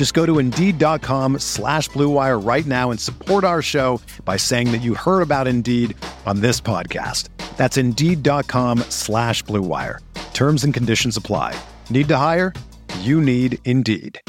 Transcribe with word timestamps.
Just 0.00 0.14
go 0.14 0.24
to 0.24 0.38
Indeed.com 0.38 1.40
slash 1.40 1.90
BlueWire 1.90 2.42
right 2.42 2.64
now 2.64 2.90
and 2.90 2.98
support 2.98 3.44
our 3.44 3.60
show 3.60 4.00
by 4.24 4.38
saying 4.38 4.72
that 4.72 4.78
you 4.78 4.94
heard 4.94 5.20
about 5.20 5.46
Indeed 5.46 5.94
on 6.24 6.40
this 6.40 6.58
podcast. 6.58 7.28
That's 7.58 7.76
Indeed.com 7.76 8.78
slash 8.88 9.44
BlueWire. 9.44 9.98
Terms 10.32 10.64
and 10.64 10.72
conditions 10.72 11.18
apply. 11.18 11.54
Need 11.90 12.08
to 12.08 12.16
hire? 12.16 12.54
You 13.00 13.20
need 13.20 13.58
Indeed. 13.66 14.22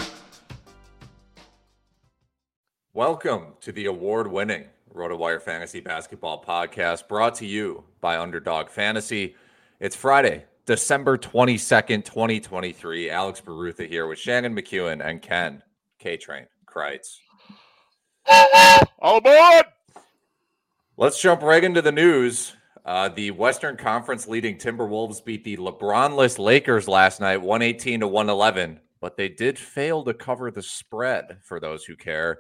Welcome 2.94 3.54
to 3.62 3.72
the 3.72 3.86
award 3.86 4.28
winning 4.28 4.66
RotoWire 4.94 5.42
Fantasy 5.42 5.80
Basketball 5.80 6.44
Podcast 6.44 7.08
brought 7.08 7.36
to 7.36 7.46
you 7.46 7.86
by 8.02 8.20
Underdog 8.20 8.68
Fantasy. 8.68 9.38
It's 9.80 9.96
Friday, 9.96 10.44
December 10.66 11.18
22nd, 11.18 12.06
2023. 12.06 13.10
Alex 13.10 13.42
Barutha 13.42 13.88
here 13.88 14.08
with 14.08 14.20
Shannon 14.20 14.56
McEwen 14.56 15.04
and 15.06 15.22
Ken 15.22 15.64
K 16.00 16.18
Train 16.18 16.46
Kreitz. 16.66 17.18
All 19.00 19.18
aboard! 19.18 19.66
Let's 20.98 21.20
jump 21.20 21.42
right 21.42 21.64
into 21.64 21.82
the 21.82 21.92
news. 21.92 22.56
Uh, 22.86 23.10
the 23.10 23.32
Western 23.32 23.78
Conference 23.78 24.28
leading 24.28 24.58
Timberwolves 24.58 25.24
beat 25.24 25.44
the 25.44 25.58
LeBron-less 25.58 26.40
Lakers 26.40 26.88
last 26.88 27.20
night, 27.20 27.38
118 27.38 28.02
to 28.02 28.08
111, 28.08 28.80
but 29.00 29.18
they 29.18 29.30
did 29.30 29.58
fail 29.58 30.04
to 30.04 30.14
cover 30.14 30.52
the 30.52 30.64
spread 30.64 31.38
for 31.44 31.60
those 31.60 31.86
who 31.86 31.96
care. 31.96 32.40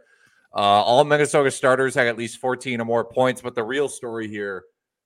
Uh, 0.53 0.57
all 0.57 1.03
Minnesota 1.03 1.49
starters 1.49 1.95
had 1.95 2.07
at 2.07 2.17
least 2.17 2.39
14 2.39 2.81
or 2.81 2.85
more 2.85 3.05
points, 3.05 3.41
but 3.41 3.55
the 3.55 3.63
real 3.63 3.87
story 3.87 4.27
here 4.27 4.63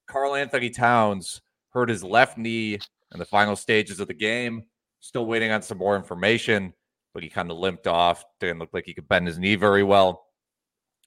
Karl-Anthony 0.08 0.70
Towns 0.70 1.42
hurt 1.70 1.90
his 1.90 2.04
left 2.04 2.38
knee 2.38 2.80
in 3.16 3.20
the 3.20 3.26
final 3.26 3.56
stages 3.56 4.00
of 4.00 4.08
the 4.08 4.14
game. 4.14 4.64
Still 5.00 5.26
waiting 5.26 5.52
on 5.52 5.62
some 5.62 5.78
more 5.78 5.96
information, 5.96 6.74
but 7.14 7.24
he 7.24 7.30
kind 7.30 7.50
of 7.50 7.58
limped 7.58 7.88
off. 7.88 8.24
Didn't 8.40 8.60
look 8.60 8.72
like 8.74 8.86
he 8.86 8.94
could 8.94 9.08
bend 9.08 9.28
his 9.28 9.40
knee 9.40 9.56
very 9.56 9.84
well. 9.84 10.26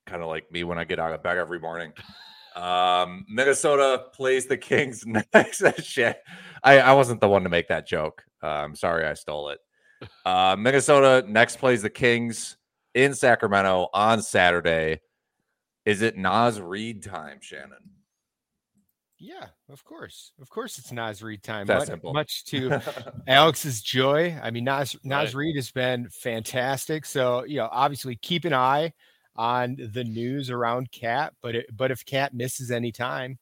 Kind 0.06 0.22
of 0.22 0.28
like 0.28 0.50
me 0.50 0.64
when 0.64 0.78
I 0.78 0.84
get 0.84 0.98
out 0.98 1.12
of 1.12 1.22
bed 1.22 1.36
every 1.36 1.60
morning. 1.60 1.92
Um, 2.56 3.26
Minnesota 3.28 4.04
plays 4.14 4.46
the 4.46 4.56
Kings 4.56 5.04
next. 5.34 5.62
Shit. 5.84 6.20
I, 6.64 6.78
I 6.80 6.92
wasn't 6.94 7.20
the 7.20 7.28
one 7.28 7.42
to 7.44 7.48
make 7.48 7.68
that 7.68 7.86
joke. 7.86 8.24
Uh, 8.42 8.46
I'm 8.46 8.74
sorry 8.74 9.06
I 9.06 9.14
stole 9.14 9.50
it. 9.50 9.58
Uh, 10.24 10.56
Minnesota 10.58 11.24
next 11.28 11.58
plays 11.58 11.82
the 11.82 11.90
Kings 11.90 12.56
in 12.94 13.14
Sacramento 13.14 13.88
on 13.92 14.22
Saturday. 14.22 15.00
Is 15.84 16.02
it 16.02 16.16
Naz 16.16 16.60
Reid 16.60 17.02
time, 17.02 17.38
Shannon? 17.40 17.97
Yeah, 19.18 19.46
of 19.68 19.84
course. 19.84 20.32
Of 20.40 20.48
course 20.48 20.78
it's 20.78 20.92
Naz 20.92 21.22
Reid 21.22 21.42
time. 21.42 21.66
That 21.66 21.88
much, 21.88 22.14
much 22.14 22.44
to 22.46 22.80
Alex's 23.26 23.82
joy. 23.82 24.38
I 24.40 24.50
mean, 24.50 24.64
Nas, 24.64 24.94
Naz 25.02 25.34
Right. 25.34 25.40
Reid 25.40 25.56
has 25.56 25.70
been 25.72 26.08
fantastic. 26.10 27.04
So, 27.04 27.44
you 27.44 27.56
know, 27.56 27.68
obviously 27.72 28.16
keep 28.16 28.44
an 28.44 28.54
eye 28.54 28.92
on 29.34 29.76
the 29.92 30.04
news 30.04 30.50
around 30.50 30.92
KAT, 30.92 31.32
but 31.42 31.56
it, 31.56 31.66
but 31.76 31.90
if 31.90 32.04
KAT 32.04 32.32
misses 32.32 32.70
any 32.70 32.92
time, 32.92 33.38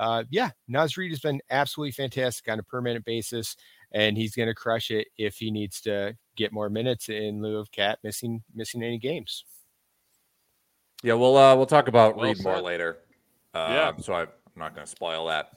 uh, 0.00 0.24
yeah, 0.30 0.50
Naz 0.66 0.96
Reid 0.96 1.12
has 1.12 1.20
been 1.20 1.40
absolutely 1.50 1.92
fantastic 1.92 2.50
on 2.50 2.58
a 2.58 2.62
permanent 2.62 3.04
basis, 3.04 3.54
and 3.92 4.16
he's 4.16 4.34
going 4.34 4.48
to 4.48 4.54
crush 4.54 4.90
it 4.90 5.08
if 5.18 5.36
he 5.36 5.50
needs 5.50 5.80
to 5.82 6.16
get 6.36 6.52
more 6.52 6.70
minutes 6.70 7.08
in 7.08 7.42
lieu 7.42 7.58
of 7.58 7.70
KAT 7.70 7.98
missing 8.02 8.42
missing 8.54 8.82
any 8.82 8.98
games. 8.98 9.44
Yeah, 11.02 11.14
we'll 11.14 11.36
uh, 11.36 11.54
we'll 11.54 11.66
talk 11.66 11.88
about 11.88 12.16
Well 12.16 12.32
Reed 12.32 12.42
more 12.42 12.60
later. 12.60 12.98
Uh, 13.52 13.68
Yeah. 13.70 13.92
So 14.00 14.14
I, 14.14 14.26
I'm 14.54 14.60
not 14.60 14.74
going 14.74 14.86
to 14.86 14.90
spoil 14.90 15.26
that. 15.26 15.52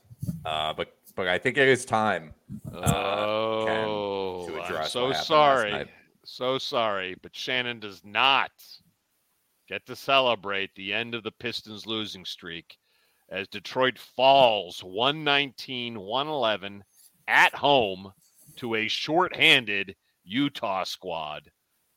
Uh, 0.46 0.74
but 0.74 0.96
but 1.16 1.28
I 1.28 1.38
think 1.38 1.58
it 1.58 1.68
is 1.68 1.86
time. 1.86 2.34
uh, 2.74 3.66
Ken, 3.66 3.86
oh, 3.88 4.48
to 4.48 4.80
I'm 4.80 4.88
so 4.88 5.08
what 5.08 5.16
happened 5.16 5.18
last 5.18 5.28
sorry. 5.28 5.86
So 6.26 6.58
sorry, 6.58 7.16
but 7.22 7.36
Shannon 7.36 7.80
does 7.80 8.02
not 8.06 8.52
get 9.68 9.86
to 9.88 9.96
celebrate 9.96 10.74
the 10.76 10.94
end 10.94 11.16
of 11.16 11.24
the 11.24 11.32
Pistons 11.32 11.86
losing 11.86 12.26
streak 12.26 12.78
as 13.30 13.48
Detroit 13.48 13.98
falls 13.98 14.84
119 14.84 16.00
111 16.00 16.84
at 17.28 17.54
home 17.56 18.14
to 18.58 18.76
a 18.76 18.88
shorthanded 18.88 19.96
Utah 20.24 20.84
squad. 20.84 21.52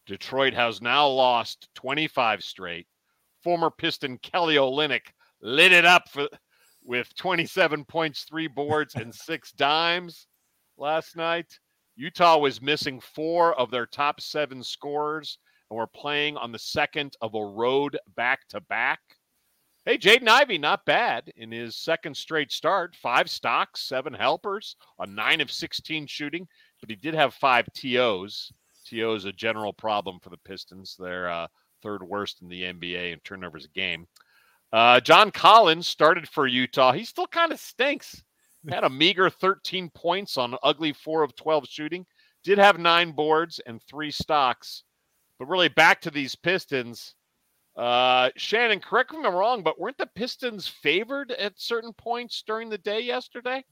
Detroit 0.07 0.55
has 0.55 0.81
now 0.81 1.07
lost 1.07 1.69
25 1.75 2.43
straight. 2.43 2.87
Former 3.43 3.71
Piston 3.71 4.19
Kelly 4.19 4.57
Olynyk 4.57 5.13
lit 5.41 5.73
it 5.73 5.85
up 5.85 6.09
for, 6.09 6.29
with 6.87 7.15
27 7.17 7.85
points, 7.85 8.25
three 8.25 8.47
boards, 8.47 8.95
and 8.95 9.15
six 9.15 9.53
dimes 9.53 10.27
last 10.79 11.17
night. 11.17 11.59
Utah 11.97 12.39
was 12.39 12.63
missing 12.63 13.01
four 13.01 13.59
of 13.59 13.71
their 13.71 13.87
top 13.87 14.21
seven 14.21 14.63
scorers 14.63 15.39
and 15.71 15.79
were 15.79 15.87
playing 15.87 16.37
on 16.37 16.53
the 16.53 16.59
second 16.59 17.17
of 17.21 17.35
a 17.35 17.45
road 17.45 17.99
back 18.17 18.47
to 18.49 18.61
back. 18.61 19.01
Hey, 19.85 19.99
Jaden 19.99 20.29
Ivey, 20.29 20.59
not 20.59 20.85
bad 20.85 21.33
in 21.37 21.53
his 21.53 21.77
second 21.77 22.17
straight 22.17 22.51
start. 22.51 22.97
Five 22.97 23.31
stocks, 23.31 23.83
seven 23.83 24.13
helpers, 24.13 24.77
a 24.99 25.07
nine 25.07 25.41
of 25.41 25.51
16 25.51 26.07
shooting, 26.07 26.47
but 26.81 26.91
he 26.91 26.97
did 26.97 27.15
have 27.15 27.35
five 27.35 27.67
TOs. 27.73 28.53
TO 28.85 29.15
is 29.15 29.25
a 29.25 29.33
general 29.33 29.73
problem 29.73 30.19
for 30.21 30.31
the 30.31 30.39
Pistons. 30.39 30.97
They're 30.99 31.31
uh, 31.31 31.47
third 31.83 32.03
worst 32.03 32.43
in 32.43 32.49
the 32.49 32.63
NBA 32.63 33.13
in 33.13 33.21
turnovers 33.21 33.65
a 33.65 33.69
game. 33.69 34.07
Uh, 34.73 35.01
John 35.01 35.31
Collins 35.31 35.87
started 35.87 36.29
for 36.29 36.47
Utah. 36.47 36.93
He 36.93 37.05
still 37.05 37.27
kind 37.27 37.53
of 37.53 37.61
stinks. 37.61 38.23
Had 38.69 38.85
a 38.85 38.91
meager 38.91 39.31
13 39.31 39.91
points 39.91 40.37
on 40.37 40.57
ugly 40.63 40.93
4 40.93 41.23
of 41.23 41.37
12 41.37 41.69
shooting. 41.69 42.07
Did 42.43 42.59
have 42.59 42.79
nine 42.79 43.13
boards 43.13 43.61
and 43.67 43.81
three 43.83 44.11
stocks. 44.11 44.83
But 45.39 45.47
really, 45.47 45.69
back 45.69 46.01
to 46.03 46.11
these 46.11 46.35
Pistons. 46.35 47.15
Uh, 47.77 48.31
Shannon, 48.37 48.81
correct 48.81 49.13
me 49.13 49.19
if 49.19 49.27
I'm 49.27 49.35
wrong, 49.35 49.63
but 49.63 49.79
weren't 49.79 49.99
the 49.99 50.07
Pistons 50.07 50.67
favored 50.67 51.31
at 51.33 51.61
certain 51.61 51.93
points 51.93 52.43
during 52.47 52.69
the 52.69 52.79
day 52.79 53.01
yesterday? 53.01 53.65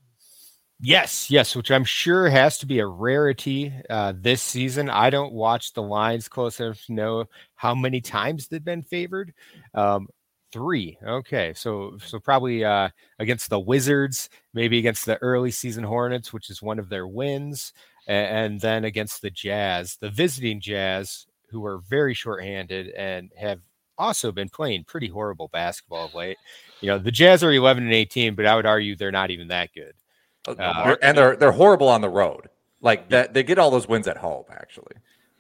Yes, 0.81 1.31
yes, 1.31 1.57
which 1.57 1.71
I'm 1.71 1.85
sure 1.85 2.29
has 2.29 2.59
to 2.59 2.67
be 2.67 2.81
a 2.81 2.87
rarity 2.87 3.73
uh, 3.89 4.13
this 4.17 4.43
season. 4.43 4.91
I 4.91 5.09
don't 5.09 5.33
watch 5.33 5.73
the 5.73 5.83
lines 5.83 6.29
close 6.29 6.61
enough 6.61 6.85
to 6.87 6.93
know 6.93 7.25
how 7.55 7.75
many 7.75 8.01
times 8.01 8.49
they've 8.49 8.65
been 8.65 8.83
favored. 8.83 9.33
Um, 9.73 10.09
three. 10.55 10.97
Okay, 11.05 11.53
so 11.55 11.99
so 12.03 12.19
probably 12.19 12.65
uh, 12.65 12.89
against 13.19 13.51
the 13.51 13.59
Wizards, 13.61 14.31
maybe 14.55 14.79
against 14.79 15.05
the 15.05 15.19
early 15.19 15.51
season 15.51 15.85
Hornets, 15.85 16.33
which 16.33 16.49
is 16.49 16.63
one 16.63 16.79
of 16.79 16.89
their 16.89 17.07
wins, 17.07 17.73
a- 18.09 18.13
and 18.13 18.61
then 18.61 18.85
against 18.85 19.21
the 19.21 19.31
Jazz, 19.31 19.97
the 20.01 20.09
visiting 20.11 20.61
Jazz, 20.61 21.27
who 21.51 21.67
are 21.67 21.79
very 21.89 22.15
shorthanded 22.15 22.89
and 22.91 23.31
have 23.37 23.61
also 23.99 24.33
been 24.33 24.49
playing 24.49 24.85
pretty 24.85 25.09
horrible 25.09 25.49
basketball 25.49 26.07
of 26.07 26.15
late. 26.15 26.39
You 26.81 26.89
know, 26.89 26.99
the 26.99 27.13
Jazz 27.13 27.43
are 27.45 27.53
11 27.53 27.83
and 27.85 27.93
18, 27.93 28.35
but 28.35 28.47
I 28.47 28.55
would 28.57 28.67
argue 28.67 28.97
they're 28.97 29.13
not 29.13 29.31
even 29.31 29.49
that 29.49 29.71
good. 29.75 29.95
Uh, 30.47 30.53
Uh, 30.59 30.97
and 31.03 31.17
they're 31.19 31.37
they're 31.37 31.53
horrible 31.53 31.89
on 31.89 32.01
the 32.01 32.09
road. 32.09 32.49
Like 32.81 33.09
that, 33.11 33.35
they 33.35 33.43
get 33.43 33.59
all 33.59 33.71
those 33.71 33.89
wins 33.89 34.07
at 34.09 34.17
home. 34.19 34.45
Actually, 34.51 34.95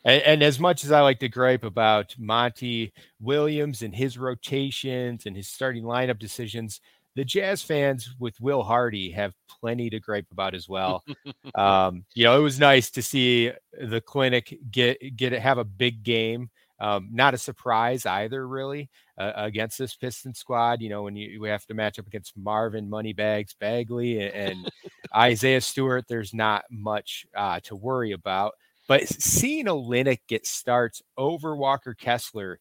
And, 0.04 0.22
and 0.22 0.42
as 0.42 0.60
much 0.60 0.84
as 0.84 0.92
I 0.92 1.00
like 1.00 1.18
to 1.20 1.28
gripe 1.28 1.64
about 1.64 2.14
Monty 2.18 2.92
Williams 3.20 3.82
and 3.82 3.94
his 3.94 4.18
rotations 4.18 5.26
and 5.26 5.36
his 5.36 5.48
starting 5.48 5.84
lineup 5.84 6.18
decisions, 6.18 6.80
the 7.16 7.24
Jazz 7.24 7.62
fans 7.62 8.14
with 8.18 8.40
Will 8.40 8.62
Hardy 8.62 9.10
have 9.12 9.34
plenty 9.48 9.88
to 9.90 10.00
gripe 10.00 10.26
about 10.32 10.54
as 10.54 10.68
well. 10.68 11.04
um, 11.54 12.04
you 12.14 12.24
know, 12.24 12.38
it 12.38 12.42
was 12.42 12.58
nice 12.58 12.90
to 12.92 13.02
see 13.02 13.52
the 13.80 14.00
clinic 14.00 14.58
get 14.70 14.98
get 15.16 15.32
have 15.32 15.58
a 15.58 15.64
big 15.64 16.02
game 16.02 16.50
Um, 16.80 17.08
not 17.12 17.34
a 17.34 17.38
surprise 17.38 18.04
either, 18.04 18.46
really, 18.48 18.90
uh, 19.16 19.32
against 19.36 19.78
this 19.78 19.94
Piston 19.94 20.34
squad. 20.34 20.82
You 20.82 20.88
know, 20.90 21.02
when 21.04 21.16
you 21.16 21.40
we 21.40 21.48
have 21.48 21.64
to 21.66 21.74
match 21.74 21.98
up 21.98 22.06
against 22.06 22.36
Marvin 22.36 22.90
Moneybags 22.90 23.54
Bagley 23.54 24.20
and, 24.20 24.34
and 24.34 24.70
Isaiah 25.16 25.60
Stewart, 25.60 26.06
there's 26.08 26.34
not 26.34 26.64
much 26.70 27.26
uh, 27.36 27.60
to 27.64 27.76
worry 27.76 28.12
about. 28.12 28.54
But 28.88 29.08
seeing 29.08 29.66
Olynyk 29.66 30.20
get 30.28 30.46
starts 30.46 31.02
over 31.16 31.56
Walker 31.56 31.94
Kessler 31.94 32.60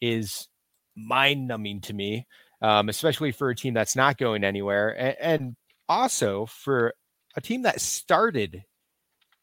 is 0.00 0.48
mind 0.96 1.48
numbing 1.48 1.80
to 1.82 1.92
me, 1.92 2.26
um, 2.62 2.88
especially 2.88 3.32
for 3.32 3.50
a 3.50 3.56
team 3.56 3.74
that's 3.74 3.96
not 3.96 4.18
going 4.18 4.44
anywhere. 4.44 4.90
And, 4.90 5.16
and 5.20 5.56
also 5.88 6.46
for 6.46 6.94
a 7.36 7.40
team 7.40 7.62
that 7.62 7.80
started 7.80 8.64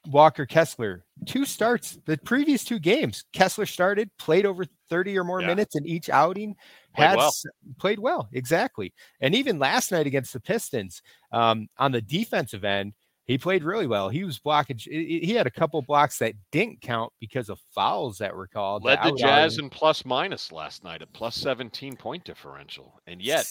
Walker 0.07 0.45
Kessler 0.45 1.05
two 1.27 1.45
starts 1.45 1.99
the 2.05 2.17
previous 2.17 2.63
two 2.63 2.79
games. 2.79 3.23
Kessler 3.33 3.65
started, 3.65 4.09
played 4.17 4.45
over 4.45 4.65
30 4.89 5.17
or 5.17 5.23
more 5.23 5.41
yeah. 5.41 5.47
minutes 5.47 5.75
in 5.75 5.85
each 5.85 6.09
outing, 6.09 6.55
played 6.95 7.07
had 7.07 7.17
well. 7.17 7.33
played 7.77 7.99
well, 7.99 8.27
exactly. 8.33 8.93
And 9.19 9.35
even 9.35 9.59
last 9.59 9.91
night 9.91 10.07
against 10.07 10.33
the 10.33 10.39
Pistons, 10.39 11.01
um, 11.31 11.67
on 11.77 11.91
the 11.91 12.01
defensive 12.01 12.63
end, 12.63 12.93
he 13.31 13.37
played 13.37 13.63
really 13.63 13.87
well. 13.87 14.09
He 14.09 14.25
was 14.25 14.39
blocking. 14.39 14.77
He 14.77 15.31
had 15.31 15.47
a 15.47 15.51
couple 15.51 15.81
blocks 15.81 16.17
that 16.17 16.33
didn't 16.51 16.81
count 16.81 17.13
because 17.21 17.47
of 17.47 17.61
fouls 17.73 18.17
that 18.17 18.35
were 18.35 18.47
called. 18.47 18.83
Led 18.83 19.01
the 19.01 19.13
Jazz 19.13 19.57
in 19.57 19.69
plus 19.69 20.03
minus 20.03 20.51
last 20.51 20.83
night 20.83 21.01
a 21.01 21.07
plus 21.07 21.37
17 21.37 21.95
point 21.95 22.25
differential, 22.25 22.99
and 23.07 23.21
yet 23.21 23.49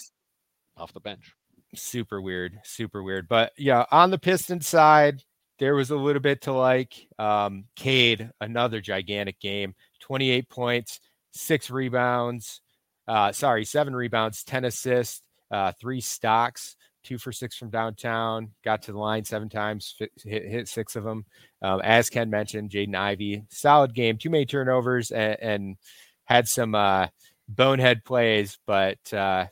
off 0.77 0.93
the 0.93 1.01
bench. 1.01 1.33
Super 1.75 2.21
weird, 2.21 2.61
super 2.63 3.03
weird. 3.03 3.27
But 3.27 3.53
yeah, 3.57 3.87
on 3.91 4.11
the 4.11 4.19
Piston 4.19 4.61
side, 4.61 5.23
there 5.59 5.75
was 5.75 5.91
a 5.91 5.97
little 5.97 6.21
bit 6.21 6.43
to 6.43 6.53
like. 6.53 6.95
Um, 7.19 7.65
Cade, 7.75 8.31
another 8.43 8.83
gigantic 8.83 9.41
game, 9.41 9.75
28 10.01 10.51
points, 10.51 11.01
six 11.31 11.71
rebounds. 11.71 12.61
Uh, 13.09 13.33
sorry, 13.33 13.65
seven 13.65 13.97
rebounds, 13.97 14.45
10 14.45 14.67
assists, 14.67 15.23
uh, 15.51 15.73
three 15.81 16.03
stocks, 16.03 16.77
two 17.03 17.19
for 17.19 17.33
six 17.33 17.57
from 17.57 17.71
downtown. 17.71 18.51
Got 18.65 18.83
to 18.83 18.93
the 18.93 18.99
line 18.99 19.25
seven 19.25 19.49
times, 19.49 19.95
hit, 19.99 20.13
hit 20.25 20.69
six 20.69 20.97
of 20.97 21.05
them. 21.05 21.25
Um, 21.63 21.81
as 21.83 22.11
Ken 22.11 22.31
mentioned, 22.31 22.71
Jaden 22.71 22.95
Ivey, 22.95 23.45
solid 23.51 23.95
game, 23.95 24.19
too 24.19 24.31
many 24.31 24.47
turnovers, 24.47 25.11
and, 25.11 25.37
and 25.41 25.77
had 26.25 26.47
some 26.49 26.75
uh, 26.75 27.09
bonehead 27.49 28.05
plays, 28.05 28.59
but 28.67 29.13
uh, 29.13 29.47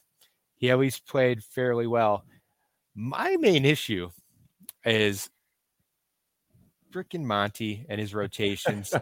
he 0.57 0.71
at 0.71 0.79
least 0.79 1.07
played 1.07 1.43
fairly 1.43 1.87
well. 1.87 2.25
My 2.95 3.37
main 3.37 3.65
issue 3.65 4.11
is 4.85 5.29
freaking 6.93 7.25
Monty 7.25 7.85
and 7.89 8.01
his 8.01 8.15
rotations. 8.15 8.93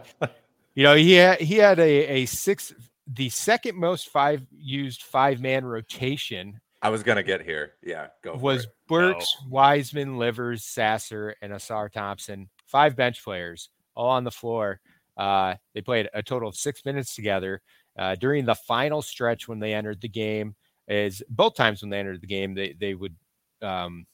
you 0.75 0.83
know, 0.83 0.95
he 0.95 1.13
had, 1.13 1.39
he 1.39 1.55
had 1.55 1.79
a, 1.79 2.07
a 2.07 2.25
six, 2.25 2.73
the 3.07 3.29
second 3.29 3.77
most 3.77 4.09
five 4.09 4.45
used 4.51 5.03
five 5.03 5.39
man 5.39 5.65
rotation. 5.65 6.59
I 6.81 6.89
was 6.89 7.03
gonna 7.03 7.23
get 7.23 7.41
here. 7.41 7.73
Yeah, 7.83 8.07
go. 8.23 8.35
Was 8.35 8.67
Burks, 8.87 9.35
no. 9.41 9.49
Wiseman, 9.49 10.17
Livers, 10.17 10.63
Sasser, 10.63 11.35
and 11.41 11.51
Ausar 11.51 11.91
Thompson, 11.91 12.49
five 12.65 12.95
bench 12.95 13.23
players, 13.23 13.69
all 13.95 14.09
on 14.09 14.23
the 14.23 14.31
floor. 14.31 14.79
Uh, 15.15 15.55
they 15.73 15.81
played 15.81 16.09
a 16.13 16.21
total 16.21 16.49
of 16.49 16.55
six 16.55 16.85
minutes 16.85 17.15
together. 17.15 17.61
Uh, 17.97 18.13
during 18.15 18.45
the 18.45 18.53
final 18.53 19.01
stretch 19.01 19.47
when 19.47 19.59
they 19.59 19.73
entered 19.73 19.99
the 20.01 20.07
game, 20.07 20.55
is 20.87 21.23
both 21.29 21.55
times 21.55 21.81
when 21.81 21.89
they 21.89 21.99
entered 21.99 22.21
the 22.21 22.27
game, 22.27 22.53
they 22.53 22.73
they 22.79 22.93
would 22.93 23.15
um, 23.61 24.05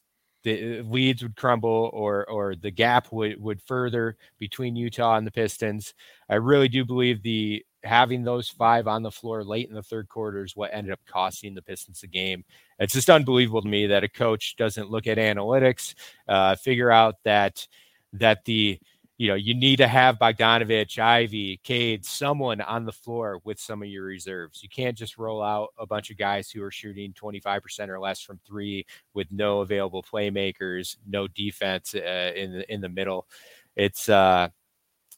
the 0.44 0.80
uh, 0.80 0.83
leads 0.83 1.21
would 1.24 1.36
crumble 1.36 1.89
or 1.94 2.30
or 2.30 2.56
the 2.56 2.71
gap 2.71 3.12
would 3.12 3.42
would 3.42 3.62
further 3.62 4.18
between 4.39 4.75
Utah 4.75 5.18
and 5.18 5.27
the 5.27 5.31
Pistons. 5.31 5.94
I 6.30 6.36
really 6.36 6.69
do 6.69 6.86
believe 6.86 7.21
the 7.21 7.65
having 7.84 8.24
those 8.24 8.50
five 8.50 8.88
on 8.88 9.04
the 9.04 9.12
floor 9.12 9.44
late 9.44 9.70
in 9.70 9.76
the 9.76 9.84
third 9.84 10.08
quarter 10.08 10.44
is 10.44 10.56
what 10.56 10.74
ended 10.74 10.94
up 10.94 11.00
costing 11.06 11.54
the 11.54 11.62
Pistons 11.62 12.02
the 12.02 12.08
game. 12.08 12.44
It's 12.80 12.94
just 12.94 13.10
unbelievable 13.10 13.62
to 13.62 13.68
me 13.68 13.88
that 13.88 14.04
a 14.04 14.10
coach 14.10 14.56
doesn't 14.56 14.90
look 14.90 15.08
at 15.08 15.18
analytics, 15.18 15.94
uh, 16.28 16.56
figure 16.56 16.92
out 16.92 17.16
that 17.24 17.68
that 18.14 18.46
the 18.46 18.80
you 19.18 19.28
know, 19.28 19.36
you 19.36 19.54
need 19.54 19.78
to 19.78 19.88
have 19.88 20.18
Bogdanovich, 20.18 20.98
Ivey, 20.98 21.62
Cade, 21.64 22.04
someone 22.04 22.62
on 22.62 22.84
the 22.84 22.92
floor 22.92 23.40
with 23.44 23.60
some 23.60 23.84
of 23.84 23.88
your 23.88 24.06
reserves. 24.06 24.64
You 24.64 24.70
can't 24.70 24.98
just 24.98 25.20
roll 25.20 25.44
out 25.44 25.70
a 25.78 25.86
bunch 25.86 26.10
of 26.10 26.18
guys 26.18 26.50
who 26.50 26.64
are 26.64 26.72
shooting 26.72 27.14
25% 27.14 27.90
or 27.90 28.00
less 28.00 28.22
from 28.22 28.40
three 28.46 28.86
with 29.14 29.32
no 29.32 29.62
available 29.62 30.04
playmakers, 30.04 30.98
no 31.08 31.28
defense 31.28 31.94
uh, 31.94 32.32
in 32.36 32.54
the 32.54 32.74
in 32.74 32.82
the 32.82 32.90
middle. 32.90 33.28
It's 33.76 34.10
uh, 34.10 34.50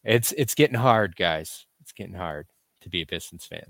it's 0.04 0.34
it's 0.34 0.56
getting 0.56 0.78
hard, 0.78 1.16
guys. 1.16 1.66
It's 1.82 1.94
getting 1.94 2.16
hard 2.16 2.48
to 2.86 2.90
be 2.90 3.02
a 3.02 3.06
Pistons 3.06 3.46
fan. 3.46 3.66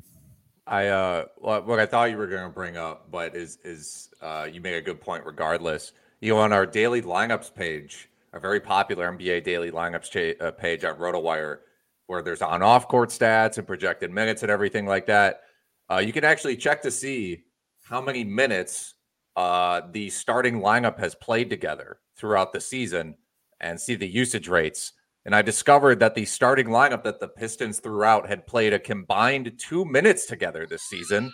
I 0.68 0.88
uh, 0.88 1.26
what 1.38 1.80
I 1.80 1.86
thought 1.86 2.12
you 2.12 2.18
were 2.18 2.28
going 2.28 2.44
to 2.44 2.54
bring 2.54 2.78
up, 2.78 3.12
but 3.12 3.36
is 3.36 3.58
is 3.64 4.10
uh, 4.22 4.48
you 4.52 4.62
make 4.62 4.76
a 4.76 4.82
good 4.82 5.02
point. 5.02 5.26
Regardless, 5.26 5.94
you 6.22 6.34
know, 6.34 6.40
on 6.40 6.54
our 6.54 6.66
daily 6.66 7.02
lineups 7.02 7.54
page 7.54 8.10
a 8.36 8.40
very 8.40 8.60
popular 8.60 9.10
NBA 9.12 9.44
daily 9.44 9.72
lineups 9.72 10.12
cha- 10.12 10.46
uh, 10.46 10.52
page 10.52 10.84
on 10.84 10.98
RotoWire, 10.98 11.60
where 12.08 12.22
there's 12.22 12.42
on 12.42 12.62
off 12.62 12.88
court 12.88 13.10
stats 13.10 13.58
and 13.58 13.66
projected 13.66 14.12
minutes 14.12 14.44
and 14.44 14.52
everything 14.52 14.86
like 14.86 15.08
that. 15.08 15.42
Uh, 15.90 15.98
you 15.98 16.12
can 16.12 16.26
actually 16.26 16.58
check 16.58 16.82
to 16.82 16.92
see 16.92 17.46
how 17.84 18.02
many 18.02 18.24
minutes 18.24 18.96
uh, 19.38 19.82
the 19.92 20.10
starting 20.10 20.60
lineup 20.60 21.00
has 21.00 21.16
played 21.16 21.50
together 21.50 22.00
throughout 22.18 22.52
the 22.52 22.60
season 22.60 23.16
and 23.62 23.80
see 23.80 23.96
the 23.96 24.08
usage 24.08 24.50
rates. 24.50 24.92
And 25.26 25.36
I 25.36 25.42
discovered 25.42 26.00
that 26.00 26.14
the 26.14 26.26
starting 26.26 26.68
lineup 26.68 27.04
that 27.04 27.20
the 27.20 27.28
Pistons 27.28 27.80
threw 27.80 28.04
out 28.04 28.28
had 28.28 28.46
played 28.46 28.74
a 28.74 28.80
combined 28.80 29.54
two 29.58 29.84
minutes 29.84 30.28
together 30.28 30.68
this 30.68 30.84
season. 30.84 31.32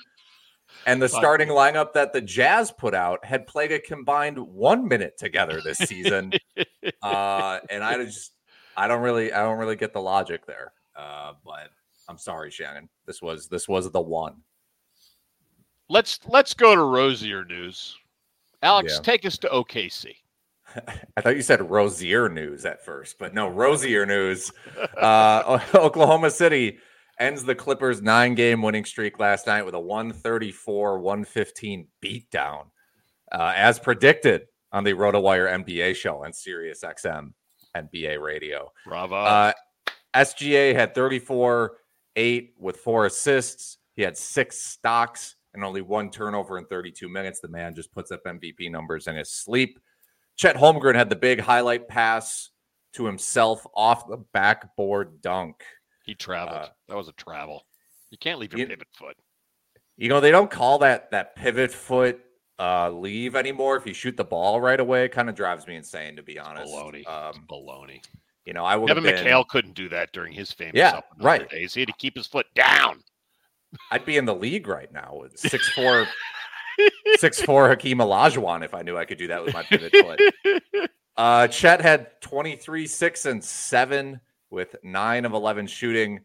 And 0.85 1.01
the 1.01 1.09
starting 1.09 1.49
lineup 1.49 1.91
that 1.93 2.13
the 2.13 2.21
Jazz 2.21 2.71
put 2.71 2.93
out 2.93 3.23
had 3.25 3.45
played 3.45 3.73
a 3.73 3.79
combined 3.79 4.37
one 4.39 4.87
minute 4.87 5.17
together 5.17 5.61
this 5.61 5.77
season. 5.77 6.31
uh, 7.01 7.59
and 7.69 7.83
I 7.83 8.03
just, 8.03 8.31
I 8.77 8.87
don't 8.87 9.01
really, 9.01 9.33
I 9.33 9.43
don't 9.43 9.59
really 9.59 9.75
get 9.75 9.91
the 9.91 10.01
logic 10.01 10.45
there. 10.45 10.71
Uh, 10.95 11.33
but 11.43 11.69
I'm 12.07 12.17
sorry, 12.17 12.49
Shannon. 12.49 12.87
This 13.05 13.21
was, 13.21 13.49
this 13.49 13.67
was 13.67 13.91
the 13.91 14.01
one. 14.01 14.37
Let's 15.89 16.21
let's 16.25 16.53
go 16.53 16.73
to 16.73 16.81
rosier 16.81 17.43
news. 17.43 17.97
Alex, 18.63 18.93
yeah. 18.95 19.01
take 19.01 19.25
us 19.25 19.37
to 19.39 19.49
OKC. 19.49 20.15
I 21.17 21.21
thought 21.21 21.35
you 21.35 21.41
said 21.41 21.69
rosier 21.69 22.29
news 22.29 22.65
at 22.65 22.83
first, 22.83 23.17
but 23.19 23.33
no, 23.33 23.47
rosier 23.47 24.05
news. 24.05 24.51
Uh, 24.97 25.59
Oklahoma 25.75 26.31
City 26.31 26.77
ends 27.19 27.43
the 27.43 27.55
Clippers' 27.55 28.01
nine 28.01 28.35
game 28.35 28.61
winning 28.61 28.85
streak 28.85 29.19
last 29.19 29.47
night 29.47 29.63
with 29.63 29.75
a 29.75 29.79
134 29.79 30.99
115 30.99 31.87
beatdown, 32.03 32.65
uh, 33.31 33.53
as 33.55 33.79
predicted 33.79 34.47
on 34.71 34.83
the 34.83 34.93
RotoWire 34.93 35.63
NBA 35.63 35.95
show 35.95 36.23
on 36.23 36.33
Sirius 36.33 36.83
XM 36.83 37.33
NBA 37.75 38.21
radio. 38.21 38.71
Bravo. 38.85 39.15
Uh, 39.15 39.53
SGA 40.15 40.75
had 40.75 40.93
34 40.93 41.77
8 42.15 42.53
with 42.57 42.77
four 42.77 43.05
assists. 43.05 43.77
He 43.95 44.01
had 44.01 44.17
six 44.17 44.57
stocks 44.57 45.35
and 45.53 45.63
only 45.63 45.81
one 45.81 46.09
turnover 46.09 46.57
in 46.57 46.65
32 46.65 47.09
minutes. 47.09 47.39
The 47.39 47.47
man 47.47 47.75
just 47.75 47.93
puts 47.93 48.11
up 48.11 48.23
MVP 48.25 48.71
numbers 48.71 49.07
in 49.07 49.15
his 49.15 49.31
sleep. 49.31 49.79
Chet 50.41 50.55
Holmgren 50.55 50.95
had 50.95 51.07
the 51.07 51.15
big 51.15 51.39
highlight 51.39 51.87
pass 51.87 52.49
to 52.93 53.05
himself 53.05 53.63
off 53.75 54.07
the 54.07 54.17
backboard 54.33 55.21
dunk. 55.21 55.63
He 56.03 56.15
traveled. 56.15 56.57
Uh, 56.57 56.67
that 56.87 56.97
was 56.97 57.07
a 57.07 57.11
travel. 57.11 57.61
You 58.09 58.17
can't 58.17 58.39
leave 58.39 58.51
your 58.51 58.61
you, 58.61 58.65
pivot 58.65 58.87
foot. 58.91 59.15
You 59.97 60.09
know, 60.09 60.19
they 60.19 60.31
don't 60.31 60.49
call 60.49 60.79
that 60.79 61.11
that 61.11 61.35
pivot 61.35 61.71
foot 61.71 62.21
uh, 62.57 62.89
leave 62.89 63.35
anymore. 63.35 63.77
If 63.77 63.85
you 63.85 63.93
shoot 63.93 64.17
the 64.17 64.23
ball 64.23 64.59
right 64.59 64.79
away, 64.79 65.05
it 65.05 65.09
kind 65.09 65.29
of 65.29 65.35
drives 65.35 65.67
me 65.67 65.75
insane, 65.75 66.15
to 66.15 66.23
be 66.23 66.39
honest. 66.39 66.73
Baloney. 66.73 67.07
Um, 67.07 67.45
baloney. 67.47 68.03
You 68.45 68.53
know, 68.53 68.65
I 68.65 68.77
would. 68.77 68.87
Kevin 68.87 69.03
been, 69.03 69.23
McHale 69.23 69.47
couldn't 69.47 69.75
do 69.75 69.89
that 69.89 70.11
during 70.11 70.33
his 70.33 70.51
famous 70.51 70.73
yeah, 70.73 71.01
right. 71.19 71.47
days. 71.51 71.75
He 71.75 71.81
had 71.81 71.87
to 71.89 71.95
keep 71.99 72.17
his 72.17 72.25
foot 72.25 72.47
down. 72.55 73.03
I'd 73.91 74.05
be 74.05 74.17
in 74.17 74.25
the 74.25 74.33
league 74.33 74.67
right 74.67 74.91
now 74.91 75.19
with 75.21 75.37
six 75.39 75.69
four, 75.69 76.07
six 77.17 77.41
four 77.41 77.67
Hakeem 77.69 77.99
Olajuwon 77.99 78.63
if 78.63 78.73
I 78.73 78.81
knew 78.81 78.97
I 78.97 79.05
could 79.05 79.17
do 79.17 79.27
that 79.27 79.43
with 79.43 79.53
my 79.53 79.63
pivot 79.63 79.93
foot. 79.95 80.19
Uh, 81.17 81.47
Chet 81.47 81.81
had 81.81 82.19
twenty 82.21 82.55
three, 82.55 82.87
six, 82.87 83.25
and 83.25 83.43
seven 83.43 84.19
with 84.49 84.75
nine 84.83 85.25
of 85.25 85.33
11 85.33 85.67
shooting 85.67 86.19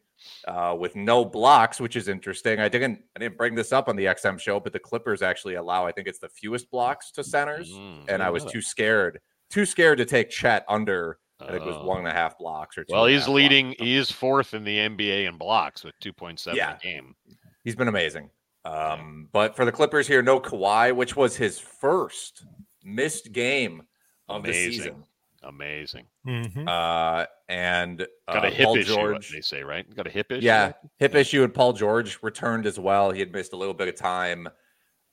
uh, 0.49 0.77
with 0.79 0.97
no 0.97 1.25
blocks, 1.25 1.81
which 1.81 1.97
is 1.97 2.09
interesting. 2.09 2.61
I 2.61 2.69
didn't 2.69 3.01
I 3.15 3.21
didn't 3.21 3.37
bring 3.37 3.55
this 3.55 3.73
up 3.73 3.89
on 3.89 3.97
the 3.97 4.07
XM 4.07 4.39
show, 4.39 4.61
but 4.61 4.73
the 4.73 4.79
Clippers 4.79 5.23
actually 5.23 5.55
allow 5.55 5.87
I 5.87 5.93
think 5.93 6.09
it's 6.09 6.19
the 6.19 6.29
fewest 6.29 6.71
blocks 6.71 7.11
to 7.13 7.25
centers, 7.25 7.73
mm, 7.73 8.05
and 8.09 8.23
I 8.23 8.31
was 8.31 8.45
too 8.45 8.61
scared 8.61 9.21
too 9.51 9.67
scared 9.67 9.99
to 9.99 10.05
take 10.05 10.31
Chet 10.31 10.65
under. 10.69 11.19
I 11.39 11.51
think 11.51 11.63
it 11.63 11.67
was 11.67 11.85
one 11.85 11.99
and 11.99 12.09
a 12.09 12.13
half 12.13 12.39
blocks 12.39 12.79
or 12.79 12.85
two. 12.85 12.95
Well, 12.95 13.05
he's 13.05 13.29
leading. 13.29 13.75
He 13.79 13.97
is 13.97 14.11
fourth 14.11 14.55
in 14.55 14.65
the 14.65 14.79
NBA 14.79 15.29
in 15.29 15.37
blocks 15.37 15.85
with 15.85 15.95
two 16.01 16.13
point 16.13 16.41
seven 16.41 16.57
yeah. 16.57 16.77
a 16.77 16.79
game. 16.79 17.15
He's 17.63 17.77
been 17.77 17.89
amazing. 17.89 18.31
Um, 18.67 19.29
but 19.33 19.55
for 19.57 19.65
the 19.65 19.73
Clippers 19.73 20.07
here, 20.09 20.23
no 20.23 20.41
Kawhi, 20.41 20.95
which 20.95 21.15
was 21.17 21.37
his 21.37 21.59
first 21.59 22.45
missed 22.83 23.33
game 23.33 23.83
of 24.29 24.45
Amazing. 24.45 24.63
the 24.71 24.73
season. 24.77 25.05
Amazing. 25.43 26.07
Mhm. 26.27 26.69
Uh, 26.69 27.27
and 27.49 28.03
uh, 28.27 28.33
Got 28.33 28.45
a 28.47 28.51
hip 28.51 28.67
Paul 28.67 28.77
issue, 28.79 28.95
George. 28.95 29.31
they 29.31 29.41
say, 29.41 29.63
right? 29.63 29.89
Got 29.95 30.09
a 30.09 30.11
hip 30.11 30.33
issue. 30.33 30.45
Yeah, 30.45 30.73
hip 30.99 31.15
issue, 31.15 31.45
and 31.45 31.55
Paul 31.55 31.73
George 31.75 32.19
returned 32.23 32.67
as 32.67 32.79
well. 32.81 33.13
He 33.13 33.21
had 33.21 33.31
missed 33.33 33.53
a 33.53 33.57
little 33.57 33.75
bit 33.75 33.87
of 33.87 33.95
time 33.95 34.49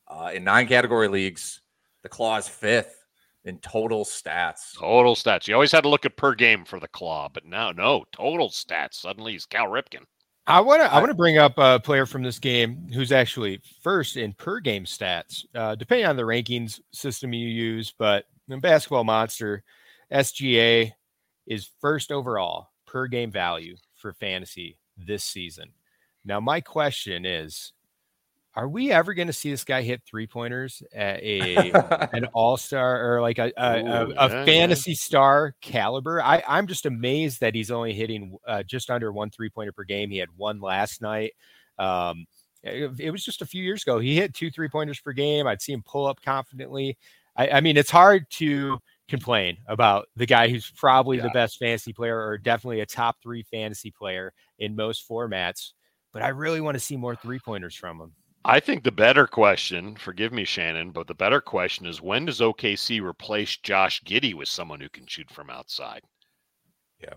uh, 0.07 0.31
in 0.33 0.43
nine 0.43 0.67
category 0.67 1.07
leagues. 1.07 1.61
The 2.01 2.09
Claw 2.09 2.37
is 2.37 2.47
fifth 2.47 3.05
in 3.45 3.59
total 3.59 4.05
stats. 4.05 4.75
Total 4.79 5.15
stats. 5.15 5.47
You 5.47 5.53
always 5.53 5.71
had 5.71 5.81
to 5.83 5.89
look 5.89 6.05
at 6.05 6.17
per 6.17 6.33
game 6.33 6.65
for 6.65 6.79
the 6.79 6.87
claw, 6.87 7.29
but 7.31 7.45
now 7.45 7.71
no 7.71 8.05
total 8.11 8.49
stats. 8.49 8.95
Suddenly 8.95 9.33
he's 9.33 9.45
Cal 9.45 9.67
Ripken. 9.67 10.03
I 10.45 10.59
want 10.59 10.81
to 10.81 10.91
I 10.91 10.99
want 10.99 11.09
to 11.09 11.15
bring 11.15 11.37
up 11.37 11.53
a 11.57 11.79
player 11.79 12.05
from 12.05 12.21
this 12.21 12.37
game 12.37 12.89
who's 12.93 13.13
actually 13.13 13.61
first 13.81 14.17
in 14.17 14.33
per 14.33 14.59
game 14.59 14.83
stats, 14.83 15.45
uh, 15.55 15.75
depending 15.75 16.05
on 16.05 16.17
the 16.17 16.23
rankings 16.23 16.81
system 16.91 17.31
you 17.31 17.47
use. 17.47 17.93
But 17.97 18.25
in 18.49 18.59
Basketball 18.59 19.05
Monster, 19.05 19.63
SGA 20.11 20.91
is 21.47 21.69
first 21.79 22.11
overall 22.11 22.71
per 22.85 23.07
game 23.07 23.31
value 23.31 23.77
for 23.95 24.13
fantasy 24.13 24.77
this 24.97 25.23
season. 25.23 25.71
Now, 26.25 26.41
my 26.41 26.59
question 26.59 27.25
is, 27.25 27.71
are 28.55 28.69
we 28.69 28.91
ever 28.91 29.13
going 29.13 29.27
to 29.27 29.33
see 29.33 29.49
this 29.49 29.63
guy 29.63 29.81
hit 29.81 30.01
three 30.05 30.27
pointers 30.27 30.83
at 30.93 31.21
a 31.23 31.71
an 32.13 32.25
all 32.33 32.55
star 32.57 33.15
or 33.15 33.21
like 33.21 33.39
a, 33.39 33.51
a, 33.57 33.79
a, 33.79 33.79
Ooh, 33.79 33.83
a 33.83 34.13
yeah, 34.13 34.27
yeah. 34.27 34.45
fantasy 34.45 34.93
star 34.93 35.55
caliber. 35.61 36.21
I, 36.21 36.43
I'm 36.47 36.67
just 36.67 36.85
amazed 36.85 37.39
that 37.39 37.55
he's 37.55 37.71
only 37.71 37.93
hitting 37.93 38.37
uh, 38.47 38.63
just 38.63 38.91
under 38.91 39.11
one 39.11 39.31
three 39.31 39.49
pointer 39.49 39.71
per 39.71 39.83
game. 39.83 40.11
He 40.11 40.17
had 40.17 40.29
one 40.37 40.61
last 40.61 41.01
night. 41.01 41.33
Um, 41.79 42.25
it, 42.61 42.91
it 42.99 43.11
was 43.11 43.25
just 43.25 43.41
a 43.41 43.45
few 43.45 43.63
years 43.63 43.81
ago. 43.83 43.99
He 43.99 44.15
hit 44.15 44.33
two 44.33 44.51
three 44.51 44.69
pointers 44.69 44.99
per 44.99 45.13
game. 45.13 45.47
I'd 45.47 45.61
see 45.61 45.73
him 45.73 45.83
pull 45.83 46.05
up 46.05 46.21
confidently. 46.21 46.97
I, 47.35 47.49
I 47.49 47.61
mean, 47.61 47.77
it's 47.77 47.91
hard 47.91 48.29
to 48.31 48.77
complain 49.09 49.57
about 49.67 50.07
the 50.15 50.25
guy 50.25 50.47
who's 50.47 50.71
probably 50.71 51.19
the 51.19 51.29
best 51.29 51.57
fantasy 51.57 51.91
player 51.91 52.17
or 52.17 52.37
definitely 52.37 52.79
a 52.79 52.85
top 52.85 53.17
three 53.21 53.43
fantasy 53.43 53.91
player 53.91 54.31
in 54.59 54.75
most 54.75 55.07
formats. 55.09 55.73
But 56.11 56.21
I 56.21 56.29
really 56.29 56.61
want 56.61 56.75
to 56.75 56.79
see 56.79 56.95
more 56.95 57.15
three 57.15 57.39
pointers 57.39 57.75
from 57.75 57.99
him. 57.99 58.11
I 58.45 58.59
think 58.59 58.83
the 58.83 58.91
better 58.91 59.25
question, 59.25 59.95
forgive 59.95 60.33
me, 60.33 60.43
Shannon, 60.43 60.91
but 60.91 61.07
the 61.07 61.13
better 61.13 61.39
question 61.39 61.85
is 61.85 62.01
when 62.01 62.25
does 62.25 62.41
OKC 62.41 63.01
replace 63.01 63.55
Josh 63.57 64.03
Giddey 64.03 64.33
with 64.33 64.49
someone 64.49 64.81
who 64.81 64.89
can 64.89 65.05
shoot 65.07 65.29
from 65.29 65.49
outside? 65.49 66.01
Yeah. 66.99 67.13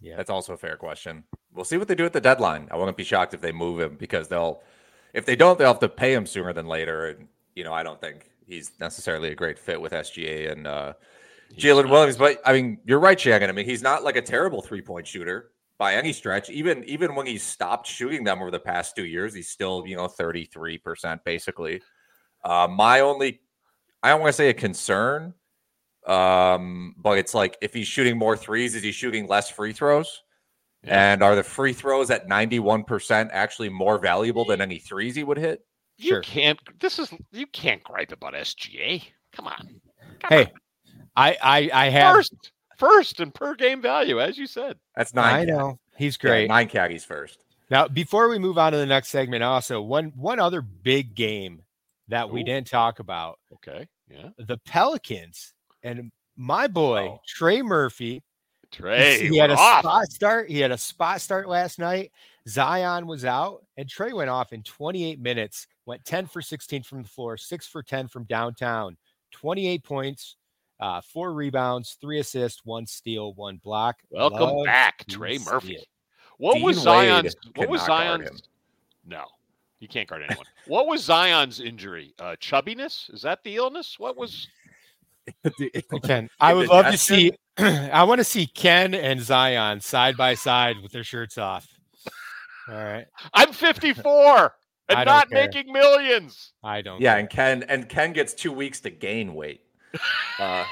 Yeah. 0.00 0.16
That's 0.16 0.30
also 0.30 0.52
a 0.52 0.58
fair 0.58 0.76
question. 0.76 1.24
We'll 1.52 1.64
see 1.64 1.78
what 1.78 1.88
they 1.88 1.94
do 1.94 2.04
at 2.04 2.12
the 2.12 2.20
deadline. 2.20 2.68
I 2.70 2.76
wouldn't 2.76 2.96
be 2.96 3.04
shocked 3.04 3.34
if 3.34 3.40
they 3.40 3.52
move 3.52 3.80
him 3.80 3.96
because 3.96 4.28
they'll, 4.28 4.62
if 5.14 5.24
they 5.24 5.34
don't, 5.34 5.58
they'll 5.58 5.68
have 5.68 5.80
to 5.80 5.88
pay 5.88 6.12
him 6.12 6.26
sooner 6.26 6.52
than 6.52 6.66
later. 6.66 7.06
And 7.06 7.28
you 7.54 7.64
know, 7.64 7.72
I 7.72 7.82
don't 7.82 8.00
think 8.00 8.30
he's 8.46 8.72
necessarily 8.78 9.30
a 9.30 9.34
great 9.34 9.58
fit 9.58 9.80
with 9.80 9.92
SGA 9.92 10.52
and 10.52 10.66
uh, 10.66 10.92
He's 11.54 11.64
Jalen 11.64 11.90
Williams. 11.90 12.16
But 12.16 12.40
I 12.44 12.52
mean, 12.52 12.78
you're 12.84 13.00
right, 13.00 13.18
Shannon. 13.18 13.48
I 13.48 13.52
mean, 13.52 13.64
he's 13.64 13.82
not 13.82 14.04
like 14.04 14.16
a 14.16 14.22
terrible 14.22 14.62
three 14.62 14.82
point 14.82 15.06
shooter 15.06 15.50
by 15.78 15.94
any 15.94 16.12
stretch. 16.12 16.50
Even 16.50 16.84
even 16.84 17.14
when 17.14 17.26
he's 17.26 17.42
stopped 17.42 17.86
shooting 17.86 18.24
them 18.24 18.40
over 18.40 18.50
the 18.50 18.58
past 18.60 18.96
two 18.96 19.06
years, 19.06 19.32
he's 19.34 19.48
still 19.48 19.84
you 19.86 19.96
know 19.96 20.08
33 20.08 20.78
percent 20.78 21.24
basically. 21.24 21.80
Uh, 22.44 22.68
my 22.70 23.00
only, 23.00 23.40
I 24.02 24.10
don't 24.10 24.20
want 24.20 24.28
to 24.28 24.36
say 24.36 24.48
a 24.48 24.54
concern, 24.54 25.34
um, 26.06 26.94
but 26.98 27.18
it's 27.18 27.34
like 27.34 27.56
if 27.60 27.74
he's 27.74 27.86
shooting 27.88 28.16
more 28.16 28.36
threes, 28.36 28.74
is 28.74 28.82
he 28.82 28.92
shooting 28.92 29.26
less 29.26 29.50
free 29.50 29.72
throws? 29.72 30.22
Yeah. 30.84 31.12
And 31.12 31.22
are 31.24 31.34
the 31.34 31.42
free 31.42 31.72
throws 31.72 32.08
at 32.10 32.28
91% 32.28 33.30
actually 33.32 33.68
more 33.68 33.98
valuable 33.98 34.44
than 34.44 34.60
any 34.60 34.78
threes 34.78 35.16
he 35.16 35.24
would 35.24 35.36
hit? 35.36 35.64
You 35.96 36.10
Sure. 36.10 36.20
can't. 36.22 36.60
This 36.78 37.00
is 37.00 37.12
you 37.32 37.48
can't 37.48 37.82
gripe 37.82 38.12
about 38.12 38.34
SGA. 38.34 39.02
Come 39.32 39.48
on. 39.48 39.80
Come 40.20 40.28
Hey, 40.28 40.44
on. 40.44 40.50
I 41.16 41.36
I, 41.42 41.70
I 41.86 41.88
have 41.88 42.14
first, 42.14 42.52
first 42.78 43.20
and 43.20 43.34
per 43.34 43.54
game 43.54 43.82
value, 43.82 44.20
as 44.20 44.38
you 44.38 44.46
said. 44.46 44.76
That's 44.96 45.14
nine. 45.14 45.26
I 45.34 45.38
caddies. 45.40 45.48
know 45.54 45.78
he's 45.96 46.18
Yeah, 46.22 46.28
great. 46.30 46.48
nine 46.48 46.68
caddies 46.68 47.04
first. 47.04 47.44
Now, 47.70 47.86
before 47.88 48.28
we 48.28 48.38
move 48.38 48.56
on 48.58 48.72
to 48.72 48.78
the 48.78 48.86
next 48.86 49.08
segment, 49.08 49.42
also 49.42 49.82
one 49.82 50.12
one 50.16 50.38
other 50.40 50.62
big 50.62 51.14
game 51.14 51.62
that 52.08 52.30
we 52.30 52.42
didn't 52.42 52.66
talk 52.68 52.98
about: 53.00 53.38
Okay. 53.54 53.86
Yeah. 54.10 54.30
the 54.38 54.56
Pelicans 54.64 55.52
and 55.82 56.10
my 56.36 56.66
boy 56.66 57.08
Oh. 57.10 57.20
Trey 57.26 57.60
Murphy. 57.62 58.22
Trey. 58.70 59.26
he 59.28 59.36
had 59.38 59.50
a 59.50 59.54
off. 59.56 59.80
spot 59.80 60.06
start. 60.08 60.48
He 60.50 60.60
had 60.60 60.70
a 60.70 60.78
spot 60.78 61.20
start 61.20 61.48
last 61.48 61.78
night. 61.78 62.12
Zion 62.48 63.06
was 63.06 63.24
out, 63.24 63.64
and 63.76 63.88
Trey 63.88 64.12
went 64.12 64.30
off 64.30 64.52
in 64.52 64.62
28 64.62 65.20
minutes. 65.20 65.66
Went 65.86 66.04
10 66.04 66.26
for 66.26 66.40
16 66.42 66.82
from 66.82 67.02
the 67.02 67.08
floor, 67.08 67.36
six 67.38 67.66
for 67.66 67.82
10 67.82 68.08
from 68.08 68.24
downtown. 68.24 68.96
28 69.32 69.84
points, 69.84 70.36
uh, 70.80 71.00
four 71.00 71.32
rebounds, 71.32 71.96
three 72.00 72.20
assists, 72.20 72.62
one 72.64 72.86
steal, 72.86 73.34
one 73.34 73.56
block. 73.62 73.96
Welcome 74.10 74.40
Love 74.40 74.64
back, 74.64 75.04
Trey 75.08 75.38
Murphy. 75.38 75.74
it. 75.74 75.86
What 76.38 76.54
Dean 76.54 76.64
was 76.64 76.76
Wade 76.76 76.84
Zion's? 76.84 77.36
What 77.56 77.68
was 77.68 77.80
not 77.80 77.86
Zion's? 78.20 78.42
No, 79.04 79.24
he 79.80 79.86
can't 79.88 80.08
guard 80.08 80.22
anyone. 80.28 80.46
what 80.66 80.86
was 80.86 81.02
Zion's 81.02 81.60
injury? 81.60 82.14
Uh, 82.18 82.36
chubbiness? 82.40 83.12
Is 83.12 83.22
that 83.22 83.42
the 83.42 83.56
illness? 83.56 83.98
What 83.98 84.16
was? 84.16 84.46
Ken, 86.04 86.30
I 86.40 86.54
would 86.54 86.68
love 86.68 86.86
to 86.86 86.98
see. 86.98 87.32
I 87.58 88.04
want 88.04 88.18
to 88.18 88.24
see 88.24 88.46
Ken 88.46 88.94
and 88.94 89.20
Zion 89.20 89.80
side 89.80 90.16
by 90.16 90.34
side 90.34 90.76
with 90.82 90.92
their 90.92 91.04
shirts 91.04 91.38
off. 91.38 91.66
All 92.68 92.74
right, 92.74 93.06
I'm 93.34 93.52
54 93.52 94.54
and 94.90 94.96
don't 94.96 95.06
not 95.06 95.30
care. 95.30 95.46
making 95.46 95.72
millions. 95.72 96.52
I 96.62 96.82
don't. 96.82 97.00
Yeah, 97.00 97.12
care. 97.12 97.18
and 97.20 97.30
Ken 97.30 97.62
and 97.64 97.88
Ken 97.88 98.12
gets 98.12 98.32
two 98.32 98.52
weeks 98.52 98.80
to 98.80 98.90
gain 98.90 99.34
weight. 99.34 99.62
Uh, 100.38 100.64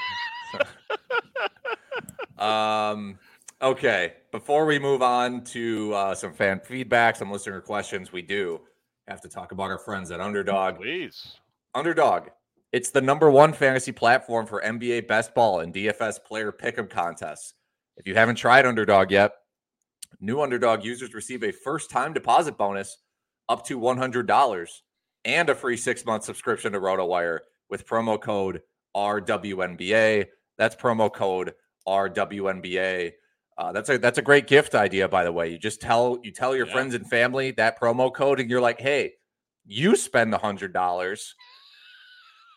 um. 2.41 3.19
Okay. 3.61 4.13
Before 4.31 4.65
we 4.65 4.77
move 4.79 5.01
on 5.01 5.43
to 5.45 5.93
uh, 5.93 6.15
some 6.15 6.33
fan 6.33 6.59
feedback, 6.59 7.15
some 7.15 7.31
listener 7.31 7.59
questions, 7.59 8.11
we 8.11 8.21
do 8.21 8.61
have 9.07 9.21
to 9.21 9.29
talk 9.29 9.51
about 9.51 9.71
our 9.71 9.79
friends 9.79 10.11
at 10.11 10.19
Underdog. 10.19 10.77
Please. 10.77 11.37
Underdog. 11.73 12.29
It's 12.71 12.91
the 12.91 13.01
number 13.01 13.31
one 13.31 13.53
fantasy 13.53 13.91
platform 13.91 14.45
for 14.45 14.61
NBA 14.61 15.07
best 15.07 15.33
ball 15.33 15.61
and 15.61 15.73
DFS 15.73 16.23
player 16.23 16.51
pick'em 16.51 16.89
contests. 16.89 17.53
If 17.95 18.07
you 18.07 18.13
haven't 18.13 18.35
tried 18.35 18.65
Underdog 18.65 19.09
yet, 19.09 19.31
new 20.19 20.41
Underdog 20.41 20.83
users 20.83 21.13
receive 21.13 21.43
a 21.43 21.51
first-time 21.51 22.13
deposit 22.13 22.57
bonus 22.57 22.97
up 23.49 23.65
to 23.67 23.79
$100 23.79 24.69
and 25.25 25.49
a 25.49 25.55
free 25.55 25.77
six-month 25.77 26.25
subscription 26.25 26.73
to 26.73 26.79
RotoWire 26.79 27.39
with 27.69 27.87
promo 27.87 28.21
code 28.21 28.61
RWNBA. 28.97 30.25
That's 30.57 30.75
promo 30.75 31.13
code 31.13 31.53
RWNBA. 31.87 33.11
Uh, 33.59 33.71
that's 33.71 33.89
a 33.89 33.97
that's 33.97 34.17
a 34.17 34.21
great 34.21 34.47
gift 34.47 34.75
idea, 34.75 35.07
by 35.07 35.23
the 35.23 35.31
way. 35.31 35.49
You 35.49 35.57
just 35.57 35.81
tell 35.81 36.19
you 36.23 36.31
tell 36.31 36.55
your 36.55 36.67
Yeah. 36.67 36.73
friends 36.73 36.93
and 36.95 37.07
family 37.07 37.51
that 37.51 37.79
promo 37.79 38.13
code, 38.13 38.39
and 38.39 38.49
you're 38.49 38.61
like, 38.61 38.79
hey, 38.79 39.13
you 39.65 39.95
spend 39.95 40.31
the 40.33 40.37
hundred 40.37 40.73
dollars, 40.73 41.33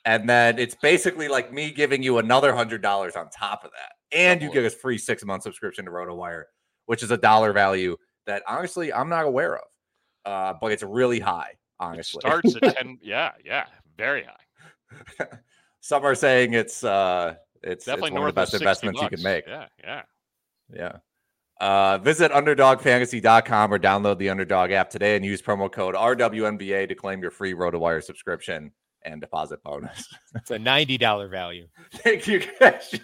and 0.04 0.28
then 0.28 0.58
it's 0.58 0.74
basically 0.74 1.28
like 1.28 1.52
me 1.52 1.70
giving 1.70 2.02
you 2.02 2.18
another 2.18 2.54
hundred 2.54 2.82
dollars 2.82 3.16
on 3.16 3.28
top 3.30 3.64
of 3.64 3.70
that, 3.72 3.92
and 4.16 4.42
you 4.42 4.50
get 4.52 4.64
a 4.64 4.70
free 4.70 4.98
six 4.98 5.24
month 5.24 5.42
subscription 5.42 5.84
to 5.86 5.90
RotoWire, 5.90 6.44
which 6.86 7.02
is 7.02 7.10
a 7.10 7.16
dollar 7.18 7.52
value 7.54 7.96
that 8.26 8.42
honestly 8.46 8.92
I'm 8.92 9.08
not 9.08 9.24
aware 9.24 9.56
of, 9.56 9.64
uh, 10.26 10.54
but 10.60 10.70
it's 10.72 10.82
really 10.82 11.20
high. 11.20 11.50
It 11.52 11.56
Honestly, 11.80 12.20
starts 12.20 12.54
at 12.56 12.62
10. 12.76 12.98
Yeah, 13.00 13.32
yeah, 13.42 13.64
very 13.96 14.24
high. 14.24 15.26
some 15.80 16.04
are 16.04 16.14
saying 16.14 16.54
it's 16.54 16.84
uh, 16.84 17.34
it's 17.62 17.84
Definitely 17.84 18.08
it's 18.08 18.12
one 18.14 18.22
north 18.22 18.28
of 18.30 18.34
the 18.34 18.40
best 18.40 18.50
60 18.52 18.64
investments 18.64 19.02
you 19.02 19.08
can 19.08 19.22
make. 19.22 19.46
Yeah, 19.46 19.66
yeah. 19.82 20.02
Yeah. 20.72 20.96
Uh, 21.60 21.98
visit 21.98 22.32
underdogfantasy.com 22.32 23.74
or 23.74 23.78
download 23.78 24.18
the 24.18 24.30
Underdog 24.30 24.70
app 24.70 24.88
today 24.88 25.14
and 25.16 25.24
use 25.24 25.42
promo 25.42 25.70
code 25.70 25.94
RWNBA 25.94 26.88
to 26.88 26.94
claim 26.94 27.20
your 27.20 27.30
free 27.30 27.52
RotoWire 27.52 28.02
subscription 28.02 28.72
and 29.02 29.20
deposit 29.20 29.62
bonus. 29.62 30.08
it's 30.34 30.50
a 30.50 30.58
ninety 30.58 30.96
dollar 30.96 31.28
value. 31.28 31.68
Thank 31.96 32.26
you, 32.26 32.42
guys. 32.58 32.98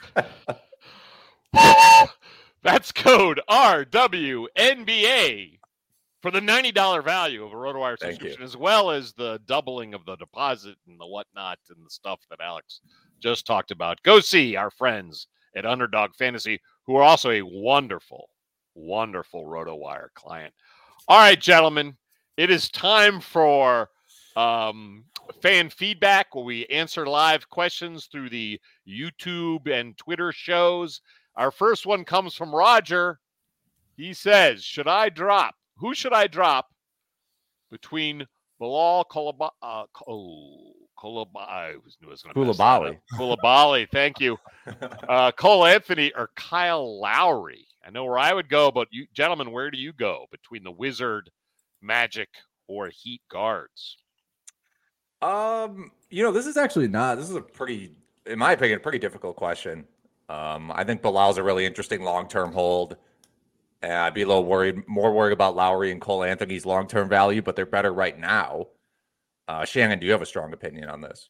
That's 2.63 2.93
code 2.93 3.43
RWNBA 3.51 4.49
for 6.27 6.33
the 6.33 6.41
$90 6.41 7.05
value 7.05 7.45
of 7.45 7.53
a 7.53 7.55
RotoWire 7.55 7.97
subscription, 7.97 8.43
as 8.43 8.57
well 8.57 8.91
as 8.91 9.13
the 9.13 9.41
doubling 9.47 9.95
of 9.95 10.05
the 10.07 10.17
deposit 10.17 10.75
and 10.89 10.99
the 10.99 11.07
whatnot 11.07 11.57
and 11.71 11.87
the 11.87 11.89
stuff 11.89 12.19
that 12.29 12.41
Alex 12.41 12.81
just 13.21 13.47
talked 13.47 13.71
about. 13.71 14.03
Go 14.03 14.19
see 14.19 14.57
our 14.57 14.73
friends 14.73 15.29
at 15.55 15.65
Underdog 15.65 16.17
Fantasy, 16.17 16.61
who 16.85 16.97
are 16.97 17.05
also 17.05 17.31
a 17.31 17.43
wonderful, 17.43 18.29
wonderful 18.75 19.45
RotoWire 19.45 20.09
client. 20.17 20.53
All 21.07 21.17
right, 21.17 21.41
gentlemen, 21.41 21.97
it 22.37 22.51
is 22.51 22.71
time 22.71 23.21
for 23.21 23.89
um, 24.35 25.05
fan 25.41 25.71
feedback 25.71 26.35
where 26.35 26.45
we 26.45 26.67
answer 26.67 27.07
live 27.07 27.49
questions 27.49 28.07
through 28.07 28.31
the 28.31 28.61
YouTube 28.85 29.71
and 29.71 29.97
Twitter 29.97 30.33
shows. 30.33 31.03
Our 31.37 31.53
first 31.53 31.87
one 31.87 32.05
comes 32.05 32.35
from 32.35 32.53
Roger. 32.53 33.21
He 33.97 34.13
says, 34.13 34.65
Should 34.65 34.89
I 34.89 35.09
drop? 35.09 35.55
Who 35.79 35.95
should 35.95 36.13
I 36.13 36.27
drop 36.27 36.69
between 37.71 38.27
Bilal 38.59 39.05
Kolaba- 39.11 39.51
uh, 39.63 39.85
oh, 40.09 40.73
Kolaba- 40.99 41.47
I 41.49 41.75
was- 41.85 41.97
was 42.07 42.23
gonna 42.23 42.47
mess 42.47 42.57
that 42.57 42.63
Coulibaly. 42.65 42.97
up. 42.97 43.03
Coulibaly, 43.19 43.89
thank 43.91 44.19
you. 44.21 44.39
uh, 45.09 45.33
Cole 45.33 45.67
Anthony 45.67 46.13
or 46.15 46.31
Kyle 46.37 46.99
Lowry. 47.01 47.67
I 47.85 47.91
know 47.91 48.05
where 48.05 48.19
I 48.19 48.33
would 48.33 48.49
go, 48.49 48.71
but 48.71 48.89
you 48.91 49.07
gentlemen, 49.13 49.53
where 49.53 49.71
do 49.71 49.79
you 49.79 49.93
go 49.93 50.27
between 50.31 50.65
the 50.65 50.73
Wizard, 50.73 51.31
Magic, 51.83 52.29
or 52.67 52.89
Heat 52.89 53.21
guards? 53.31 53.99
Um, 55.23 55.93
you 56.11 56.23
know, 56.23 56.33
this 56.33 56.47
is 56.47 56.57
actually 56.57 56.89
not. 56.89 57.17
This 57.17 57.29
is 57.31 57.37
a 57.37 57.41
pretty, 57.41 57.97
in 58.27 58.39
my 58.39 58.53
opinion, 58.53 58.81
pretty 58.81 58.99
difficult 58.99 59.37
question. 59.37 59.87
Um, 60.29 60.73
I 60.75 60.83
think 60.85 61.03
Bilal's 61.03 61.39
a 61.39 61.43
really 61.43 61.65
interesting 61.65 62.03
long-term 62.03 62.53
hold. 62.53 62.97
And 63.87 63.95
I'd 63.95 64.15
be 64.15 64.23
a 64.23 64.27
little 64.27 64.45
worried, 64.45 64.89
more 64.89 65.13
worried 65.13 65.33
about 65.33 65.55
Lowry 65.55 65.93
and 65.93 66.01
Cole 66.01 66.25
Anthony's 66.25 66.67
long-term 66.67 67.09
value, 67.09 67.41
but 67.41 67.55
they're 67.55 67.65
better 67.65 67.93
right 67.93 68.19
now. 68.19 68.67
Uh, 69.47 69.65
Shannon, 69.65 70.01
do 70.01 70.07
you 70.07 70.13
have 70.13 70.23
a 70.23 70.27
strong 70.27 70.53
opinion 70.53 70.89
on 70.89 71.01
this? 71.01 71.29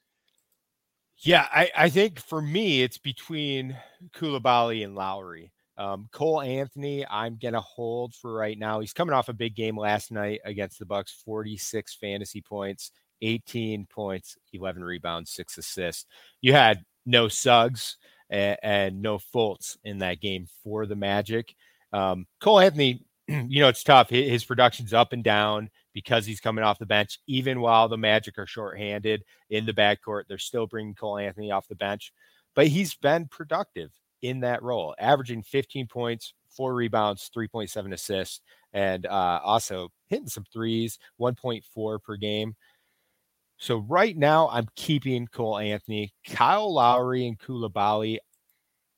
Yeah, 1.19 1.47
I, 1.53 1.71
I 1.77 1.89
think 1.91 2.19
for 2.19 2.41
me, 2.41 2.83
it's 2.83 2.97
between 2.97 3.77
Coulibaly 4.15 4.83
and 4.85 4.95
Lowry. 4.95 5.53
Um, 5.77 6.09
Cole 6.13 6.41
Anthony, 6.41 7.07
I'm 7.07 7.37
gonna 7.37 7.61
hold 7.61 8.15
for 8.15 8.33
right 8.33 8.59
now. 8.59 8.81
He's 8.81 8.95
coming 8.95 9.13
off 9.13 9.29
a 9.29 9.35
big 9.35 9.55
game 9.55 9.77
last 9.77 10.11
night 10.11 10.41
against 10.47 10.79
the 10.79 10.87
Bucks, 10.87 11.13
46 11.27 11.95
fantasy 11.97 12.41
points, 12.41 12.91
18 13.21 13.85
points, 13.85 14.39
11 14.55 14.83
rebounds, 14.83 15.31
six 15.31 15.59
assists. 15.59 16.07
You 16.41 16.55
had 16.55 16.87
no 17.05 17.29
Suggs 17.29 17.99
and, 18.31 18.57
and 18.63 19.03
no 19.03 19.19
Fultz 19.19 19.77
in 19.85 19.99
that 19.99 20.23
game 20.23 20.47
for 20.65 20.87
the 20.87 20.97
Magic. 20.97 21.55
Um, 21.97 22.26
Cole 22.41 22.61
Anthony, 22.61 23.03
you 23.29 23.61
know, 23.61 23.69
it's 23.69 23.83
tough. 23.83 24.11
His, 24.11 24.45
production's 24.45 24.93
up 24.93 25.15
and 25.15 25.25
down 25.25 25.71
because 25.95 26.26
he's 26.26 26.41
coming 26.41 26.62
off 26.62 26.79
the 26.79 26.85
bench. 26.85 27.19
Even 27.26 27.61
while 27.61 27.88
the 27.88 27.97
Magic 27.97 28.38
are 28.38 28.47
shorthanded 28.47 29.25
in 29.49 29.65
the 29.65 29.73
backcourt, 29.73 30.25
they're 30.29 30.37
still 30.37 30.67
bringing 30.67 30.95
Cole 30.95 31.17
Anthony 31.17 31.50
off 31.50 31.69
the 31.69 31.75
bench. 31.75 32.12
But 32.55 32.67
he's 32.67 32.95
been 32.95 33.29
productive 33.29 33.91
in 34.21 34.41
that 34.41 34.62
role, 34.62 34.95
averaging 34.99 35.43
15 35.43 35.87
points, 35.87 36.35
four 36.50 36.75
rebounds, 36.75 37.31
3.7 37.35 37.93
assists, 37.93 38.41
and 38.75 39.07
uh, 39.07 39.41
also 39.43 39.88
hitting 40.09 40.29
some 40.29 40.45
threes, 40.53 40.99
1.4 41.19 42.03
per 42.03 42.17
game. 42.17 42.55
So 43.57 43.79
right 43.79 44.17
now, 44.17 44.50
I'm 44.50 44.69
keeping 44.76 45.26
Cole 45.29 45.59
Anthony, 45.59 46.12
Kyle 46.26 46.75
Lowry, 46.75 47.26
and 47.26 47.38
Coulibaly. 47.38 48.19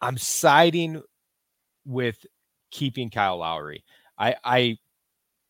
I'm 0.00 0.19
siding 0.19 1.00
with 1.85 2.25
keeping 2.70 3.10
Kyle 3.10 3.38
Lowry. 3.38 3.84
I 4.18 4.37
I 4.44 4.78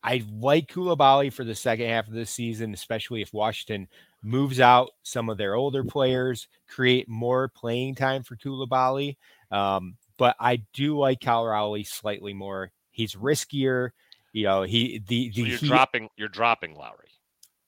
I 0.03 0.23
like 0.31 0.71
Coulibaly 0.71 1.31
for 1.31 1.43
the 1.43 1.55
second 1.55 1.87
half 1.87 2.07
of 2.07 2.13
the 2.13 2.25
season, 2.25 2.73
especially 2.73 3.21
if 3.21 3.33
Washington 3.33 3.87
moves 4.21 4.59
out 4.59 4.91
some 5.03 5.29
of 5.29 5.37
their 5.37 5.55
older 5.55 5.83
players, 5.83 6.47
create 6.67 7.09
more 7.09 7.49
playing 7.49 7.95
time 7.95 8.23
for 8.23 8.35
Coulibaly. 8.35 9.17
Um, 9.51 9.97
but 10.17 10.35
I 10.39 10.63
do 10.73 10.97
like 10.97 11.21
Kyle 11.21 11.45
Lowry 11.45 11.83
slightly 11.83 12.33
more. 12.33 12.71
He's 12.91 13.15
riskier. 13.15 13.91
You 14.31 14.45
know, 14.45 14.63
he 14.63 15.01
the, 15.07 15.29
the 15.29 15.41
so 15.41 15.47
you're 15.47 15.57
he, 15.57 15.67
dropping 15.67 16.09
you're 16.17 16.29
dropping 16.29 16.75
Lowry. 16.75 17.09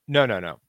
No, 0.07 0.25
no, 0.25 0.39
no. 0.39 0.59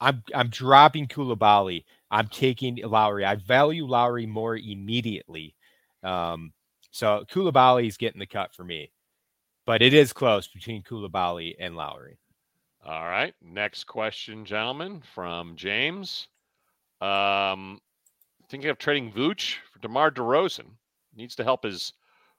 I'm 0.00 0.22
I'm 0.34 0.48
dropping 0.48 1.08
Coulibaly. 1.08 1.84
I'm 2.10 2.28
taking 2.28 2.76
Lowry. 2.76 3.24
I 3.24 3.36
value 3.36 3.86
Lowry 3.86 4.26
more 4.26 4.56
immediately. 4.56 5.54
Um, 6.02 6.52
so 6.96 7.24
Coulibaly 7.30 7.86
is 7.86 7.98
getting 7.98 8.18
the 8.18 8.26
cut 8.26 8.54
for 8.54 8.64
me, 8.64 8.90
but 9.66 9.82
it 9.82 9.92
is 9.92 10.14
close 10.14 10.48
between 10.48 10.82
Coulibaly 10.82 11.54
and 11.58 11.76
Lowry. 11.76 12.16
All 12.86 13.04
right. 13.04 13.34
Next 13.42 13.84
question, 13.84 14.46
gentlemen, 14.46 15.02
from 15.14 15.56
James. 15.56 16.28
Um, 17.02 17.80
thinking 18.48 18.70
of 18.70 18.78
trading 18.78 19.12
Vooch 19.12 19.56
for 19.70 19.78
DeMar 19.80 20.10
DeRozan. 20.10 20.68
Needs 21.14 21.34
to 21.34 21.44
help 21.44 21.64
his 21.64 21.92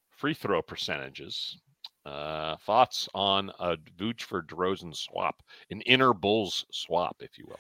free 0.10 0.34
throw 0.34 0.64
percentages. 0.64 1.60
Uh, 2.04 2.56
thoughts 2.66 3.08
on 3.14 3.52
a 3.60 3.78
Vooch 4.00 4.24
for 4.24 4.42
DeRozan 4.42 4.96
swap, 4.96 5.44
an 5.70 5.82
inner 5.82 6.14
Bulls 6.14 6.66
swap, 6.72 7.18
if 7.20 7.38
you 7.38 7.46
will. 7.48 7.60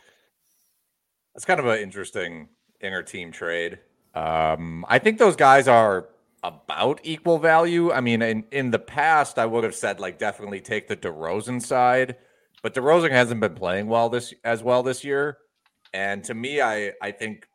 That's 1.35 1.45
kind 1.45 1.59
of 1.59 1.67
an 1.67 1.79
interesting 1.79 2.47
inner 2.81 3.03
team 3.03 3.31
trade. 3.31 3.77
Um, 4.15 4.83
I 4.87 4.97
think 4.97 5.19
those 5.19 5.35
guys 5.35 5.67
are 5.67 6.07
about 6.43 6.99
equal 7.03 7.39
value. 7.39 7.91
I 7.91 8.01
mean, 8.01 8.21
in, 8.21 8.43
in 8.51 8.71
the 8.71 8.79
past, 8.79 9.39
I 9.39 9.45
would 9.45 9.63
have 9.63 9.75
said 9.75 9.99
like 9.99 10.19
definitely 10.19 10.61
take 10.61 10.87
the 10.87 10.97
DeRozan 10.97 11.61
side, 11.61 12.17
but 12.61 12.73
DeRozan 12.73 13.11
hasn't 13.11 13.41
been 13.41 13.55
playing 13.55 13.87
well 13.87 14.09
this 14.09 14.33
as 14.43 14.63
well 14.63 14.83
this 14.83 15.03
year. 15.03 15.37
And 15.93 16.23
to 16.25 16.33
me, 16.33 16.61
I 16.61 16.93
I 17.01 17.11
think 17.11 17.47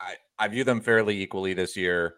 I 0.00 0.16
I 0.38 0.48
view 0.48 0.64
them 0.64 0.80
fairly 0.80 1.20
equally 1.20 1.54
this 1.54 1.76
year. 1.76 2.16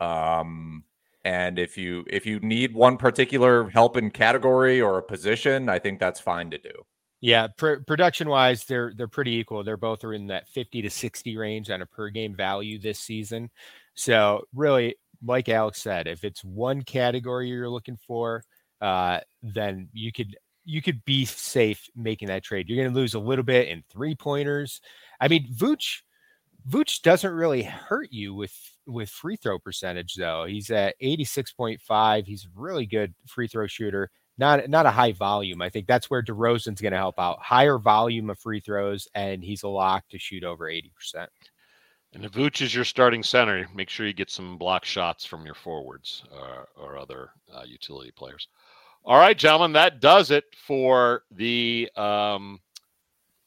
Um, 0.00 0.84
and 1.24 1.58
if 1.58 1.78
you 1.78 2.04
if 2.08 2.26
you 2.26 2.38
need 2.40 2.74
one 2.74 2.96
particular 2.96 3.68
help 3.70 3.96
in 3.96 4.10
category 4.10 4.80
or 4.80 4.98
a 4.98 5.02
position, 5.02 5.68
I 5.68 5.78
think 5.78 5.98
that's 5.98 6.20
fine 6.20 6.50
to 6.50 6.58
do. 6.58 6.72
Yeah, 7.20 7.48
pr- 7.56 7.76
production 7.86 8.28
wise, 8.28 8.66
they're 8.66 8.92
they're 8.94 9.08
pretty 9.08 9.32
equal. 9.32 9.64
They're 9.64 9.78
both 9.78 10.04
are 10.04 10.12
in 10.12 10.26
that 10.26 10.48
50 10.48 10.82
to 10.82 10.90
60 10.90 11.36
range 11.38 11.70
on 11.70 11.80
a 11.80 11.86
per 11.86 12.10
game 12.10 12.36
value 12.36 12.78
this 12.78 12.98
season. 13.00 13.50
So 13.94 14.44
really, 14.54 14.96
like 15.24 15.48
Alex 15.48 15.82
said, 15.82 16.06
if 16.06 16.24
it's 16.24 16.44
one 16.44 16.82
category 16.82 17.48
you're 17.48 17.70
looking 17.70 17.96
for, 17.96 18.44
uh, 18.80 19.20
then 19.42 19.88
you 19.92 20.12
could 20.12 20.36
you 20.64 20.80
could 20.80 21.04
be 21.04 21.24
safe 21.24 21.88
making 21.94 22.28
that 22.28 22.42
trade. 22.42 22.68
You're 22.68 22.82
going 22.82 22.92
to 22.92 22.98
lose 22.98 23.14
a 23.14 23.18
little 23.18 23.44
bit 23.44 23.68
in 23.68 23.84
three 23.90 24.14
pointers. 24.14 24.80
I 25.20 25.28
mean, 25.28 25.52
Vooch 25.54 26.00
Vooch 26.68 27.02
doesn't 27.02 27.32
really 27.32 27.62
hurt 27.62 28.08
you 28.10 28.34
with 28.34 28.54
with 28.86 29.10
free 29.10 29.36
throw 29.36 29.58
percentage 29.58 30.14
though. 30.14 30.46
He's 30.46 30.70
at 30.70 30.94
86.5. 31.02 32.26
He's 32.26 32.44
a 32.44 32.48
really 32.54 32.86
good 32.86 33.14
free 33.26 33.48
throw 33.48 33.66
shooter. 33.66 34.10
Not 34.38 34.68
not 34.68 34.86
a 34.86 34.90
high 34.90 35.12
volume. 35.12 35.62
I 35.62 35.68
think 35.68 35.86
that's 35.86 36.10
where 36.10 36.22
DeRozan's 36.22 36.80
going 36.80 36.92
to 36.92 36.98
help 36.98 37.18
out. 37.18 37.40
Higher 37.40 37.78
volume 37.78 38.30
of 38.30 38.38
free 38.38 38.60
throws, 38.60 39.06
and 39.14 39.44
he's 39.44 39.62
a 39.62 39.68
lock 39.68 40.04
to 40.10 40.18
shoot 40.18 40.42
over 40.42 40.64
80%. 40.64 41.26
And 42.14 42.24
if 42.24 42.32
Vooch 42.32 42.62
is 42.62 42.74
your 42.74 42.84
starting 42.84 43.22
center, 43.22 43.66
make 43.74 43.90
sure 43.90 44.06
you 44.06 44.12
get 44.12 44.30
some 44.30 44.56
block 44.56 44.84
shots 44.84 45.24
from 45.24 45.44
your 45.44 45.54
forwards 45.54 46.24
uh, 46.32 46.62
or 46.76 46.96
other 46.96 47.30
uh, 47.52 47.62
utility 47.66 48.12
players. 48.12 48.48
All 49.04 49.18
right, 49.18 49.36
gentlemen, 49.36 49.72
that 49.72 50.00
does 50.00 50.30
it 50.30 50.44
for 50.56 51.24
the 51.30 51.90
um, 51.96 52.60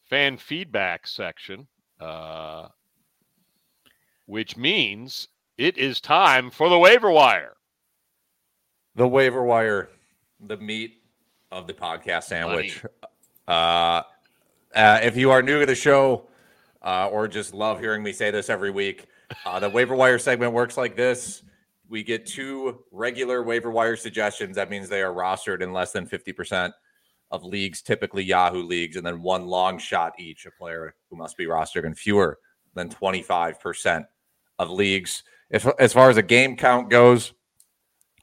fan 0.09 0.37
feedback 0.37 1.07
section. 1.07 1.67
Uh, 1.99 2.67
which 4.27 4.55
means 4.55 5.29
it 5.57 5.77
is 5.77 5.99
time 5.99 6.51
for 6.51 6.69
the 6.69 6.77
waiver 6.77 7.09
wire. 7.09 7.55
The 8.95 9.07
waiver 9.07 9.43
wire, 9.43 9.89
the 10.45 10.57
meat 10.57 11.01
of 11.51 11.65
the 11.65 11.73
podcast 11.73 12.23
sandwich. 12.23 12.83
Uh, 13.47 14.01
uh, 14.75 14.99
if 15.01 15.15
you 15.15 15.31
are 15.31 15.41
new 15.41 15.61
to 15.61 15.65
the 15.65 15.75
show 15.75 16.27
uh, 16.87 17.09
or 17.11 17.27
just 17.27 17.53
love 17.53 17.81
hearing 17.81 18.01
me 18.01 18.13
say 18.13 18.31
this 18.31 18.49
every 18.49 18.71
week, 18.71 19.07
uh, 19.45 19.59
the 19.59 19.69
waiver 19.69 19.93
wire 19.93 20.17
segment 20.17 20.53
works 20.53 20.77
like 20.77 20.95
this. 20.95 21.43
We 21.89 22.01
get 22.01 22.25
two 22.25 22.79
regular 22.91 23.43
waiver 23.43 23.69
wire 23.69 23.97
suggestions. 23.97 24.55
That 24.55 24.69
means 24.69 24.87
they 24.87 25.01
are 25.01 25.13
rostered 25.13 25.61
in 25.61 25.73
less 25.73 25.91
than 25.91 26.07
50% 26.07 26.71
of 27.31 27.43
leagues, 27.43 27.81
typically 27.81 28.23
Yahoo 28.23 28.63
leagues, 28.63 28.95
and 28.95 29.05
then 29.05 29.21
one 29.21 29.47
long 29.47 29.77
shot 29.77 30.13
each, 30.17 30.45
a 30.45 30.51
player 30.51 30.95
who 31.09 31.17
must 31.17 31.35
be 31.35 31.45
rostered 31.45 31.83
in 31.83 31.93
fewer 31.93 32.39
than 32.73 32.87
25% 32.87 34.05
of 34.59 34.71
leagues. 34.71 35.23
If, 35.49 35.67
as 35.79 35.91
far 35.91 36.09
as 36.09 36.15
a 36.15 36.23
game 36.23 36.55
count 36.55 36.89
goes, 36.89 37.33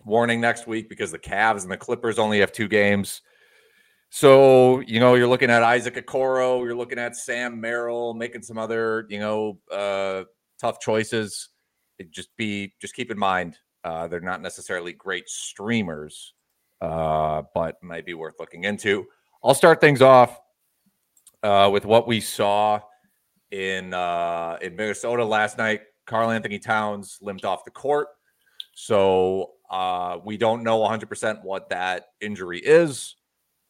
warning 0.07 0.40
next 0.40 0.66
week 0.66 0.88
because 0.88 1.12
the 1.12 1.18
Cavs 1.18 1.64
and 1.64 1.70
the 1.70 1.77
Clippers 1.77 2.18
only 2.18 2.40
have 2.40 2.50
two 2.50 2.68
games. 2.68 3.20
So, 4.16 4.79
you 4.87 5.00
know, 5.00 5.16
you're 5.16 5.27
looking 5.27 5.50
at 5.50 5.64
Isaac 5.64 5.96
Okoro, 5.96 6.62
you're 6.62 6.77
looking 6.77 7.00
at 7.00 7.16
Sam 7.16 7.61
Merrill, 7.61 8.14
making 8.14 8.42
some 8.42 8.59
other, 8.59 9.07
you 9.11 9.18
know, 9.18 9.59
uh, 9.72 10.22
tough 10.61 10.79
choices. 10.79 11.48
It 11.98 12.12
just 12.12 12.29
be, 12.37 12.74
just 12.81 12.94
keep 12.94 13.11
in 13.11 13.18
mind, 13.18 13.59
uh, 13.83 14.07
they're 14.07 14.20
not 14.20 14.40
necessarily 14.40 14.92
great 14.92 15.29
streamers, 15.29 16.33
uh, 16.81 17.42
but 17.57 17.83
might 17.83 18.07
be 18.07 18.14
worth 18.14 18.35
looking 18.38 18.62
into. 18.62 19.05
I'll 19.42 19.53
start 19.53 19.81
things 19.81 20.00
off 20.00 20.40
uh, 21.42 21.68
with 21.72 21.85
what 21.85 22.07
we 22.07 22.20
saw 22.20 22.83
in 23.50 23.94
uh, 23.94 24.59
in 24.62 24.77
Minnesota 24.77 25.24
last 25.24 25.59
night. 25.59 25.81
Karl-Anthony 26.07 26.61
Towns 26.61 27.18
limped 27.20 27.44
off 27.44 27.64
the 27.64 27.72
court. 27.72 28.07
So 28.74 29.55
uh, 29.72 30.18
we 30.24 30.37
don't 30.37 30.62
know 30.62 30.79
100% 30.79 31.42
what 31.42 31.68
that 31.70 32.11
injury 32.20 32.61
is. 32.61 33.16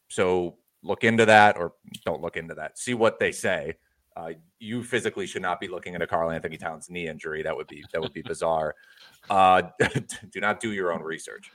So 0.09 0.57
look 0.83 1.03
into 1.03 1.25
that 1.25 1.57
or 1.57 1.73
don't 2.05 2.21
look 2.21 2.37
into 2.37 2.55
that. 2.55 2.77
See 2.77 2.93
what 2.93 3.19
they 3.19 3.31
say. 3.31 3.75
Uh, 4.15 4.31
you 4.59 4.81
physically 4.81 5.27
should 5.27 5.41
not 5.41 5.59
be 5.59 5.67
looking 5.67 5.93
at 5.93 6.01
a 6.01 6.07
Karl-Anthony 6.07 6.57
Towns 6.57 6.89
knee 6.89 7.07
injury. 7.07 7.43
That 7.43 7.55
would 7.55 7.67
be 7.67 7.83
that 7.91 8.01
would 8.01 8.13
be 8.13 8.21
bizarre. 8.21 8.75
Uh, 9.27 9.63
do 10.29 10.39
not 10.39 10.59
do 10.59 10.71
your 10.71 10.93
own 10.93 11.01
research. 11.01 11.51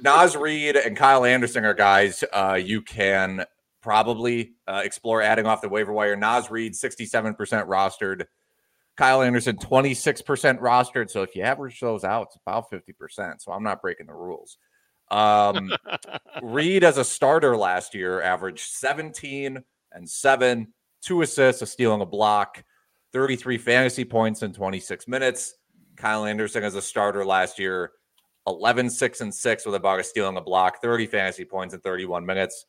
Naz 0.00 0.36
Reid 0.38 0.74
and 0.74 0.96
Kyle 0.96 1.26
Anderson 1.26 1.62
are 1.66 1.74
guys 1.74 2.24
uh, 2.32 2.54
you 2.54 2.80
can 2.80 3.44
probably 3.82 4.54
uh, 4.66 4.80
explore 4.82 5.20
adding 5.20 5.44
off 5.44 5.60
the 5.60 5.68
waiver 5.68 5.92
wire. 5.92 6.16
Naz 6.16 6.50
Reid, 6.50 6.72
67% 6.72 7.36
rostered 7.36 8.24
Kyle 8.96 9.22
Anderson, 9.22 9.56
26% 9.56 10.60
rostered. 10.60 11.10
So 11.10 11.22
if 11.22 11.34
you 11.34 11.42
average 11.42 11.80
those 11.80 12.04
out, 12.04 12.28
it's 12.28 12.36
about 12.46 12.70
50%. 12.70 13.40
So 13.40 13.52
I'm 13.52 13.62
not 13.62 13.82
breaking 13.82 14.06
the 14.06 14.14
rules. 14.14 14.58
Um, 15.10 15.72
Reid, 16.42 16.84
as 16.84 16.98
a 16.98 17.04
starter 17.04 17.56
last 17.56 17.94
year, 17.94 18.22
averaged 18.22 18.70
17 18.70 19.62
and 19.92 20.08
seven, 20.10 20.72
two 21.02 21.22
assists, 21.22 21.62
a 21.62 21.66
steal 21.66 21.94
and 21.94 22.02
a 22.02 22.06
block, 22.06 22.64
33 23.12 23.58
fantasy 23.58 24.04
points 24.04 24.42
in 24.42 24.52
26 24.52 25.06
minutes. 25.08 25.54
Kyle 25.96 26.24
Anderson, 26.24 26.64
as 26.64 26.74
a 26.74 26.82
starter 26.82 27.24
last 27.24 27.58
year, 27.58 27.92
11, 28.46 28.90
6, 28.90 29.20
and 29.20 29.34
6 29.34 29.66
with 29.66 29.74
about 29.74 30.00
a 30.00 30.04
steal 30.04 30.28
and 30.28 30.36
a 30.36 30.40
block, 30.40 30.82
30 30.82 31.06
fantasy 31.06 31.44
points 31.44 31.74
in 31.74 31.80
31 31.80 32.26
minutes. 32.26 32.66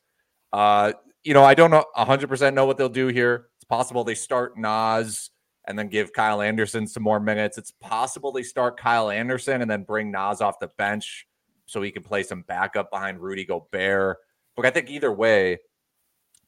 Uh, 0.52 0.92
you 1.24 1.34
know, 1.34 1.44
I 1.44 1.54
don't 1.54 1.70
know 1.70 1.84
100% 1.96 2.54
know 2.54 2.66
what 2.66 2.78
they'll 2.78 2.88
do 2.88 3.08
here. 3.08 3.48
It's 3.56 3.64
possible 3.64 4.04
they 4.04 4.14
start 4.14 4.56
Naz 4.56 5.30
and 5.66 5.76
then 5.78 5.88
give 5.88 6.12
Kyle 6.12 6.40
Anderson 6.40 6.86
some 6.86 7.02
more 7.02 7.18
minutes. 7.18 7.58
It's 7.58 7.72
possible 7.72 8.30
they 8.30 8.44
start 8.44 8.78
Kyle 8.78 9.10
Anderson 9.10 9.60
and 9.60 9.70
then 9.70 9.82
bring 9.82 10.12
Naz 10.12 10.40
off 10.40 10.60
the 10.60 10.70
bench 10.78 11.26
so 11.66 11.82
he 11.82 11.90
can 11.90 12.02
play 12.02 12.22
some 12.22 12.42
backup 12.42 12.90
behind 12.90 13.20
Rudy 13.20 13.44
Gobert. 13.44 14.18
But 14.54 14.66
I 14.66 14.70
think 14.70 14.88
either 14.88 15.12
way, 15.12 15.58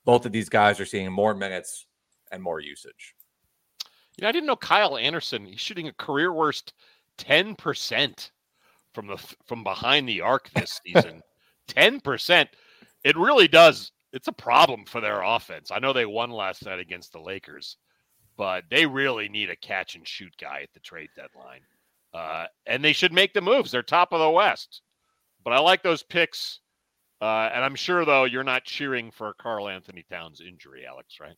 both 0.04 0.24
of 0.24 0.32
these 0.32 0.48
guys 0.48 0.80
are 0.80 0.86
seeing 0.86 1.12
more 1.12 1.34
minutes 1.34 1.86
and 2.32 2.42
more 2.42 2.60
usage. 2.60 3.14
You 4.16 4.22
know, 4.22 4.28
I 4.28 4.32
didn't 4.32 4.46
know 4.46 4.56
Kyle 4.56 4.96
Anderson. 4.96 5.44
He's 5.44 5.60
shooting 5.60 5.88
a 5.88 5.92
career 5.92 6.32
worst 6.32 6.72
ten 7.18 7.54
percent 7.54 8.32
from 8.94 9.06
the 9.06 9.18
from 9.46 9.62
behind 9.62 10.08
the 10.08 10.20
arc 10.22 10.50
this 10.50 10.80
season. 10.86 11.22
Ten 11.66 12.00
percent. 12.00 12.48
It 13.04 13.16
really 13.16 13.48
does. 13.48 13.92
It's 14.12 14.28
a 14.28 14.32
problem 14.32 14.84
for 14.86 15.00
their 15.00 15.22
offense. 15.22 15.70
I 15.70 15.78
know 15.78 15.92
they 15.92 16.06
won 16.06 16.30
last 16.30 16.64
night 16.64 16.80
against 16.80 17.12
the 17.12 17.20
Lakers, 17.20 17.76
but 18.36 18.64
they 18.70 18.86
really 18.86 19.28
need 19.28 19.50
a 19.50 19.56
catch 19.56 19.94
and 19.94 20.08
shoot 20.08 20.34
guy 20.40 20.60
at 20.62 20.72
the 20.72 20.80
trade 20.80 21.10
deadline. 21.14 21.60
Uh, 22.14 22.46
and 22.66 22.82
they 22.82 22.94
should 22.94 23.12
make 23.12 23.34
the 23.34 23.40
moves. 23.40 23.70
They're 23.70 23.82
top 23.82 24.12
of 24.12 24.20
the 24.20 24.30
West. 24.30 24.80
But 25.48 25.56
I 25.56 25.60
like 25.60 25.82
those 25.82 26.02
picks. 26.02 26.60
Uh, 27.22 27.48
and 27.54 27.64
I'm 27.64 27.74
sure, 27.74 28.04
though, 28.04 28.24
you're 28.24 28.44
not 28.44 28.64
cheering 28.64 29.10
for 29.10 29.32
Karl-Anthony 29.40 30.04
Towns' 30.10 30.42
injury, 30.46 30.84
Alex, 30.86 31.16
right? 31.22 31.36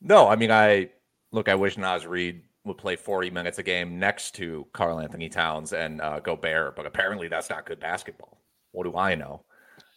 No, 0.00 0.26
I 0.26 0.36
mean, 0.36 0.50
I 0.50 0.88
look, 1.30 1.50
I 1.50 1.56
wish 1.56 1.76
Naz 1.76 2.06
Reid 2.06 2.40
would 2.64 2.78
play 2.78 2.96
40 2.96 3.28
minutes 3.28 3.58
a 3.58 3.62
game 3.62 3.98
next 3.98 4.34
to 4.36 4.66
Karl-Anthony 4.72 5.28
Towns 5.28 5.74
and 5.74 6.00
uh, 6.00 6.20
Gobert, 6.20 6.74
but 6.74 6.86
apparently 6.86 7.28
that's 7.28 7.50
not 7.50 7.66
good 7.66 7.80
basketball. 7.80 8.40
What 8.72 8.84
do 8.84 8.96
I 8.96 9.14
know? 9.14 9.44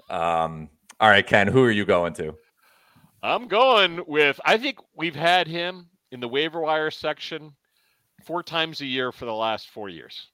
Um, 0.09 0.67
all 0.99 1.09
right, 1.09 1.25
Ken, 1.25 1.47
who 1.47 1.63
are 1.63 1.71
you 1.71 1.85
going 1.85 2.11
to? 2.15 2.35
I'm 3.23 3.47
going 3.47 4.01
with, 4.07 4.41
I 4.43 4.57
think 4.57 4.79
we've 4.93 5.15
had 5.15 5.47
him 5.47 5.87
in 6.11 6.19
the 6.19 6.27
waiver 6.27 6.59
wire 6.59 6.91
section 6.91 7.53
four 8.25 8.43
times 8.43 8.81
a 8.81 8.85
year 8.85 9.13
for 9.13 9.23
the 9.23 9.33
last 9.33 9.69
four 9.69 9.87
years. 9.87 10.27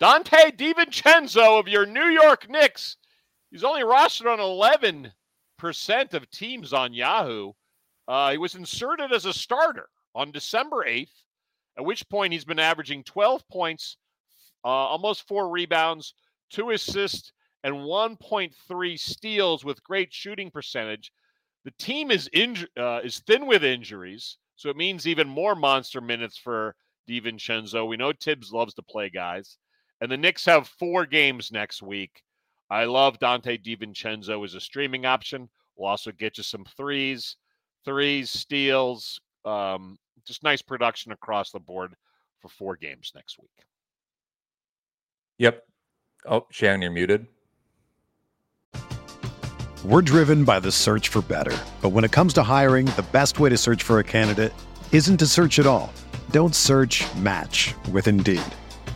Donte 0.00 0.56
DiVincenzo 0.56 1.60
of 1.60 1.68
your 1.68 1.84
New 1.84 2.06
York 2.06 2.48
Knicks. 2.48 2.96
He's 3.50 3.64
only 3.64 3.82
rostered 3.82 4.32
on 4.32 4.38
11% 4.38 6.14
of 6.14 6.30
teams 6.30 6.72
on 6.72 6.94
Yahoo. 6.94 7.52
Uh, 8.08 8.30
he 8.32 8.38
was 8.38 8.54
inserted 8.54 9.12
as 9.12 9.26
a 9.26 9.32
starter 9.32 9.90
on 10.14 10.32
December 10.32 10.84
8th, 10.88 11.12
at 11.76 11.84
which 11.84 12.08
point 12.08 12.32
he's 12.32 12.46
been 12.46 12.58
averaging 12.58 13.04
12 13.04 13.46
points, 13.48 13.98
uh, 14.64 14.68
almost 14.68 15.28
four 15.28 15.50
rebounds, 15.50 16.14
two 16.48 16.70
assists, 16.70 17.32
and 17.62 17.74
1.3 17.74 18.98
steals 18.98 19.64
with 19.66 19.84
great 19.84 20.14
shooting 20.14 20.50
percentage. 20.50 21.12
The 21.64 21.72
team 21.72 22.10
is 22.10 22.30
inj- 22.34 22.66
uh, 22.78 23.00
is 23.04 23.18
thin 23.26 23.46
with 23.46 23.62
injuries, 23.62 24.38
so 24.56 24.70
it 24.70 24.76
means 24.76 25.06
even 25.06 25.28
more 25.28 25.54
monster 25.54 26.00
minutes 26.00 26.38
for 26.38 26.74
DiVincenzo. 27.06 27.86
We 27.86 27.98
know 27.98 28.14
Thibs 28.14 28.50
loves 28.50 28.72
to 28.74 28.82
play 28.82 29.10
guys. 29.10 29.58
And 30.00 30.10
the 30.10 30.16
Knicks 30.16 30.44
have 30.46 30.66
four 30.66 31.06
games 31.06 31.52
next 31.52 31.82
week. 31.82 32.22
I 32.70 32.84
love 32.84 33.18
Donte 33.18 33.62
DiVincenzo 33.62 34.44
as 34.44 34.54
a 34.54 34.60
streaming 34.60 35.04
option. 35.04 35.48
We'll 35.76 35.88
also 35.88 36.12
get 36.12 36.38
you 36.38 36.44
some 36.44 36.64
threes, 36.76 37.36
threes, 37.84 38.30
steals, 38.30 39.20
um, 39.44 39.98
just 40.26 40.42
nice 40.42 40.62
production 40.62 41.12
across 41.12 41.50
the 41.50 41.58
board 41.58 41.94
for 42.40 42.48
four 42.48 42.76
games 42.76 43.12
next 43.14 43.38
week. 43.38 43.50
Yep. 45.38 45.64
Oh, 46.26 46.46
Shannon, 46.50 46.82
you're 46.82 46.90
muted. 46.90 47.26
We're 49.84 50.02
driven 50.02 50.44
by 50.44 50.60
the 50.60 50.70
search 50.70 51.08
for 51.08 51.22
better. 51.22 51.56
But 51.80 51.90
when 51.90 52.04
it 52.04 52.12
comes 52.12 52.34
to 52.34 52.42
hiring, 52.42 52.86
the 52.86 53.06
best 53.12 53.40
way 53.40 53.48
to 53.48 53.56
search 53.56 53.82
for 53.82 53.98
a 53.98 54.04
candidate 54.04 54.52
isn't 54.92 55.16
to 55.16 55.26
search 55.26 55.58
at 55.58 55.66
all. 55.66 55.92
Don't 56.30 56.54
search 56.54 57.02
match 57.16 57.74
with 57.90 58.06
Indeed. 58.06 58.42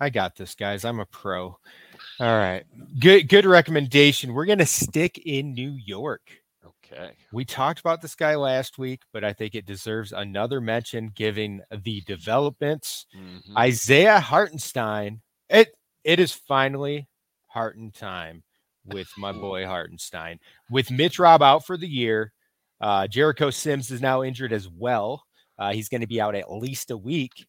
I 0.00 0.10
got 0.10 0.36
this, 0.36 0.54
guys. 0.54 0.84
I'm 0.84 1.00
a 1.00 1.06
pro. 1.06 1.56
All 2.20 2.38
right. 2.38 2.64
Good 2.98 3.28
good 3.28 3.46
recommendation. 3.46 4.34
We're 4.34 4.46
gonna 4.46 4.66
stick 4.66 5.18
in 5.18 5.54
New 5.54 5.72
York. 5.72 6.22
Okay. 6.66 7.12
We 7.32 7.44
talked 7.44 7.80
about 7.80 8.02
this 8.02 8.14
guy 8.14 8.34
last 8.36 8.78
week, 8.78 9.00
but 9.12 9.24
I 9.24 9.32
think 9.32 9.54
it 9.54 9.66
deserves 9.66 10.12
another 10.12 10.60
mention 10.60 11.10
given 11.14 11.62
the 11.82 12.02
developments. 12.02 13.06
Mm-hmm. 13.16 13.56
Isaiah 13.56 14.20
Hartenstein. 14.20 15.20
It 15.48 15.74
it 16.04 16.20
is 16.20 16.32
finally 16.32 17.08
Harten 17.46 17.90
time 17.92 18.42
with 18.84 19.08
my 19.16 19.32
boy 19.40 19.66
Hartenstein. 19.66 20.38
With 20.70 20.90
Mitch 20.90 21.18
Rob 21.18 21.42
out 21.42 21.66
for 21.66 21.76
the 21.76 21.88
year, 21.88 22.32
uh, 22.80 23.06
Jericho 23.06 23.50
Sims 23.50 23.90
is 23.90 24.00
now 24.00 24.22
injured 24.22 24.52
as 24.52 24.68
well. 24.68 25.24
Uh, 25.58 25.72
he's 25.72 25.88
going 25.88 26.00
to 26.00 26.06
be 26.06 26.20
out 26.20 26.34
at 26.34 26.52
least 26.52 26.90
a 26.90 26.96
week 26.96 27.46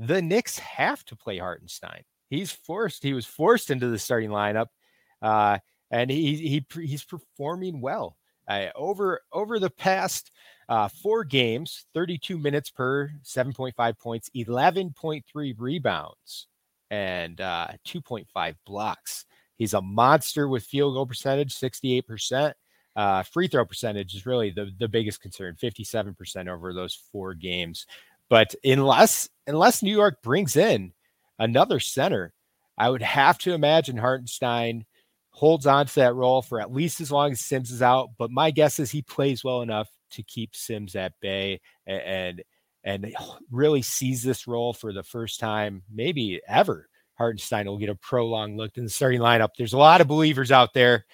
the 0.00 0.22
Knicks 0.22 0.58
have 0.58 1.04
to 1.04 1.16
play 1.16 1.38
Hartenstein. 1.38 2.02
He's 2.30 2.50
forced. 2.50 3.02
He 3.02 3.12
was 3.12 3.26
forced 3.26 3.70
into 3.70 3.88
the 3.88 3.98
starting 3.98 4.30
lineup, 4.30 4.68
uh, 5.20 5.58
and 5.90 6.10
he 6.10 6.36
he 6.36 6.66
he's 6.82 7.04
performing 7.04 7.80
well. 7.80 8.16
Uh, 8.48 8.66
over 8.74 9.20
over 9.32 9.58
the 9.58 9.70
past 9.70 10.30
uh, 10.68 10.88
four 10.88 11.22
games, 11.22 11.86
32 11.94 12.38
minutes 12.38 12.70
per 12.70 13.10
7.5 13.24 13.98
points, 13.98 14.30
11.3 14.34 15.54
rebounds, 15.58 16.46
and 16.90 17.40
uh, 17.40 17.68
2.5 17.86 18.54
blocks. 18.64 19.26
He's 19.56 19.74
a 19.74 19.82
monster 19.82 20.48
with 20.48 20.64
field 20.64 20.94
goal 20.94 21.06
percentage, 21.06 21.54
68%. 21.54 22.54
Uh, 22.96 23.22
free 23.22 23.46
throw 23.46 23.64
percentage 23.64 24.14
is 24.14 24.26
really 24.26 24.50
the, 24.50 24.70
the 24.78 24.88
biggest 24.88 25.20
concern, 25.20 25.56
57% 25.62 26.48
over 26.48 26.72
those 26.72 26.98
four 27.12 27.34
games. 27.34 27.86
But 28.30 28.54
unless 28.64 29.28
unless 29.46 29.82
New 29.82 29.94
York 29.94 30.22
brings 30.22 30.56
in 30.56 30.92
another 31.38 31.80
center, 31.80 32.32
I 32.78 32.88
would 32.88 33.02
have 33.02 33.36
to 33.38 33.52
imagine 33.52 33.98
Hartenstein 33.98 34.86
holds 35.32 35.66
on 35.66 35.86
to 35.86 35.94
that 35.96 36.14
role 36.14 36.40
for 36.40 36.60
at 36.60 36.72
least 36.72 37.00
as 37.00 37.12
long 37.12 37.32
as 37.32 37.40
Sims 37.40 37.70
is 37.70 37.82
out. 37.82 38.10
But 38.16 38.30
my 38.30 38.50
guess 38.50 38.78
is 38.78 38.90
he 38.90 39.02
plays 39.02 39.44
well 39.44 39.62
enough 39.62 39.88
to 40.12 40.22
keep 40.22 40.54
Sims 40.54 40.94
at 40.94 41.12
bay 41.20 41.60
and 41.86 42.42
and 42.84 43.14
really 43.50 43.82
sees 43.82 44.22
this 44.22 44.46
role 44.46 44.72
for 44.72 44.92
the 44.92 45.02
first 45.02 45.40
time, 45.40 45.82
maybe 45.92 46.40
ever. 46.48 46.88
Hartenstein 47.16 47.66
will 47.66 47.76
get 47.76 47.90
a 47.90 47.94
prolonged 47.96 48.56
look 48.56 48.78
in 48.78 48.84
the 48.84 48.90
starting 48.90 49.20
lineup. 49.20 49.50
There's 49.58 49.74
a 49.74 49.78
lot 49.78 50.00
of 50.00 50.08
believers 50.08 50.50
out 50.50 50.72
there, 50.72 51.04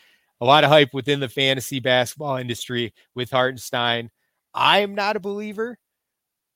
a 0.41 0.45
lot 0.45 0.63
of 0.63 0.71
hype 0.71 0.95
within 0.95 1.19
the 1.19 1.29
fantasy 1.29 1.81
basketball 1.81 2.37
industry 2.37 2.95
with 3.17 3.31
Hartenstein. 3.31 4.11
I'm 4.55 4.95
not 4.95 5.17
a 5.17 5.21
believer, 5.21 5.79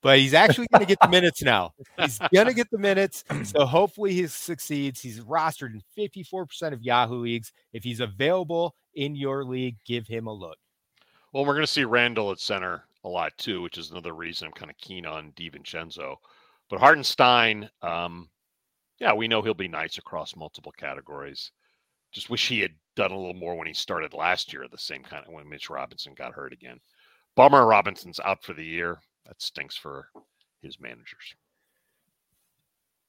but 0.03 0.19
he's 0.19 0.35
actually 0.35 0.67
going 0.73 0.81
to 0.81 0.87
get 0.87 0.99
the 1.01 1.09
minutes 1.11 1.43
now. 1.43 1.73
He's 1.99 2.19
going 2.33 2.47
to 2.47 2.55
get 2.55 2.71
the 2.71 2.79
minutes. 2.79 3.25
So 3.45 3.67
hopefully 3.67 4.13
he 4.13 4.27
succeeds. 4.27 5.01
He's 5.01 5.21
rostered 5.21 5.75
in 5.75 5.83
54% 5.97 6.73
of 6.73 6.83
Yahoo 6.83 7.23
leagues. 7.23 7.53
If 7.73 7.85
he's 7.85 8.01
available 8.01 8.75
in 8.95 9.15
your 9.15 9.45
league, 9.45 9.77
give 9.87 10.07
him 10.07 10.27
a 10.27 10.33
look. 10.33 10.57
Well, 11.33 11.45
we're 11.45 11.55
going 11.55 11.67
to 11.67 11.73
see 11.73 11.85
Randall 11.85 12.33
at 12.33 12.41
center 12.41 12.85
a 13.05 13.09
lot 13.09 13.37
too, 13.39 13.63
which 13.63 13.79
is 13.79 13.91
another 13.91 14.15
reason 14.15 14.47
I'm 14.47 14.53
kind 14.53 14.71
of 14.71 14.77
keen 14.79 15.07
on 15.07 15.33
DiVincenzo. 15.33 16.17
But 16.69 16.81
Hartenstein, 16.81 17.69
um, 17.83 18.29
yeah, 18.99 19.13
we 19.13 19.29
know 19.29 19.43
he'll 19.43 19.55
be 19.55 19.69
nice 19.69 19.99
across 19.99 20.37
multiple 20.37 20.73
categories. 20.73 21.53
Just 22.13 22.31
wish 22.31 22.49
he 22.49 22.61
had 22.61 22.73
done 22.97 23.13
a 23.13 23.17
little 23.17 23.35
more 23.35 23.57
when 23.57 23.67
he 23.67 23.73
started 23.73 24.13
last 24.13 24.53
year, 24.53 24.67
the 24.71 24.79
same 24.79 25.03
kind 25.03 25.25
of 25.27 25.33
when 25.33 25.49
Mitch 25.49 25.71
Robinson 25.71 26.15
got 26.15 26.33
hurt 26.33 26.53
again. 26.53 26.79
Bummer 27.37 27.67
Robinson's 27.67 28.21
out 28.21 28.43
for 28.43 28.53
the 28.53 28.65
year. 28.65 28.99
That 29.26 29.40
stinks 29.40 29.76
for 29.76 30.09
his 30.62 30.80
managers. 30.80 31.35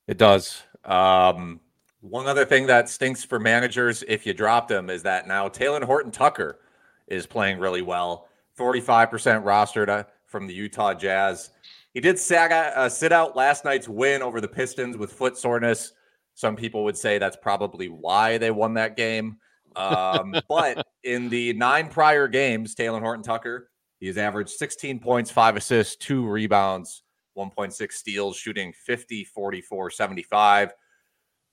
It 0.07 0.17
does. 0.17 0.63
Um, 0.83 1.59
one 2.01 2.27
other 2.27 2.45
thing 2.45 2.67
that 2.67 2.89
stinks 2.89 3.23
for 3.23 3.39
managers 3.39 4.03
if 4.07 4.25
you 4.25 4.33
drop 4.33 4.67
them 4.67 4.89
is 4.89 5.03
that 5.03 5.27
now 5.27 5.47
Talen 5.47 5.83
Horton 5.83 6.11
Tucker 6.11 6.59
is 7.07 7.25
playing 7.25 7.59
really 7.59 7.81
well. 7.81 8.27
45% 8.57 9.09
rostered 9.43 9.89
uh, 9.89 10.03
from 10.25 10.47
the 10.47 10.53
Utah 10.53 10.93
Jazz. 10.93 11.51
He 11.93 11.99
did 11.99 12.17
sag, 12.17 12.51
uh, 12.51 12.89
sit 12.89 13.11
out 13.11 13.35
last 13.35 13.65
night's 13.65 13.87
win 13.87 14.21
over 14.21 14.41
the 14.41 14.47
Pistons 14.47 14.97
with 14.97 15.11
foot 15.13 15.37
soreness. 15.37 15.93
Some 16.35 16.55
people 16.55 16.83
would 16.85 16.97
say 16.97 17.17
that's 17.17 17.37
probably 17.37 17.89
why 17.89 18.37
they 18.37 18.51
won 18.51 18.73
that 18.75 18.95
game. 18.95 19.37
Um, 19.75 20.35
but 20.49 20.85
in 21.03 21.29
the 21.29 21.53
nine 21.53 21.89
prior 21.89 22.27
games, 22.27 22.75
Talen 22.75 23.01
Horton 23.01 23.23
Tucker, 23.23 23.70
he 24.01 24.07
has 24.07 24.17
averaged 24.17 24.49
16 24.49 24.99
points, 24.99 25.29
five 25.29 25.55
assists, 25.55 25.95
two 25.95 26.27
rebounds, 26.27 27.03
1.6 27.37 27.91
steals, 27.93 28.35
shooting 28.35 28.73
50, 28.73 29.23
44, 29.23 29.91
75. 29.91 30.73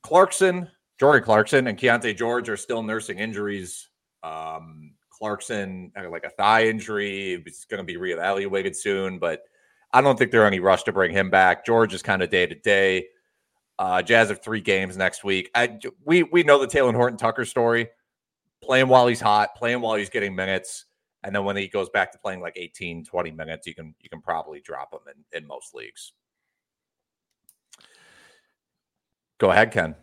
Clarkson, 0.01 0.67
Jordan 0.99 1.23
Clarkson, 1.23 1.67
and 1.67 1.77
Keyonte 1.77 2.17
George 2.17 2.49
are 2.49 2.57
still 2.57 2.81
nursing 2.81 3.19
injuries. 3.19 3.89
Um, 4.23 4.93
Clarkson, 5.11 5.91
like 6.09 6.23
a 6.23 6.31
thigh 6.31 6.65
injury, 6.65 7.39
he's 7.45 7.65
going 7.65 7.77
to 7.77 7.83
be 7.83 7.99
reevaluated 7.99 8.75
soon, 8.75 9.19
but 9.19 9.43
I 9.93 10.01
don't 10.01 10.17
think 10.17 10.31
there's 10.31 10.47
any 10.47 10.59
rush 10.59 10.83
to 10.83 10.91
bring 10.91 11.11
him 11.11 11.29
back. 11.29 11.63
George 11.63 11.93
is 11.93 12.01
kind 12.01 12.23
of 12.23 12.31
day 12.31 12.47
to 12.47 12.55
day. 12.55 13.07
Uh, 13.77 14.01
Jazz 14.01 14.29
have 14.29 14.41
three 14.41 14.61
games 14.61 14.97
next 14.97 15.23
week. 15.23 15.51
I, 15.53 15.77
we 16.03 16.23
we 16.23 16.43
know 16.43 16.59
the 16.59 16.67
Talen 16.67 16.95
Horton 16.95 17.17
Tucker 17.17 17.45
story. 17.45 17.89
Playing 18.61 18.89
while 18.89 19.07
he's 19.07 19.21
hot, 19.21 19.55
playing 19.55 19.79
while 19.79 19.95
he's 19.95 20.09
getting 20.09 20.35
minutes, 20.35 20.85
and 21.23 21.35
then 21.35 21.43
when 21.43 21.57
he 21.57 21.67
goes 21.67 21.89
back 21.89 22.11
to 22.11 22.17
playing 22.19 22.41
like 22.41 22.53
18, 22.55 23.05
20 23.05 23.31
minutes, 23.31 23.67
you 23.67 23.75
can 23.75 23.93
you 23.99 24.09
can 24.09 24.21
probably 24.21 24.61
drop 24.61 24.93
him 24.93 24.99
in, 25.07 25.37
in 25.37 25.47
most 25.47 25.73
leagues. 25.73 26.13
Go 29.39 29.51
ahead, 29.51 29.71
Ken. 29.71 29.95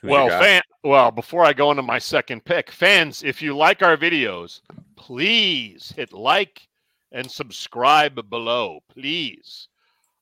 Who's 0.00 0.10
well, 0.10 0.28
fan, 0.28 0.62
well, 0.84 1.10
before 1.10 1.44
I 1.44 1.52
go 1.52 1.70
into 1.70 1.82
my 1.82 1.98
second 1.98 2.44
pick, 2.44 2.70
fans, 2.70 3.22
if 3.22 3.40
you 3.40 3.56
like 3.56 3.82
our 3.82 3.96
videos, 3.96 4.60
please 4.96 5.92
hit 5.96 6.12
like 6.12 6.68
and 7.12 7.30
subscribe 7.30 8.28
below, 8.28 8.80
please. 8.90 9.68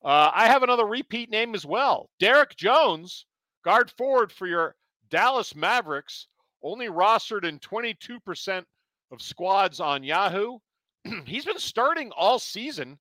Uh, 0.04 0.30
I 0.34 0.46
have 0.46 0.62
another 0.62 0.86
repeat 0.86 1.30
name 1.30 1.54
as 1.54 1.64
well. 1.64 2.10
Derrick 2.18 2.56
Jones, 2.56 3.26
guard 3.64 3.90
forward 3.90 4.32
for 4.32 4.46
your 4.46 4.74
Dallas 5.08 5.54
Mavericks, 5.54 6.26
only 6.62 6.88
rostered 6.88 7.44
in 7.44 7.58
22% 7.58 8.64
of 9.10 9.22
squads 9.22 9.80
on 9.80 10.02
Yahoo. 10.02 10.58
He's 11.26 11.44
been 11.44 11.58
starting 11.58 12.10
all 12.12 12.38
season. 12.38 12.98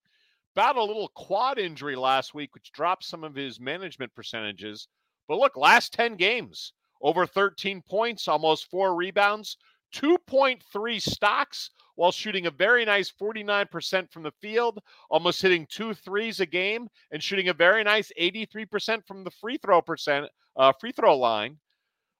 Battled 0.55 0.89
a 0.89 0.91
little 0.91 1.09
quad 1.09 1.59
injury 1.59 1.95
last 1.95 2.33
week, 2.33 2.53
which 2.53 2.71
dropped 2.71 3.03
some 3.03 3.23
of 3.23 3.35
his 3.35 3.59
management 3.59 4.13
percentages. 4.15 4.87
But 5.27 5.37
look, 5.37 5.55
last 5.55 5.93
10 5.93 6.15
games, 6.15 6.73
over 7.01 7.25
13 7.25 7.83
points, 7.87 8.27
almost 8.27 8.69
four 8.69 8.95
rebounds, 8.95 9.57
2.3 9.93 11.01
stocks 11.01 11.69
while 11.95 12.11
shooting 12.11 12.45
a 12.45 12.51
very 12.51 12.85
nice 12.85 13.11
49% 13.11 14.11
from 14.11 14.23
the 14.23 14.31
field, 14.41 14.79
almost 15.09 15.41
hitting 15.41 15.67
two 15.69 15.93
threes 15.93 16.39
a 16.39 16.45
game, 16.45 16.87
and 17.11 17.21
shooting 17.21 17.49
a 17.49 17.53
very 17.53 17.83
nice 17.83 18.11
83% 18.19 19.05
from 19.05 19.23
the 19.23 19.31
free 19.31 19.57
throw 19.57 19.81
percent 19.81 20.27
uh, 20.55 20.71
free 20.79 20.91
throw 20.91 21.17
line. 21.17 21.57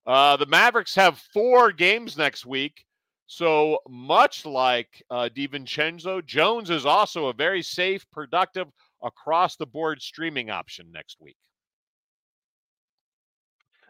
Uh, 0.06 0.36
the 0.38 0.46
Mavericks 0.46 0.96
have 0.96 1.20
four 1.34 1.72
games 1.72 2.18
next 2.18 2.46
week. 2.46 2.86
So 3.32 3.78
much 3.88 4.44
like 4.44 5.04
uh, 5.12 5.30
DiVincenzo, 5.32 6.26
Jones 6.26 6.72
is 6.72 6.84
also 6.84 7.28
a 7.28 7.34
very 7.34 7.62
safe, 7.62 8.04
productive, 8.12 8.70
across 9.04 9.56
the 9.56 9.68
board 9.68 10.02
streaming 10.02 10.50
option 10.50 10.92
next 10.92 11.18
week. 11.22 11.38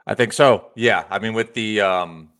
I 0.06 0.14
think 0.14 0.34
so. 0.34 0.72
Yeah. 0.76 1.06
I 1.10 1.20
mean, 1.20 1.34
with 1.34 1.54
the 1.54 1.80
um, 1.80 2.32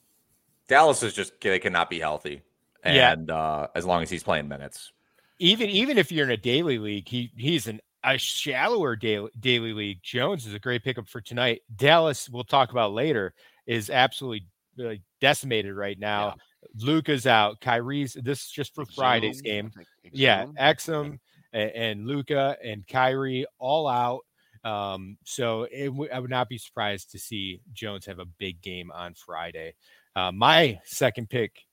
Dallas 0.68 1.02
is 1.02 1.14
just 1.14 1.40
they 1.40 1.58
cannot 1.58 1.90
be 1.90 2.00
healthy, 2.00 2.42
and 2.84 3.30
yeah. 3.30 3.34
uh, 3.34 3.68
as 3.76 3.86
long 3.86 4.04
as 4.04 4.10
he's 4.10 4.24
playing 4.24 4.50
minutes, 4.50 4.92
even 5.40 5.70
even 5.70 5.98
if 5.98 6.12
you're 6.12 6.26
in 6.26 6.32
a 6.32 6.38
daily 6.38 6.80
league, 6.80 7.08
he 7.08 7.32
he's 7.38 7.68
an 7.68 7.80
a 8.04 8.18
shallower 8.18 8.98
daily 8.98 9.30
daily 9.40 9.72
league. 9.72 10.00
Jones 10.04 10.46
is 10.46 10.54
a 10.54 10.60
great 10.60 10.84
pickup 10.84 11.08
for 11.08 11.22
tonight. 11.22 11.62
Dallas, 11.78 12.28
we'll 12.30 12.44
talk 12.44 12.72
about 12.72 12.92
later, 12.92 13.34
is 13.66 13.90
absolutely 13.90 14.48
uh, 14.84 14.96
decimated 15.22 15.74
right 15.76 15.98
now. 15.98 16.28
Yeah. 16.28 16.34
Luka's 16.76 17.26
out. 17.28 17.60
Kyrie's 17.62 18.14
this 18.14 18.46
is 18.46 18.52
just 18.52 18.76
for 18.76 18.86
Friday's 18.86 19.42
game. 19.42 19.72
Yeah, 20.12 20.46
Exum 20.60 21.20
and, 21.54 21.72
and 21.72 22.08
Luka 22.08 22.58
and 22.64 22.88
Kyrie 22.88 23.46
all 23.58 23.88
out. 23.88 24.22
Um, 24.64 25.18
so 25.24 25.64
it 25.72 25.86
w- 25.86 26.10
I 26.12 26.20
would 26.20 26.30
not 26.30 26.50
be 26.50 26.58
surprised 26.58 27.12
to 27.12 27.20
see 27.20 27.62
Jones 27.72 28.06
have 28.06 28.20
a 28.20 28.26
big 28.26 28.62
game 28.62 28.92
on 28.92 29.14
Friday. 29.14 29.76
Uh, 30.16 30.32
my 30.32 30.80
second 30.84 31.30
pick 31.30 31.64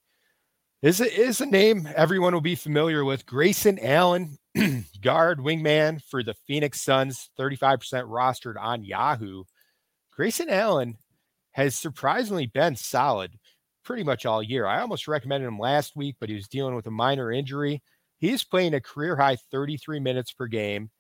is 0.83 1.01
a, 1.01 1.21
is 1.21 1.41
a 1.41 1.47
name 1.47 1.89
everyone 1.97 2.33
will 2.33 2.41
be 2.41 2.55
familiar 2.55 3.05
with 3.05 3.27
Grayson 3.27 3.79
Allen, 3.83 4.39
guard 5.03 5.41
wingman 5.41 6.03
for 6.03 6.23
the 6.23 6.35
Phoenix 6.47 6.81
Suns, 6.81 7.31
35% 7.39 7.81
rostered 8.09 8.55
on 8.61 8.85
Yahoo. 8.85 9.45
Grayson 10.13 10.49
Allen 10.49 10.97
has 11.53 11.75
surprisingly 11.75 12.47
been 12.47 12.77
solid 12.77 13.33
pretty 13.87 14.03
much 14.03 14.27
all 14.27 14.43
year. 14.43 14.67
I 14.67 14.81
almost 14.81 15.09
recommended 15.09 15.47
him 15.47 15.59
last 15.59 15.97
week, 15.97 16.17
but 16.21 16.29
he 16.29 16.35
was 16.35 16.49
dealing 16.49 16.75
with 16.75 16.89
a 16.89 16.91
minor 16.91 17.33
injury. 17.33 17.83
He's 18.19 18.45
playing 18.45 18.75
a 18.75 18.81
career 18.81 19.17
high 19.17 19.37
33 19.37 20.01
minutes 20.01 20.33
per 20.33 20.47
game 20.49 20.91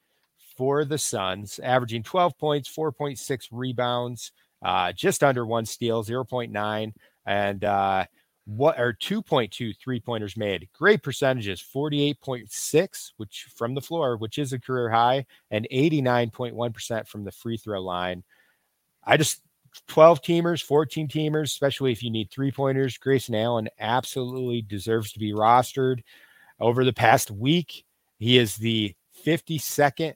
for 0.56 0.84
the 0.84 0.96
Suns, 0.96 1.58
averaging 1.58 2.04
12 2.04 2.38
points, 2.38 2.74
4.6 2.74 3.48
rebounds, 3.50 4.32
uh, 4.62 4.92
just 4.92 5.22
under 5.22 5.44
one 5.44 5.66
steal, 5.66 6.02
0.9 6.02 6.92
and 7.26 7.64
uh, 7.64 8.04
what 8.44 8.78
are 8.78 8.92
2.2 8.92 9.76
three 9.76 10.00
pointers 10.00 10.36
made. 10.36 10.68
Great 10.72 11.02
percentages 11.02 11.60
48.6, 11.60 13.12
which 13.16 13.48
from 13.54 13.74
the 13.74 13.80
floor, 13.80 14.16
which 14.16 14.38
is 14.38 14.52
a 14.52 14.60
career 14.60 14.88
high, 14.88 15.26
and 15.50 15.66
89.1% 15.72 17.08
from 17.08 17.24
the 17.24 17.32
free 17.32 17.56
throw 17.56 17.82
line. 17.82 18.22
I 19.04 19.16
just 19.16 19.42
12 19.88 20.22
teamers, 20.22 20.62
14 20.62 21.08
teamers, 21.08 21.44
especially 21.44 21.92
if 21.92 22.02
you 22.02 22.10
need 22.10 22.30
three 22.30 22.50
pointers. 22.50 22.98
Grayson 22.98 23.34
Allen 23.34 23.68
absolutely 23.78 24.62
deserves 24.62 25.12
to 25.12 25.18
be 25.18 25.32
rostered. 25.32 26.00
Over 26.60 26.84
the 26.84 26.92
past 26.92 27.30
week, 27.30 27.84
he 28.18 28.38
is 28.38 28.56
the 28.56 28.94
52nd 29.24 30.14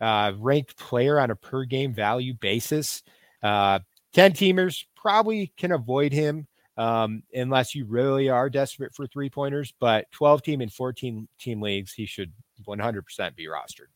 uh, 0.00 0.32
ranked 0.38 0.76
player 0.76 1.18
on 1.18 1.30
a 1.30 1.36
per 1.36 1.64
game 1.64 1.92
value 1.92 2.34
basis. 2.34 3.02
Uh, 3.42 3.80
10 4.12 4.32
teamers 4.32 4.84
probably 4.96 5.52
can 5.56 5.72
avoid 5.72 6.12
him 6.12 6.46
um, 6.76 7.22
unless 7.32 7.74
you 7.74 7.84
really 7.86 8.28
are 8.28 8.50
desperate 8.50 8.94
for 8.94 9.06
three 9.06 9.30
pointers. 9.30 9.72
But 9.80 10.10
12 10.12 10.42
team 10.42 10.60
and 10.60 10.72
14 10.72 11.28
team 11.38 11.60
leagues, 11.60 11.92
he 11.92 12.06
should 12.06 12.32
100% 12.66 13.36
be 13.36 13.46
rostered. 13.46 13.90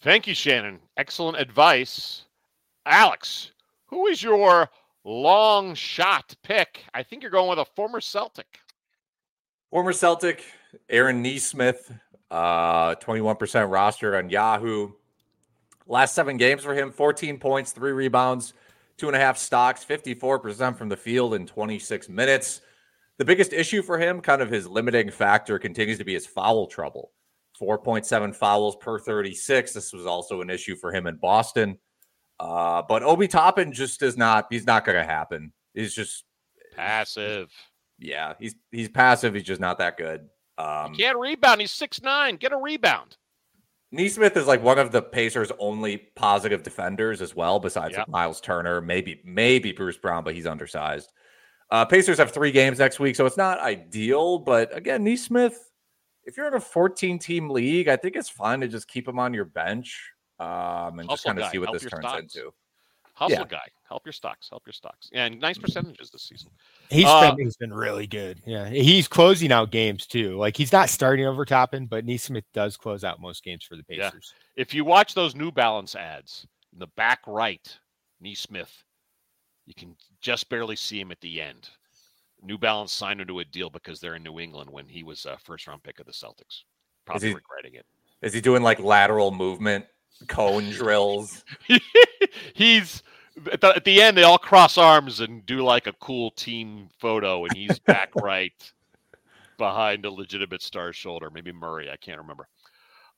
Thank 0.00 0.26
you, 0.26 0.34
Shannon. 0.34 0.80
Excellent 0.96 1.38
advice. 1.38 2.24
Alex, 2.86 3.52
who 3.86 4.06
is 4.06 4.22
your 4.22 4.68
long 5.04 5.74
shot 5.74 6.34
pick? 6.42 6.84
I 6.94 7.02
think 7.02 7.22
you're 7.22 7.30
going 7.30 7.48
with 7.48 7.58
a 7.58 7.64
former 7.76 8.00
Celtic. 8.00 8.58
Former 9.70 9.92
Celtic, 9.92 10.44
Aaron 10.88 11.22
Nesmith, 11.22 11.92
uh, 12.30 12.94
21% 12.96 13.70
roster 13.70 14.16
on 14.16 14.30
Yahoo. 14.30 14.92
Last 15.86 16.14
seven 16.14 16.36
games 16.36 16.62
for 16.62 16.74
him 16.74 16.90
14 16.90 17.38
points, 17.38 17.72
three 17.72 17.92
rebounds, 17.92 18.54
two 18.96 19.06
and 19.06 19.16
a 19.16 19.20
half 19.20 19.38
stocks, 19.38 19.84
54% 19.84 20.76
from 20.76 20.88
the 20.88 20.96
field 20.96 21.34
in 21.34 21.46
26 21.46 22.08
minutes. 22.08 22.60
The 23.18 23.24
biggest 23.24 23.52
issue 23.52 23.82
for 23.82 23.98
him, 23.98 24.20
kind 24.20 24.42
of 24.42 24.50
his 24.50 24.66
limiting 24.66 25.10
factor, 25.10 25.58
continues 25.58 25.98
to 25.98 26.04
be 26.04 26.14
his 26.14 26.26
foul 26.26 26.66
trouble. 26.66 27.12
4.7 27.60 28.34
fouls 28.34 28.76
per 28.76 28.98
36. 28.98 29.72
This 29.72 29.92
was 29.92 30.06
also 30.06 30.40
an 30.40 30.50
issue 30.50 30.74
for 30.74 30.92
him 30.92 31.06
in 31.06 31.16
Boston. 31.16 31.78
Uh, 32.40 32.82
but 32.88 33.02
Obi 33.02 33.28
Toppin 33.28 33.72
just 33.72 34.02
is 34.02 34.16
not, 34.16 34.46
he's 34.50 34.66
not 34.66 34.84
going 34.84 34.98
to 34.98 35.04
happen. 35.04 35.52
He's 35.74 35.94
just 35.94 36.24
passive. 36.74 37.50
Yeah, 37.98 38.34
he's 38.40 38.54
he's 38.70 38.88
passive. 38.88 39.34
He's 39.34 39.44
just 39.44 39.60
not 39.60 39.78
that 39.78 39.96
good. 39.96 40.28
Um, 40.58 40.92
he 40.92 41.02
can't 41.02 41.18
rebound. 41.18 41.60
He's 41.60 41.70
six 41.70 42.02
nine. 42.02 42.36
Get 42.36 42.52
a 42.52 42.56
rebound. 42.56 43.16
Nesmith 43.92 44.36
is 44.36 44.46
like 44.46 44.62
one 44.62 44.78
of 44.78 44.90
the 44.90 45.02
Pacers' 45.02 45.52
only 45.58 45.98
positive 46.16 46.62
defenders 46.62 47.20
as 47.22 47.36
well, 47.36 47.60
besides 47.60 47.94
Yeah. 47.94 48.04
Miles 48.08 48.40
Turner, 48.40 48.80
maybe 48.80 49.20
maybe 49.24 49.70
Bruce 49.72 49.98
Brown, 49.98 50.24
but 50.24 50.34
he's 50.34 50.46
undersized. 50.46 51.12
Uh, 51.70 51.84
Pacers 51.84 52.18
have 52.18 52.32
three 52.32 52.50
games 52.50 52.78
next 52.78 52.98
week, 53.00 53.16
so 53.16 53.24
it's 53.24 53.36
not 53.36 53.60
ideal. 53.60 54.38
But 54.38 54.76
again, 54.76 55.04
Nesmith, 55.04 55.70
if 56.24 56.36
you're 56.36 56.48
in 56.48 56.54
a 56.54 56.60
14 56.60 57.18
team 57.18 57.48
league, 57.50 57.88
I 57.88 57.96
think 57.96 58.16
it's 58.16 58.28
fine 58.28 58.60
to 58.60 58.68
just 58.68 58.88
keep 58.88 59.06
him 59.06 59.18
on 59.18 59.32
your 59.32 59.44
bench 59.44 60.11
um, 60.38 60.98
and 60.98 61.08
just 61.08 61.24
Hustle 61.24 61.28
kind 61.30 61.38
of 61.40 61.50
see 61.50 61.58
what 61.58 61.72
this 61.72 61.82
turns 61.82 62.04
stocks. 62.04 62.20
into. 62.36 62.52
Hustle 63.14 63.38
Yeah. 63.40 63.44
guy, 63.46 63.68
help 63.86 64.06
your 64.06 64.12
stocks, 64.14 64.48
help 64.48 64.62
your 64.66 64.72
stocks, 64.72 65.10
and 65.12 65.38
nice 65.38 65.58
percentages 65.58 66.10
this 66.10 66.22
season. 66.22 66.50
He's 66.90 67.04
Uh, 67.06 67.34
been, 67.34 67.44
he's 67.44 67.56
been 67.58 67.72
really 67.72 68.06
good. 68.06 68.40
Yeah, 68.46 68.68
he's 68.70 69.06
closing 69.06 69.52
out 69.52 69.70
games 69.70 70.06
too. 70.06 70.36
Like 70.38 70.56
he's 70.56 70.72
not 70.72 70.88
starting 70.88 71.26
over 71.26 71.44
Toppin, 71.44 71.86
but 71.86 72.04
Nesmith 72.06 72.46
does 72.54 72.76
close 72.78 73.04
out 73.04 73.20
most 73.20 73.44
games 73.44 73.64
for 73.64 73.76
the 73.76 73.84
Yeah. 73.88 74.08
Pacers. 74.10 74.32
If 74.56 74.72
you 74.72 74.84
watch 74.84 75.14
those 75.14 75.34
New 75.34 75.52
Balance 75.52 75.94
ads 75.94 76.46
in 76.72 76.78
the 76.78 76.86
back 76.88 77.20
right, 77.26 77.78
Nesmith, 78.20 78.82
you 79.66 79.74
can 79.74 79.94
just 80.22 80.48
barely 80.48 80.74
see 80.76 80.98
him 80.98 81.12
at 81.12 81.20
the 81.20 81.40
end. 81.40 81.68
New 82.40 82.56
Balance 82.58 82.92
signed 82.92 83.20
him 83.20 83.28
to 83.28 83.38
a 83.40 83.44
deal 83.44 83.68
because 83.70 84.00
they're 84.00 84.16
in 84.16 84.22
New 84.22 84.40
England 84.40 84.70
when 84.70 84.88
he 84.88 85.04
was 85.04 85.26
a 85.26 85.36
first 85.38 85.66
round 85.66 85.82
pick 85.82 86.00
of 86.00 86.06
the 86.06 86.12
Celtics. 86.12 86.62
Probably 87.04 87.28
he- 87.28 87.34
regretting 87.34 87.74
it. 87.74 87.86
Is 88.22 88.32
he 88.32 88.40
doing 88.40 88.62
like 88.62 88.78
lateral 88.80 89.30
movement, 89.32 89.84
cone 90.22 90.70
drills? 90.70 91.44
he's 92.54 93.02
at 93.50 93.60
the, 93.60 93.68
at 93.68 93.84
the 93.84 94.00
end 94.00 94.16
they 94.16 94.22
all 94.22 94.38
cross 94.38 94.76
arms 94.78 95.20
and 95.20 95.44
do 95.46 95.62
like 95.62 95.86
a 95.86 95.92
cool 95.94 96.30
team 96.32 96.88
photo 96.98 97.44
and 97.44 97.56
he's 97.56 97.78
back 97.86 98.14
right 98.16 98.72
behind 99.58 100.04
a 100.04 100.10
legitimate 100.10 100.62
star's 100.62 100.96
shoulder. 100.96 101.30
Maybe 101.30 101.52
murray 101.52 101.90
i 101.90 101.96
can't 101.96 102.18
remember. 102.18 102.48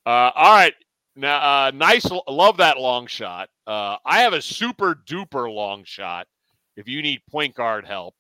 Uh, 0.06 0.30
all 0.34 0.54
right. 0.54 0.74
Now 1.16 1.66
uh, 1.66 1.70
nice 1.72 2.06
love 2.28 2.56
that 2.58 2.78
long 2.78 3.06
shot. 3.06 3.48
Uh, 3.66 3.96
i 4.04 4.20
have 4.20 4.32
a 4.32 4.42
super 4.42 4.96
duper 5.06 5.52
long 5.52 5.84
shot 5.84 6.26
if 6.76 6.88
you 6.88 7.02
need 7.02 7.20
point 7.30 7.54
guard 7.54 7.86
help. 7.86 8.14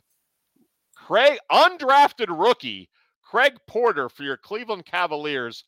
Craig 0.96 1.38
undrafted 1.50 2.28
rookie 2.28 2.88
craig 3.34 3.58
porter 3.66 4.08
for 4.08 4.22
your 4.22 4.36
cleveland 4.36 4.86
cavaliers 4.86 5.64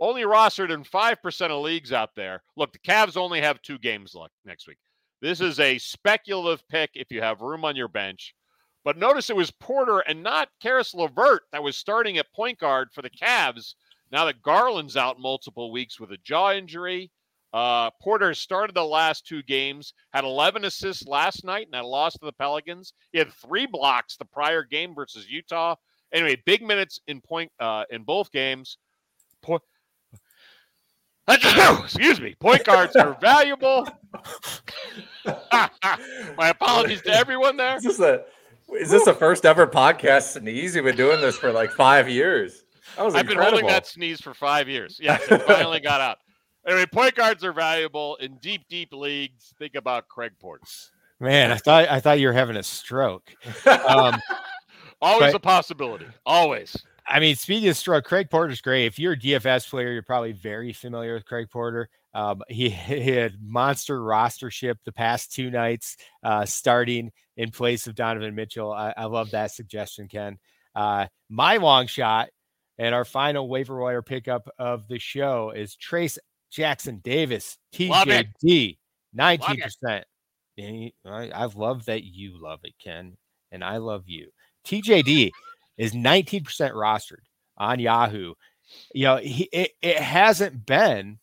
only 0.00 0.22
rostered 0.22 0.70
in 0.70 0.82
5% 0.82 1.50
of 1.50 1.62
leagues 1.62 1.92
out 1.92 2.10
there. 2.16 2.42
Look, 2.56 2.72
the 2.72 2.78
Cavs 2.78 3.16
only 3.16 3.40
have 3.40 3.60
two 3.62 3.78
games 3.78 4.14
left 4.14 4.34
next 4.44 4.66
week. 4.66 4.78
This 5.20 5.40
is 5.40 5.60
a 5.60 5.78
speculative 5.78 6.66
pick 6.68 6.90
if 6.94 7.10
you 7.10 7.20
have 7.20 7.42
room 7.42 7.64
on 7.64 7.76
your 7.76 7.88
bench. 7.88 8.34
But 8.82 8.96
notice 8.96 9.28
it 9.28 9.36
was 9.36 9.50
Porter 9.50 9.98
and 10.00 10.22
not 10.22 10.48
Caris 10.62 10.94
Levert 10.94 11.42
that 11.52 11.62
was 11.62 11.76
starting 11.76 12.16
at 12.16 12.32
point 12.32 12.58
guard 12.58 12.88
for 12.92 13.02
the 13.02 13.10
Cavs. 13.10 13.74
Now 14.10 14.24
that 14.24 14.42
Garland's 14.42 14.96
out 14.96 15.20
multiple 15.20 15.70
weeks 15.70 16.00
with 16.00 16.12
a 16.12 16.16
jaw 16.24 16.52
injury, 16.52 17.10
uh, 17.52 17.90
Porter 18.00 18.32
started 18.32 18.74
the 18.74 18.84
last 18.84 19.26
two 19.26 19.42
games, 19.42 19.92
had 20.12 20.24
11 20.24 20.64
assists 20.64 21.06
last 21.06 21.44
night 21.44 21.66
and 21.66 21.74
that 21.74 21.84
loss 21.84 22.14
to 22.14 22.24
the 22.24 22.32
Pelicans. 22.32 22.94
He 23.12 23.18
had 23.18 23.32
three 23.32 23.66
blocks 23.66 24.16
the 24.16 24.24
prior 24.24 24.62
game 24.62 24.94
versus 24.94 25.28
Utah. 25.28 25.74
Anyway, 26.12 26.40
big 26.46 26.62
minutes 26.62 27.00
in 27.06 27.20
point 27.20 27.52
uh, 27.60 27.84
in 27.90 28.04
both 28.04 28.32
games. 28.32 28.78
Excuse 31.30 32.20
me. 32.20 32.34
Point 32.40 32.64
guards 32.64 32.96
are 32.96 33.16
valuable. 33.20 33.86
My 35.24 36.48
apologies 36.48 37.02
to 37.02 37.10
everyone 37.14 37.56
there. 37.56 37.76
Is 37.76 37.82
this 37.84 38.00
a 38.00 38.24
is 38.78 38.90
this 38.90 39.04
the 39.04 39.14
first 39.14 39.44
ever 39.44 39.66
podcast 39.66 40.38
sneeze? 40.38 40.74
You've 40.76 40.84
been 40.84 40.96
doing 40.96 41.20
this 41.20 41.36
for 41.36 41.52
like 41.52 41.70
five 41.72 42.08
years. 42.08 42.64
That 42.96 43.04
was 43.04 43.14
I've 43.14 43.22
been 43.26 43.32
incredible. 43.32 43.58
holding 43.60 43.66
that 43.74 43.86
sneeze 43.86 44.20
for 44.20 44.34
five 44.34 44.68
years. 44.68 44.98
Yes, 45.02 45.22
it 45.30 45.42
finally 45.42 45.80
got 45.80 46.00
out. 46.00 46.18
Anyway, 46.66 46.86
point 46.86 47.14
guards 47.14 47.42
are 47.44 47.52
valuable 47.52 48.16
in 48.16 48.36
deep, 48.38 48.62
deep 48.68 48.92
leagues. 48.92 49.54
Think 49.58 49.74
about 49.74 50.08
Craig 50.08 50.32
Porter. 50.40 50.64
Man, 51.18 51.50
I 51.52 51.56
thought 51.56 51.88
I 51.88 52.00
thought 52.00 52.20
you 52.20 52.28
were 52.28 52.32
having 52.32 52.56
a 52.56 52.62
stroke. 52.62 53.30
Um, 53.66 54.20
Always 55.02 55.32
But- 55.32 55.36
a 55.36 55.40
possibility. 55.40 56.06
Always. 56.26 56.76
I 57.10 57.18
mean, 57.18 57.34
speaking 57.34 57.68
of 57.68 57.76
stroke, 57.76 58.04
Craig 58.04 58.30
Porter's 58.30 58.60
great. 58.60 58.86
If 58.86 58.98
you're 58.98 59.14
a 59.14 59.18
DFS 59.18 59.68
player, 59.68 59.92
you're 59.92 60.02
probably 60.02 60.30
very 60.30 60.72
familiar 60.72 61.14
with 61.14 61.24
Craig 61.24 61.48
Porter. 61.50 61.88
Um, 62.14 62.42
he, 62.48 62.68
he 62.70 63.10
had 63.10 63.34
monster 63.42 63.98
rostership 63.98 64.76
the 64.84 64.92
past 64.92 65.32
two 65.32 65.50
nights, 65.50 65.96
uh, 66.22 66.44
starting 66.46 67.10
in 67.36 67.50
place 67.50 67.88
of 67.88 67.96
Donovan 67.96 68.36
Mitchell. 68.36 68.72
I, 68.72 68.94
I 68.96 69.04
love 69.06 69.32
that 69.32 69.50
suggestion, 69.50 70.06
Ken. 70.06 70.38
Uh, 70.74 71.06
my 71.28 71.56
long 71.56 71.88
shot 71.88 72.28
and 72.78 72.94
our 72.94 73.04
final 73.04 73.48
waiver 73.48 73.78
wire 73.78 74.02
pickup 74.02 74.48
of 74.58 74.86
the 74.86 75.00
show 75.00 75.50
is 75.50 75.74
Trace 75.74 76.18
Jackson 76.52 77.00
Davis, 77.02 77.58
TJD, 77.74 78.78
19%. 79.18 80.02
And 80.58 80.92
I, 81.04 81.30
I 81.30 81.44
love 81.46 81.86
that 81.86 82.04
you 82.04 82.40
love 82.40 82.60
it, 82.62 82.74
Ken, 82.82 83.16
and 83.50 83.64
I 83.64 83.78
love 83.78 84.04
you. 84.06 84.30
TJD 84.66 85.30
is 85.80 85.94
19% 85.94 86.44
rostered 86.72 87.24
on 87.56 87.80
Yahoo. 87.80 88.34
You 88.92 89.04
know, 89.04 89.16
he, 89.16 89.48
it, 89.50 89.70
it 89.80 89.96
hasn't 89.96 90.66
been. 90.66 91.18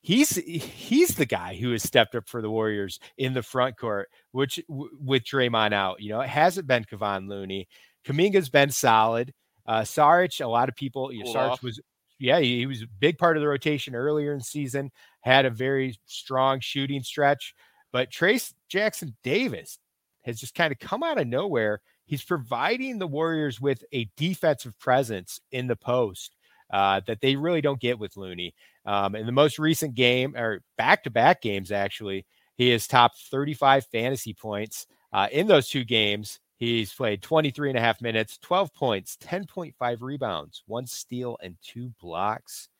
He's 0.00 0.34
he's 0.34 1.14
the 1.14 1.26
guy 1.26 1.54
who 1.54 1.70
has 1.72 1.82
stepped 1.82 2.14
up 2.14 2.28
for 2.28 2.42
the 2.42 2.50
Warriors 2.50 2.98
in 3.18 3.34
the 3.34 3.42
front 3.42 3.76
court, 3.76 4.08
which 4.32 4.60
w- 4.68 4.90
with 5.00 5.22
Draymond 5.22 5.72
out, 5.72 6.00
you 6.00 6.08
know, 6.10 6.20
it 6.20 6.28
hasn't 6.28 6.66
been 6.66 6.84
Kevon 6.84 7.28
Looney. 7.28 7.68
Kuminga's 8.04 8.48
been 8.48 8.70
solid. 8.70 9.32
Uh 9.66 9.82
Saric, 9.82 10.42
a 10.42 10.48
lot 10.48 10.68
of 10.68 10.74
people, 10.76 11.12
you 11.12 11.24
know, 11.24 11.30
Saric 11.32 11.62
was 11.62 11.80
yeah, 12.18 12.40
he, 12.40 12.58
he 12.58 12.66
was 12.66 12.82
a 12.82 12.88
big 12.98 13.16
part 13.16 13.36
of 13.36 13.42
the 13.42 13.48
rotation 13.48 13.94
earlier 13.94 14.32
in 14.32 14.38
the 14.38 14.44
season, 14.44 14.90
had 15.20 15.46
a 15.46 15.50
very 15.50 15.98
strong 16.06 16.58
shooting 16.60 17.02
stretch. 17.02 17.54
But 17.92 18.10
Trace 18.10 18.54
Jackson 18.68 19.16
Davis 19.22 19.78
has 20.22 20.40
just 20.40 20.54
kind 20.54 20.72
of 20.72 20.78
come 20.78 21.02
out 21.02 21.20
of 21.20 21.26
nowhere. 21.26 21.80
He's 22.08 22.24
providing 22.24 22.98
the 22.98 23.06
Warriors 23.06 23.60
with 23.60 23.84
a 23.92 24.08
defensive 24.16 24.78
presence 24.78 25.40
in 25.52 25.66
the 25.66 25.76
post 25.76 26.34
uh, 26.72 27.02
that 27.06 27.20
they 27.20 27.36
really 27.36 27.60
don't 27.60 27.78
get 27.78 27.98
with 27.98 28.16
Looney. 28.16 28.54
Um, 28.86 29.14
in 29.14 29.26
the 29.26 29.32
most 29.32 29.58
recent 29.58 29.94
game, 29.94 30.34
or 30.34 30.62
back 30.78 31.04
to 31.04 31.10
back 31.10 31.42
games, 31.42 31.70
actually, 31.70 32.24
he 32.56 32.70
has 32.70 32.86
topped 32.86 33.18
35 33.30 33.84
fantasy 33.92 34.32
points. 34.32 34.86
Uh, 35.12 35.28
in 35.30 35.48
those 35.48 35.68
two 35.68 35.84
games, 35.84 36.40
he's 36.56 36.94
played 36.94 37.20
23 37.20 37.68
and 37.68 37.78
a 37.78 37.82
half 37.82 38.00
minutes, 38.00 38.38
12 38.38 38.72
points, 38.72 39.18
10.5 39.22 39.98
rebounds, 40.00 40.62
one 40.66 40.86
steal, 40.86 41.36
and 41.42 41.56
two 41.62 41.92
blocks. 42.00 42.70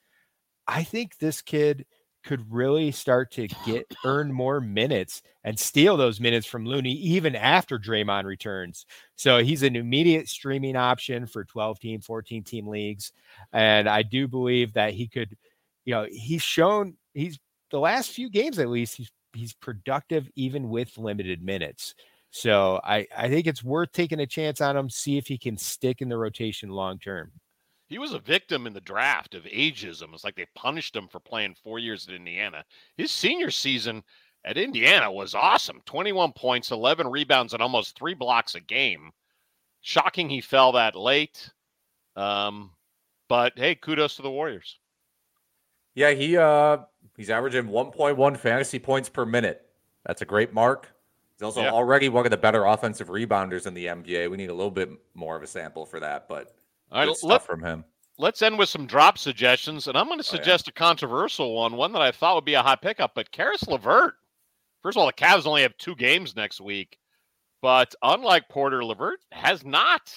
I 0.67 0.85
think 0.85 1.19
this 1.19 1.43
kid 1.43 1.85
could 2.29 2.53
really 2.53 2.91
start 2.91 3.31
to 3.31 3.49
get 3.65 3.91
earn 4.05 4.31
more 4.31 4.61
minutes 4.61 5.23
and 5.45 5.59
steal 5.59 5.97
those 5.97 6.21
minutes 6.21 6.47
from 6.47 6.67
Looney 6.67 6.93
even 6.93 7.35
after 7.35 7.79
Draymond 7.79 8.25
returns. 8.25 8.85
So 9.17 9.39
he's 9.39 9.63
an 9.63 9.77
immediate 9.77 10.29
streaming 10.29 10.77
option 10.77 11.27
for 11.27 11.47
12 11.47 11.81
team, 11.81 12.01
14 12.03 12.45
team 12.45 12.69
leagues. 12.69 13.13
And 13.55 13.89
I 13.89 14.03
do 14.03 14.29
believe 14.29 14.75
that 14.75 14.93
he 14.93 15.09
could, 15.09 15.39
you 15.87 15.95
know, 15.95 16.07
he's 16.11 16.43
shown 16.43 16.99
he's 17.15 17.39
the 17.71 17.81
last 17.81 18.11
few 18.11 18.29
games 18.29 18.59
at 18.59 18.69
least, 18.69 18.97
he's 18.97 19.11
he's 19.33 19.55
productive 19.55 20.29
even 20.37 20.69
with 20.69 20.99
limited 20.99 21.43
minutes. 21.43 21.95
So 22.31 22.79
I, 22.85 23.07
I 23.17 23.31
think 23.31 23.47
it's 23.47 23.65
worth 23.65 23.93
taking 23.93 24.21
a 24.21 24.27
chance 24.27 24.61
on 24.61 24.77
him, 24.77 24.91
see 24.91 25.17
if 25.17 25.27
he 25.27 25.39
can 25.39 25.57
stick 25.57 26.03
in 26.03 26.11
the 26.11 26.19
rotation 26.19 26.69
long 26.69 26.99
term. 26.99 27.33
He 27.89 27.99
was 27.99 28.13
a 28.13 28.19
victim 28.19 28.67
in 28.67 28.75
the 28.75 28.81
draft 28.81 29.35
of 29.35 29.45
ageism. 29.45 30.13
It's 30.13 30.25
like 30.25 30.37
they 30.37 30.47
punished 30.55 30.95
him 30.95 31.09
for 31.09 31.21
playing 31.21 31.55
four 31.63 31.79
years 31.79 32.07
at 32.07 32.15
Indiana. 32.15 32.65
His 32.97 33.11
senior 33.11 33.51
season 33.51 34.03
at 34.45 34.59
Indiana 34.59 35.11
was 35.11 35.35
awesome 35.35 35.81
21 35.87 36.33
points, 36.35 36.71
11 36.71 37.09
rebounds, 37.09 37.55
and 37.55 37.63
almost 37.63 37.97
three 37.97 38.15
blocks 38.15 38.55
a 38.55 38.61
game. 38.61 39.11
Shocking 39.81 40.29
he 40.29 40.41
fell 40.41 40.73
that 40.73 40.95
late. 40.95 41.51
Um, 42.15 42.73
but 43.29 43.53
hey, 43.57 43.75
kudos 43.75 44.17
to 44.17 44.23
the 44.23 44.31
Warriors. 44.31 44.79
Yeah, 45.95 46.11
he 46.11 46.37
uh 46.37 46.79
he's 47.17 47.31
averaging 47.31 47.65
1.1 47.69 48.37
fantasy 48.37 48.79
points 48.79 49.09
per 49.09 49.25
minute. 49.25 49.67
That's 50.05 50.23
a 50.23 50.27
great 50.27 50.53
mark. 50.53 50.89
He's 51.35 51.43
also 51.43 51.63
Yeah. 51.63 51.71
already 51.71 52.09
one 52.09 52.25
of 52.27 52.31
the 52.31 52.37
better 52.37 52.65
offensive 52.65 53.09
rebounders 53.09 53.67
in 53.67 53.75
the 53.75 53.87
NBA. 53.87 54.29
We 54.31 54.37
need 54.37 54.51
a 54.51 54.55
little 54.55 54.71
bit 54.71 54.91
more 55.15 55.37
of 55.37 55.43
a 55.43 55.47
sample 55.47 55.87
for 55.87 56.01
that, 56.01 56.29
but 56.29 56.55
All 56.93 57.07
right, 57.07 57.17
stuff 57.17 57.29
let, 57.31 57.43
from 57.45 57.63
him. 57.63 57.85
let's 58.19 58.43
end 58.43 58.59
with 58.59 58.69
some 58.69 58.87
drop 58.87 59.19
suggestions. 59.19 59.89
And 59.89 59.97
I'm 59.97 60.07
going 60.07 60.19
to 60.21 60.25
Oh, 60.29 60.33
yeah. 60.33 60.39
suggest 60.39 60.69
a 60.69 60.73
controversial 60.73 61.55
one, 61.55 61.77
one 61.77 61.93
that 61.93 62.03
I 62.03 62.13
thought 62.13 62.35
would 62.37 62.45
be 62.45 62.55
a 62.55 62.63
hot 62.63 62.83
pickup. 62.83 63.13
But 63.15 63.31
Caris 63.33 63.67
Levert, 63.67 64.15
first 64.83 64.97
of 64.97 65.01
all, 65.01 65.07
the 65.07 65.13
Cavs 65.13 65.47
only 65.47 65.63
have 65.63 65.77
two 65.77 65.95
games 65.97 66.35
next 66.37 66.61
week. 66.61 66.99
But 67.61 67.95
unlike 68.03 68.49
Porter, 68.49 68.85
Levert 68.85 69.21
has 69.33 69.65
not 69.65 70.13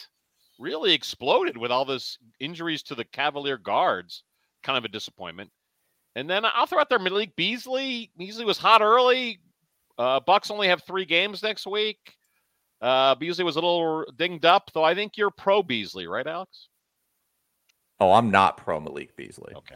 really 0.60 0.94
exploded 0.94 1.58
with 1.58 1.72
all 1.72 1.86
this 1.86 2.18
injuries 2.40 2.84
to 2.84 2.96
the 2.96 3.06
Cavalier 3.06 3.58
guards. 3.58 4.24
Kind 4.64 4.78
of 4.78 4.86
a 4.86 4.90
disappointment. 4.90 5.50
And 6.16 6.30
then 6.30 6.44
I'll 6.46 6.68
throw 6.68 6.80
out 6.80 6.90
there 6.90 7.00
Malik 7.00 7.36
Beasley. 7.36 8.12
Beasley 8.18 8.46
was 8.46 8.58
hot 8.60 8.82
early. 8.82 9.40
Uh, 9.98 10.20
Bucks 10.20 10.52
only 10.52 10.68
have 10.68 10.84
three 10.84 11.06
games 11.06 11.42
next 11.42 11.66
week. 11.66 11.98
Uh, 12.82 13.16
Beasley 13.16 13.44
was 13.44 13.56
a 13.56 13.60
little 13.60 14.06
dinged 14.18 14.46
up, 14.46 14.72
though. 14.74 14.84
I 14.84 14.96
think 14.96 15.18
you're 15.18 15.32
pro 15.32 15.62
Beasley, 15.62 16.08
right, 16.08 16.26
Alex? 16.26 16.68
Oh, 18.00 18.14
I'm 18.14 18.32
not 18.32 18.58
pro 18.58 18.80
Malik 18.80 19.16
Beasley. 19.16 19.54
Okay. 19.56 19.76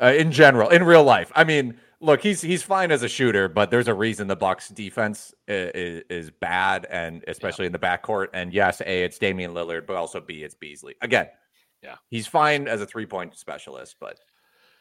uh, 0.00 0.12
in 0.12 0.30
general, 0.30 0.68
in 0.68 0.84
real 0.84 1.02
life. 1.02 1.32
I 1.34 1.42
mean, 1.44 1.78
look, 2.00 2.22
he's 2.22 2.40
he's 2.40 2.62
fine 2.62 2.90
as 2.92 3.02
a 3.02 3.08
shooter, 3.08 3.48
but 3.48 3.70
there's 3.70 3.88
a 3.88 3.94
reason 3.94 4.28
the 4.28 4.36
Bucks 4.36 4.68
defense 4.68 5.34
is, 5.48 6.04
is 6.08 6.30
bad, 6.30 6.86
and 6.90 7.24
especially 7.26 7.64
yeah. 7.64 7.68
in 7.68 7.72
the 7.72 7.78
backcourt. 7.78 8.28
And 8.32 8.52
yes, 8.52 8.80
a 8.80 9.04
it's 9.04 9.18
Damian 9.18 9.52
Lillard, 9.52 9.86
but 9.86 9.96
also 9.96 10.20
b 10.20 10.44
it's 10.44 10.54
Beasley. 10.54 10.94
Again, 11.02 11.26
yeah, 11.82 11.96
he's 12.10 12.26
fine 12.26 12.68
as 12.68 12.80
a 12.80 12.86
three 12.86 13.06
point 13.06 13.36
specialist, 13.36 13.96
but 14.00 14.20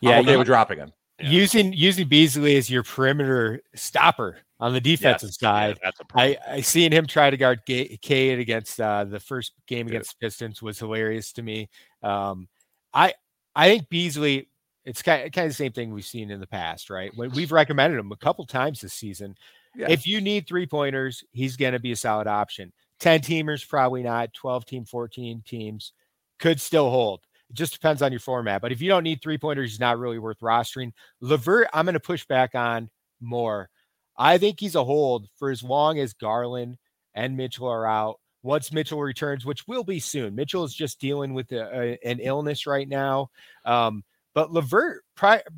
yeah, 0.02 0.12
I'm 0.12 0.26
okay 0.26 0.38
with 0.38 0.48
dropping 0.48 0.78
him. 0.78 0.92
Yeah. 1.20 1.30
Using 1.30 1.74
using 1.74 2.08
Beasley 2.08 2.58
as 2.58 2.70
your 2.70 2.84
perimeter 2.84 3.62
stopper 3.74 4.38
on 4.66 4.74
the 4.74 4.82
defensive 4.82 5.30
yes. 5.30 5.40
side. 5.40 5.80
Yeah, 5.84 5.92
I 6.16 6.38
I 6.50 6.62
seen 6.62 6.92
him 6.92 7.06
try 7.06 7.30
to 7.30 7.38
guard 7.38 7.62
Cade 7.66 8.40
against 8.40 8.82
uh, 8.82 9.04
the 9.04 9.20
first 9.20 9.54
game 9.68 9.86
Good. 9.86 9.94
against 9.94 10.20
Pistons 10.20 10.60
was 10.60 10.80
hilarious 10.80 11.32
to 11.34 11.44
me. 11.44 11.70
Um, 12.02 12.48
I 12.94 13.14
I 13.56 13.70
think 13.70 13.90
Beasley. 13.90 14.50
It's 14.84 15.02
kind 15.02 15.26
of, 15.26 15.32
kind 15.32 15.46
of 15.46 15.52
the 15.52 15.56
same 15.56 15.72
thing 15.72 15.92
we've 15.92 16.06
seen 16.06 16.30
in 16.30 16.40
the 16.40 16.46
past, 16.46 16.92
right? 16.92 17.12
When 17.16 17.32
we've 17.32 17.52
recommended 17.52 17.98
him 17.98 18.12
a 18.12 18.18
couple 18.18 18.46
times 18.46 18.82
this 18.82 18.94
season. 18.94 19.36
Yeah. 19.76 19.88
If 19.90 20.06
you 20.06 20.22
need 20.22 20.48
three 20.48 20.68
pointers, 20.68 21.24
he's 21.32 21.58
going 21.58 21.74
to 21.74 21.80
be 21.80 21.92
a 21.92 21.96
solid 21.96 22.28
option. 22.28 22.72
10 23.00 23.22
teamers, 23.22 23.68
probably 23.68 24.04
not. 24.04 24.32
12 24.36 24.64
team, 24.68 24.86
14 24.86 25.42
teams 25.44 25.94
could 26.38 26.62
still 26.62 26.92
hold. 26.92 27.22
It 27.50 27.56
just 27.56 27.74
depends 27.74 28.04
on 28.04 28.12
your 28.12 28.20
format. 28.20 28.62
But 28.62 28.72
if 28.72 28.80
you 28.80 28.88
don't 28.88 29.04
need 29.04 29.24
three 29.24 29.40
pointers, 29.40 29.72
he's 29.72 29.80
not 29.80 29.98
really 29.98 30.20
worth 30.20 30.40
rostering. 30.40 30.94
Levert, 31.20 31.68
I'm 31.74 31.86
going 31.86 31.94
to 31.94 32.00
push 32.00 32.24
back 32.28 32.54
on 32.54 32.92
more. 33.20 33.72
I 34.18 34.38
think 34.38 34.60
he's 34.60 34.76
a 34.76 34.84
hold 34.84 35.28
for 35.38 35.52
as 35.52 35.64
long 35.64 36.00
as 36.00 36.14
Garland 36.14 36.78
and 37.14 37.38
Mitchell 37.38 37.68
are 37.68 37.86
out. 37.86 38.20
Once 38.44 38.72
Mitchell 38.72 39.02
returns, 39.02 39.46
which 39.46 39.68
will 39.68 39.84
be 39.84 40.00
soon, 40.00 40.36
Mitchell 40.36 40.64
is 40.64 40.74
just 40.74 41.00
dealing 41.00 41.34
with 41.34 41.52
a, 41.52 41.98
a, 42.04 42.08
an 42.08 42.20
illness 42.20 42.68
right 42.68 42.88
now. 42.88 43.30
Um, 43.66 44.04
but 44.36 44.52
Levert, 44.52 45.04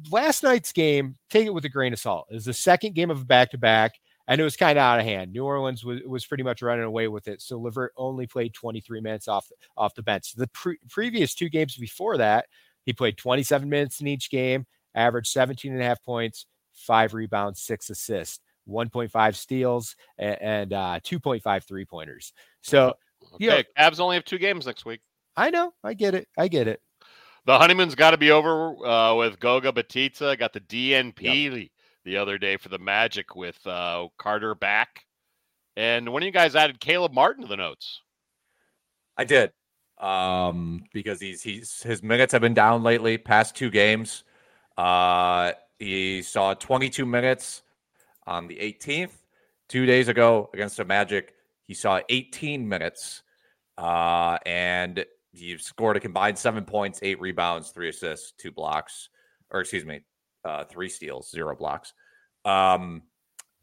last 0.10 0.44
night's 0.44 0.72
game, 0.72 1.18
take 1.30 1.48
it 1.48 1.54
with 1.54 1.66
a 1.66 1.70
grain 1.70 1.92
of 1.92 2.00
salt. 2.00 2.28
It 2.30 2.36
was 2.36 2.46
the 2.46 2.54
second 2.54 2.96
game 2.96 3.12
of 3.12 3.22
a 3.22 3.26
back 3.26 3.52
to 3.52 3.58
back 3.58 3.96
and 4.28 4.42
it 4.42 4.44
was 4.44 4.58
kind 4.58 4.78
of 4.78 4.84
out 4.84 5.00
of 5.00 5.06
hand. 5.06 5.32
New 5.32 5.46
Orleans 5.46 5.84
was, 5.86 6.02
was 6.06 6.26
pretty 6.26 6.44
much 6.44 6.62
running 6.62 6.84
away 6.84 7.08
with 7.08 7.28
it. 7.28 7.42
So 7.42 7.60
Levert 7.60 7.94
only 7.96 8.28
played 8.28 8.54
23 8.54 9.00
minutes 9.02 9.28
off 9.28 9.50
off 9.78 9.96
the 9.96 10.04
bench. 10.04 10.34
The 10.34 10.48
pre- 10.48 10.80
previous 10.90 11.34
two 11.34 11.50
games 11.50 11.76
before 11.78 12.18
that, 12.18 12.46
he 12.86 12.94
played 12.94 13.18
27 13.18 13.70
minutes 13.70 14.02
in 14.02 14.08
each 14.08 14.30
game, 14.30 14.66
averaged 14.94 15.32
17 15.32 15.72
and 15.72 15.82
a 15.82 15.86
half 15.86 16.04
points, 16.04 16.46
five 16.74 17.14
rebounds, 17.14 17.62
six 17.62 17.90
assists, 17.90 18.40
1.5 18.68 19.36
steals, 19.36 19.96
and, 20.18 20.38
and 20.42 20.74
uh, 20.74 21.00
2.5 21.04 21.64
three 21.64 21.86
pointers. 21.86 22.34
So, 22.62 22.94
okay. 23.34 23.36
you 23.40 23.50
know, 23.50 23.62
Cavs 23.78 24.00
only 24.00 24.16
have 24.16 24.26
two 24.26 24.38
games 24.38 24.66
next 24.66 24.86
week. 24.86 25.02
I 25.36 25.50
know. 25.50 25.74
I 25.84 25.94
get 25.94 26.16
it. 26.16 26.28
I 26.38 26.48
get 26.48 26.68
it. 26.68 26.82
The 27.46 27.58
honeymoon's 27.58 27.96
got 27.96 28.12
to 28.12 28.18
be 28.18 28.32
over 28.32 28.86
uh, 28.86 29.16
with 29.16 29.40
Goga 29.40 29.72
Bitadze. 29.72 30.38
Got 30.38 30.54
the 30.54 30.62
DNP. 30.62 31.22
Yep 31.22 31.70
the 32.08 32.18
other 32.18 32.38
day 32.38 32.56
for 32.56 32.70
the 32.70 32.80
Magic 32.80 33.36
with 33.36 33.60
uh, 33.68 34.08
Carter 34.18 34.56
back. 34.56 35.06
And 35.76 36.12
when 36.14 36.24
you 36.24 36.32
guys 36.32 36.56
added 36.56 36.80
Caleb 36.80 37.14
Martin 37.14 37.44
to 37.44 37.50
the 37.50 37.58
notes? 37.58 38.02
I 39.18 39.26
did. 39.26 39.52
Um, 40.00 40.86
because 40.94 41.20
he's 41.20 41.42
he's 41.42 41.82
his 41.82 42.02
minutes 42.02 42.32
have 42.32 42.42
been 42.42 42.54
down 42.54 42.82
lately, 42.82 43.18
past 43.18 43.56
two 43.56 43.70
games. 43.70 44.24
Uh, 44.78 45.52
he 45.80 46.22
saw 46.22 46.54
22 46.54 47.06
minutes 47.06 47.64
on 48.28 48.48
the 48.48 48.56
18th. 48.56 49.12
Two 49.70 49.86
days 49.86 50.08
ago 50.08 50.50
against 50.54 50.78
the 50.78 50.86
Magic, 50.86 51.34
he 51.66 51.74
saw 51.74 52.00
18 52.10 52.68
minutes. 52.68 53.24
Uh, 53.78 54.38
and 54.46 55.06
he 55.32 55.58
scored 55.58 55.98
a 55.98 56.00
combined 56.00 56.38
seven 56.38 56.66
points, 56.66 57.00
eight 57.04 57.20
rebounds, 57.20 57.70
three 57.70 57.90
assists, 57.90 58.34
two 58.38 58.52
blocks, 58.52 59.10
or 59.52 59.62
excuse 59.62 59.86
me, 59.86 60.02
uh, 60.46 60.64
three 60.66 60.90
steals, 60.90 61.30
zero 61.30 61.56
blocks. 61.56 61.94
Um, 62.46 63.04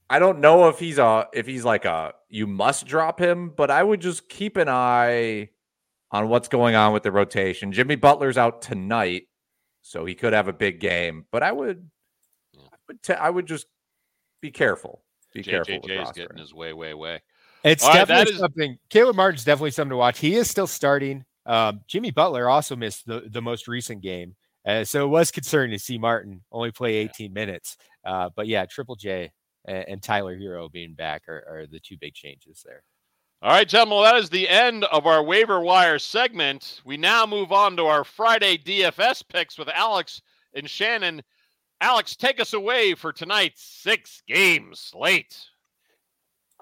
I 0.08 0.18
don't 0.18 0.40
know 0.40 0.68
if 0.68 0.78
he's 0.78 0.98
a 0.98 1.26
if 1.32 1.46
he's 1.46 1.64
like 1.64 1.84
a 1.84 2.12
you 2.28 2.46
must 2.46 2.86
drop 2.86 3.18
him, 3.18 3.50
but 3.56 3.70
I 3.70 3.82
would 3.82 4.00
just 4.00 4.28
keep 4.28 4.56
an 4.56 4.68
eye 4.68 5.48
on 6.10 6.28
what's 6.28 6.48
going 6.48 6.74
on 6.74 6.92
with 6.92 7.02
the 7.02 7.10
rotation. 7.10 7.72
Jimmy 7.72 7.96
Butler's 7.96 8.38
out 8.38 8.62
tonight, 8.62 9.24
so 9.82 10.04
he 10.04 10.14
could 10.14 10.32
have 10.32 10.46
a 10.46 10.52
big 10.52 10.78
game. 10.78 11.24
But 11.32 11.42
I 11.42 11.50
would, 11.50 11.90
I 12.56 12.76
would, 12.86 13.02
t- 13.02 13.14
I 13.14 13.30
would 13.30 13.46
just 13.46 13.66
be 14.44 14.50
careful. 14.50 15.02
Be 15.32 15.42
careful. 15.42 15.80
JJ's 15.80 16.12
getting 16.12 16.36
his 16.36 16.52
way, 16.52 16.74
way, 16.74 16.92
way. 16.92 17.22
It's 17.64 17.82
All 17.82 17.94
definitely 17.94 18.32
right, 18.32 18.40
something. 18.40 18.72
Is... 18.72 18.78
Caleb 18.90 19.16
Martin's 19.16 19.42
definitely 19.42 19.70
something 19.70 19.90
to 19.90 19.96
watch. 19.96 20.18
He 20.18 20.34
is 20.34 20.50
still 20.50 20.66
starting. 20.66 21.24
Um, 21.46 21.80
Jimmy 21.86 22.10
Butler 22.10 22.50
also 22.50 22.76
missed 22.76 23.06
the, 23.06 23.22
the 23.30 23.40
most 23.40 23.68
recent 23.68 24.02
game. 24.02 24.36
Uh, 24.66 24.84
so 24.84 25.06
it 25.06 25.08
was 25.08 25.30
concerning 25.30 25.70
to 25.70 25.82
see 25.82 25.96
Martin 25.96 26.42
only 26.52 26.70
play 26.70 26.96
18 26.96 27.32
minutes. 27.32 27.78
Uh, 28.04 28.28
but 28.36 28.46
yeah, 28.46 28.66
Triple 28.66 28.96
J 28.96 29.32
and, 29.64 29.84
and 29.88 30.02
Tyler 30.02 30.38
Herro 30.38 30.70
being 30.70 30.92
back 30.92 31.22
are, 31.26 31.42
are, 31.48 31.66
the 31.66 31.80
two 31.80 31.96
big 31.96 32.12
changes 32.12 32.62
there. 32.66 32.82
All 33.40 33.50
right, 33.50 33.66
gentlemen, 33.66 34.00
well, 34.00 34.12
that 34.12 34.22
is 34.22 34.28
the 34.28 34.46
end 34.46 34.84
of 34.84 35.06
our 35.06 35.22
waiver 35.22 35.60
wire 35.60 35.98
segment. 35.98 36.82
We 36.84 36.98
now 36.98 37.24
move 37.24 37.50
on 37.50 37.76
to 37.76 37.86
our 37.86 38.04
Friday 38.04 38.58
DFS 38.58 39.22
picks 39.26 39.56
with 39.56 39.68
Alex 39.70 40.20
and 40.54 40.68
Shannon. 40.68 41.22
Alex, 41.80 42.16
take 42.16 42.40
us 42.40 42.52
away 42.52 42.94
for 42.94 43.12
tonight's 43.12 43.62
six 43.62 44.22
game 44.26 44.72
slate. 44.74 45.36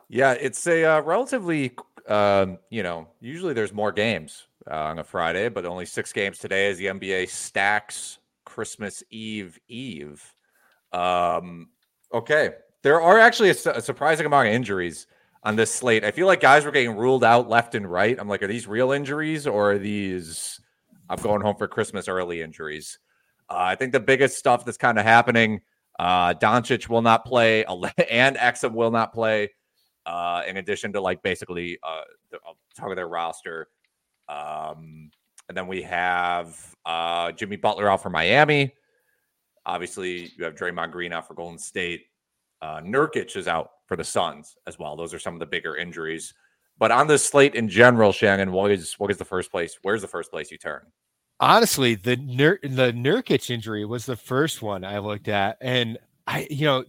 Yeah, 0.09 0.33
it's 0.33 0.67
a 0.67 0.85
uh, 0.85 1.01
relatively, 1.01 1.73
um, 2.09 2.59
you 2.71 2.83
know, 2.83 3.09
usually 3.21 3.55
there's 3.55 3.73
more 3.73 3.93
games 3.93 4.47
uh, 4.71 4.75
on 4.75 4.99
a 4.99 5.05
Friday, 5.05 5.49
but 5.49 5.65
only 5.65 5.87
six 5.87 6.13
games 6.13 6.39
today 6.39 6.69
as 6.71 6.79
the 6.79 6.87
NBA 6.87 7.29
stacks 7.31 8.19
Christmas 8.45 9.03
Eve 9.11 9.59
Eve. 9.69 10.35
Um, 10.93 11.69
okay, 12.13 12.51
there 12.83 13.01
are 13.01 13.19
actually 13.19 13.51
a, 13.51 13.55
a, 13.75 13.81
surprising 13.81 14.27
amount 14.27 14.49
of 14.49 14.55
injuries 14.55 15.07
on 15.43 15.57
this 15.57 15.73
slate. 15.73 16.05
I 16.05 16.11
feel 16.11 16.27
like 16.27 16.41
guys 16.41 16.65
were 16.65 16.71
getting 16.71 16.97
ruled 16.97 17.25
out 17.25 17.49
left 17.49 17.75
and 17.75 17.91
right. 17.91 18.19
I'm 18.19 18.29
like, 18.29 18.43
are 18.43 18.49
these 18.49 18.67
real 18.67 18.93
injuries 18.93 19.47
or 19.47 19.73
are 19.73 19.79
these 19.79 20.61
I'm 21.09 21.21
going 21.21 21.41
home 21.41 21.57
for 21.57 21.69
Christmas 21.69 22.09
early 22.09 22.43
injuries? 22.43 22.99
Uh, 23.53 23.59
I 23.59 23.75
think 23.75 23.93
the 23.93 24.01
biggest 24.01 24.39
stuff 24.39 24.65
that's 24.65 24.79
kind 24.79 24.99
of 24.99 25.05
happening. 25.05 25.61
Uh, 25.99 26.33
Doncic 26.35 26.89
will 26.89 27.03
not 27.03 27.25
play, 27.27 27.65
and 28.11 28.37
Exum 28.37 28.73
will 28.73 28.91
not 28.91 29.13
play. 29.13 29.51
Uh, 30.05 30.43
in 30.49 30.57
addition 30.57 30.93
to 30.93 31.01
like 31.01 31.23
basically 31.23 31.79
uh, 31.85 32.01
the, 32.31 32.39
I'll 32.47 32.57
talk 32.77 32.91
of 32.91 32.97
their 32.97 33.09
roster. 33.09 33.69
Um, 34.29 35.11
and 35.49 35.57
then 35.57 35.69
we 35.69 35.83
have 35.83 36.59
uh, 36.87 37.31
Jimmy 37.33 37.57
Butler 37.57 37.89
out 37.89 38.03
for 38.03 38.11
Miami. 38.11 38.75
Obviously, 39.67 40.33
you 40.37 40.45
have 40.45 40.55
Draymond 40.55 40.91
Green 40.91 41.13
out 41.13 41.29
for 41.29 41.35
Golden 41.35 41.59
State. 41.59 42.07
Uh, 42.63 42.81
Nurkic 42.81 43.37
is 43.37 43.47
out 43.47 43.71
for 43.87 43.97
the 43.97 44.03
Suns 44.03 44.57
as 44.67 44.79
well. 44.79 44.97
Those 44.97 45.13
are 45.15 45.19
some 45.19 45.35
of 45.35 45.41
the 45.41 45.47
bigger 45.47 45.77
injuries. 45.77 46.35
But 46.79 46.91
on 46.91 47.07
this 47.07 47.25
slate 47.25 47.55
in 47.55 47.69
general, 47.69 48.13
Shannon, 48.13 48.51
what 48.51 48.71
is 48.71 48.95
what 48.95 49.11
is 49.11 49.19
the 49.19 49.25
first 49.25 49.51
place? 49.51 49.79
Where's 49.83 50.03
the 50.03 50.09
first 50.09 50.31
place 50.31 50.51
you 50.51 50.59
turn? 50.59 50.83
Honestly, 51.43 51.97
the 51.97 52.17
Nur- 52.17 52.61
the 52.63 52.93
Nurkic 52.93 53.51
injury 53.51 53.85
was 53.85 54.07
the 54.07 54.17
first 54.17 54.63
one 54.63 54.85
I 54.85 54.99
looked 55.01 55.29
at, 55.29 55.59
and 55.61 55.99
I, 56.27 56.47
you 56.49 56.65
know, 56.65 56.85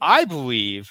I 0.00 0.24
believe 0.24 0.90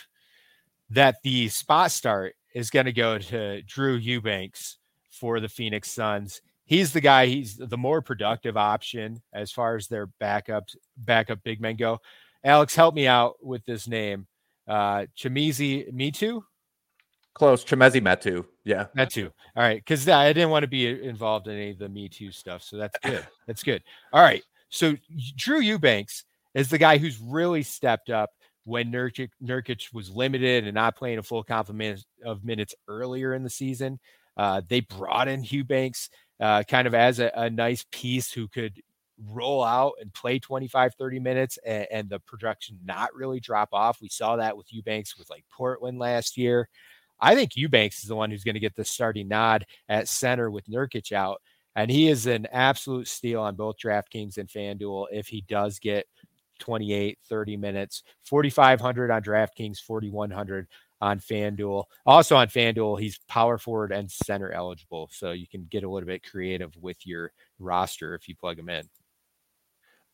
that 0.91 1.15
the 1.23 1.47
spot 1.47 1.91
start 1.91 2.35
is 2.53 2.69
going 2.69 2.85
to 2.85 2.93
go 2.93 3.17
to 3.17 3.63
Drew 3.63 3.95
Eubanks 3.95 4.77
for 5.09 5.39
the 5.39 5.49
Phoenix 5.49 5.89
Suns 5.89 6.41
he's 6.67 6.93
the 6.93 7.01
guy. 7.01 7.25
He's 7.25 7.55
the 7.55 7.77
more 7.77 8.03
productive 8.03 8.55
option 8.55 9.21
as 9.33 9.51
far 9.51 9.75
as 9.75 9.87
their 9.87 10.07
backups, 10.21 10.75
backup 10.95 11.41
big 11.43 11.59
men 11.59 11.77
go. 11.77 11.99
Alex, 12.43 12.75
help 12.75 12.93
me 12.93 13.07
out 13.07 13.43
with 13.43 13.65
this 13.65 13.87
name. 13.87 14.27
Uh, 14.67 15.07
Chimizi 15.17 15.91
Metu. 15.91 16.43
Close. 17.37 17.63
Chimezie 17.63 18.01
Metu. 18.01 18.45
Yeah. 18.63 18.87
Metu. 18.97 19.31
All 19.55 19.63
right. 19.63 19.85
Cause 19.85 20.07
I 20.09 20.33
didn't 20.33 20.49
want 20.49 20.63
to 20.63 20.67
be 20.67 20.87
involved 21.03 21.47
in 21.47 21.53
any 21.53 21.69
of 21.69 21.77
the 21.77 21.87
Me 21.87 22.09
Too 22.09 22.31
stuff. 22.31 22.63
So 22.63 22.77
that's 22.77 22.97
good. 23.03 23.27
that's 23.47 23.61
good. 23.61 23.83
All 24.11 24.23
right. 24.23 24.43
So 24.69 24.95
Drew 25.35 25.59
Eubanks 25.59 26.25
is 26.55 26.69
the 26.69 26.79
guy 26.79 26.97
who's 26.97 27.19
really 27.19 27.61
stepped 27.61 28.09
up 28.09 28.31
when 28.63 28.91
Nurkic, 28.91 29.29
Nurkic 29.41 29.93
was 29.93 30.09
limited 30.09 30.65
and 30.65 30.73
not 30.73 30.97
playing 30.97 31.19
a 31.19 31.23
full 31.23 31.43
complement 31.43 32.03
of 32.25 32.43
minutes 32.43 32.73
earlier 32.87 33.35
in 33.35 33.43
the 33.43 33.49
season. 33.51 33.99
Uh, 34.35 34.61
they 34.67 34.79
brought 34.81 35.27
in 35.27 35.43
Eubanks 35.43 36.09
uh, 36.39 36.63
kind 36.63 36.87
of 36.87 36.95
as 36.95 37.19
a, 37.19 37.31
a, 37.35 37.49
nice 37.49 37.85
piece 37.91 38.31
who 38.31 38.47
could 38.47 38.81
roll 39.25 39.63
out 39.63 39.93
and 40.01 40.13
play 40.13 40.37
25, 40.37 40.93
30 40.95 41.19
minutes 41.19 41.57
and, 41.65 41.87
and, 41.91 42.09
the 42.09 42.19
production 42.19 42.77
not 42.85 43.13
really 43.15 43.39
drop 43.39 43.69
off. 43.71 44.01
We 44.01 44.09
saw 44.09 44.35
that 44.35 44.55
with 44.55 44.71
Eubanks 44.71 45.17
with 45.17 45.29
like 45.29 45.45
Portland 45.51 45.97
last 45.97 46.37
year. 46.37 46.69
I 47.19 47.35
think 47.35 47.55
Eubanks 47.55 48.03
is 48.03 48.09
the 48.09 48.15
one 48.15 48.31
who's 48.31 48.43
going 48.43 48.55
to 48.55 48.59
get 48.59 48.75
the 48.75 48.85
starting 48.85 49.27
nod 49.27 49.65
at 49.89 50.07
center 50.07 50.49
with 50.49 50.67
Nurkic 50.67 51.11
out. 51.11 51.41
And 51.75 51.91
he 51.91 52.09
is 52.09 52.25
an 52.25 52.47
absolute 52.51 53.07
steal 53.07 53.41
on 53.41 53.55
both 53.55 53.77
DraftKings 53.77 54.37
and 54.37 54.49
FanDuel 54.49 55.07
if 55.11 55.27
he 55.27 55.41
does 55.41 55.77
get 55.79 56.07
28, 56.59 57.19
30 57.29 57.57
minutes, 57.57 58.03
4,500 58.25 59.11
on 59.11 59.21
DraftKings, 59.21 59.79
4,100 59.79 60.67
on 61.01 61.19
FanDuel. 61.19 61.83
Also 62.05 62.35
on 62.35 62.47
FanDuel, 62.47 62.99
he's 62.99 63.19
power 63.27 63.57
forward 63.57 63.91
and 63.91 64.11
center 64.11 64.51
eligible. 64.51 65.09
So 65.11 65.31
you 65.31 65.47
can 65.47 65.67
get 65.69 65.83
a 65.83 65.89
little 65.89 66.07
bit 66.07 66.23
creative 66.23 66.75
with 66.77 67.05
your 67.05 67.31
roster 67.59 68.15
if 68.15 68.27
you 68.27 68.35
plug 68.35 68.57
him 68.57 68.69
in. 68.69 68.89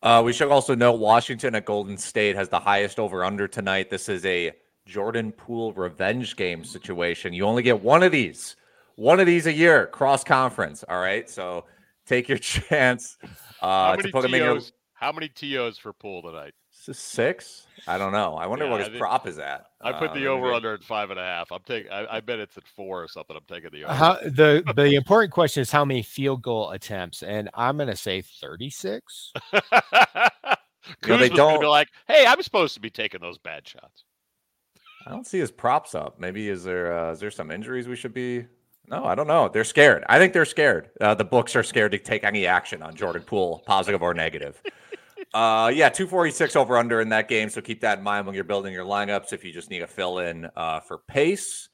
Uh, 0.02 0.22
we 0.22 0.34
should 0.34 0.50
also 0.50 0.74
note 0.74 1.00
Washington 1.00 1.54
at 1.54 1.64
Golden 1.64 1.96
State 1.96 2.36
has 2.36 2.50
the 2.50 2.60
highest 2.60 2.98
over 2.98 3.24
under 3.24 3.48
tonight. 3.48 3.88
This 3.88 4.10
is 4.10 4.26
a 4.26 4.52
Jordan 4.86 5.32
Poole 5.32 5.72
revenge 5.72 6.36
game 6.36 6.64
situation. 6.64 7.32
You 7.32 7.44
only 7.46 7.62
get 7.62 7.82
one 7.82 8.02
of 8.02 8.12
these, 8.12 8.56
one 8.96 9.20
of 9.20 9.26
these 9.26 9.46
a 9.46 9.52
year, 9.52 9.86
cross 9.86 10.22
conference. 10.24 10.84
All 10.88 11.00
right, 11.00 11.28
so 11.28 11.64
take 12.06 12.28
your 12.28 12.38
chance 12.38 13.16
uh, 13.62 13.96
to 13.96 14.02
put 14.10 14.22
TOs, 14.22 14.24
him 14.24 14.34
in 14.34 14.42
your. 14.42 14.60
How 14.94 15.12
many 15.12 15.28
tos 15.28 15.76
for 15.78 15.92
Poole 15.92 16.22
tonight? 16.22 16.54
Six? 16.70 17.66
I 17.86 17.96
don't 17.98 18.12
know. 18.12 18.34
I 18.36 18.46
wonder 18.46 18.66
Yeah, 18.66 18.70
what 18.72 18.80
I 18.80 18.84
his 18.84 18.88
think- 18.90 19.00
prop 19.00 19.26
is 19.26 19.38
at. 19.38 19.66
I 19.80 19.92
put 19.92 20.10
Uh, 20.10 20.14
the 20.14 20.20
let 20.20 20.28
over 20.28 20.50
go- 20.50 20.56
under 20.56 20.74
at 20.74 20.82
five 20.84 21.10
and 21.10 21.18
a 21.18 21.22
half. 21.22 21.50
I'm 21.52 21.60
taking. 21.66 21.90
I, 21.90 22.16
I 22.16 22.20
bet 22.20 22.38
it's 22.38 22.56
at 22.58 22.66
four 22.66 23.02
or 23.02 23.08
something. 23.08 23.36
I'm 23.36 23.42
taking 23.48 23.70
the 23.72 23.84
over. 23.84 23.94
How, 23.94 24.14
the 24.22 24.62
the 24.76 24.94
important 24.94 25.32
question 25.32 25.60
is 25.62 25.70
how 25.70 25.84
many 25.84 26.02
field 26.02 26.42
goal 26.42 26.70
attempts, 26.70 27.22
and 27.22 27.48
I'm 27.54 27.76
going 27.76 27.88
to 27.88 27.96
say 27.96 28.20
36. 28.22 29.32
Kuz 31.02 31.18
they 31.18 31.28
don't- 31.30 31.60
be 31.60 31.66
like, 31.66 31.88
"Hey, 32.06 32.26
I'm 32.26 32.42
supposed 32.42 32.74
to 32.74 32.80
be 32.80 32.90
taking 32.90 33.20
those 33.20 33.38
bad 33.38 33.66
shots." 33.66 34.04
I 35.06 35.10
don't 35.10 35.26
see 35.26 35.38
his 35.38 35.50
props 35.50 35.94
up. 35.94 36.18
Maybe 36.18 36.48
is 36.48 36.64
there 36.64 36.96
uh, 36.96 37.12
is 37.12 37.20
there 37.20 37.30
some 37.30 37.50
injuries 37.50 37.88
we 37.88 37.96
should 37.96 38.14
be? 38.14 38.46
No, 38.86 39.04
I 39.04 39.14
don't 39.14 39.26
know. 39.26 39.48
They're 39.48 39.64
scared. 39.64 40.04
I 40.08 40.18
think 40.18 40.32
they're 40.32 40.44
scared. 40.44 40.90
Uh, 41.00 41.14
the 41.14 41.24
books 41.24 41.56
are 41.56 41.62
scared 41.62 41.92
to 41.92 41.98
take 41.98 42.22
any 42.22 42.46
action 42.46 42.82
on 42.82 42.94
Jordan 42.94 43.22
Poole, 43.22 43.62
positive 43.66 44.02
or 44.02 44.12
negative. 44.12 44.60
Uh, 45.32 45.70
yeah, 45.74 45.88
246 45.88 46.54
over 46.54 46.76
under 46.76 47.00
in 47.00 47.08
that 47.08 47.28
game. 47.28 47.48
So 47.48 47.60
keep 47.60 47.80
that 47.80 47.98
in 47.98 48.04
mind 48.04 48.26
when 48.26 48.34
you're 48.34 48.44
building 48.44 48.72
your 48.72 48.84
lineups 48.84 49.32
if 49.32 49.42
you 49.42 49.52
just 49.52 49.70
need 49.70 49.82
a 49.82 49.86
fill 49.86 50.18
in 50.18 50.48
uh, 50.54 50.80
for 50.80 50.98
pace. 51.08 51.68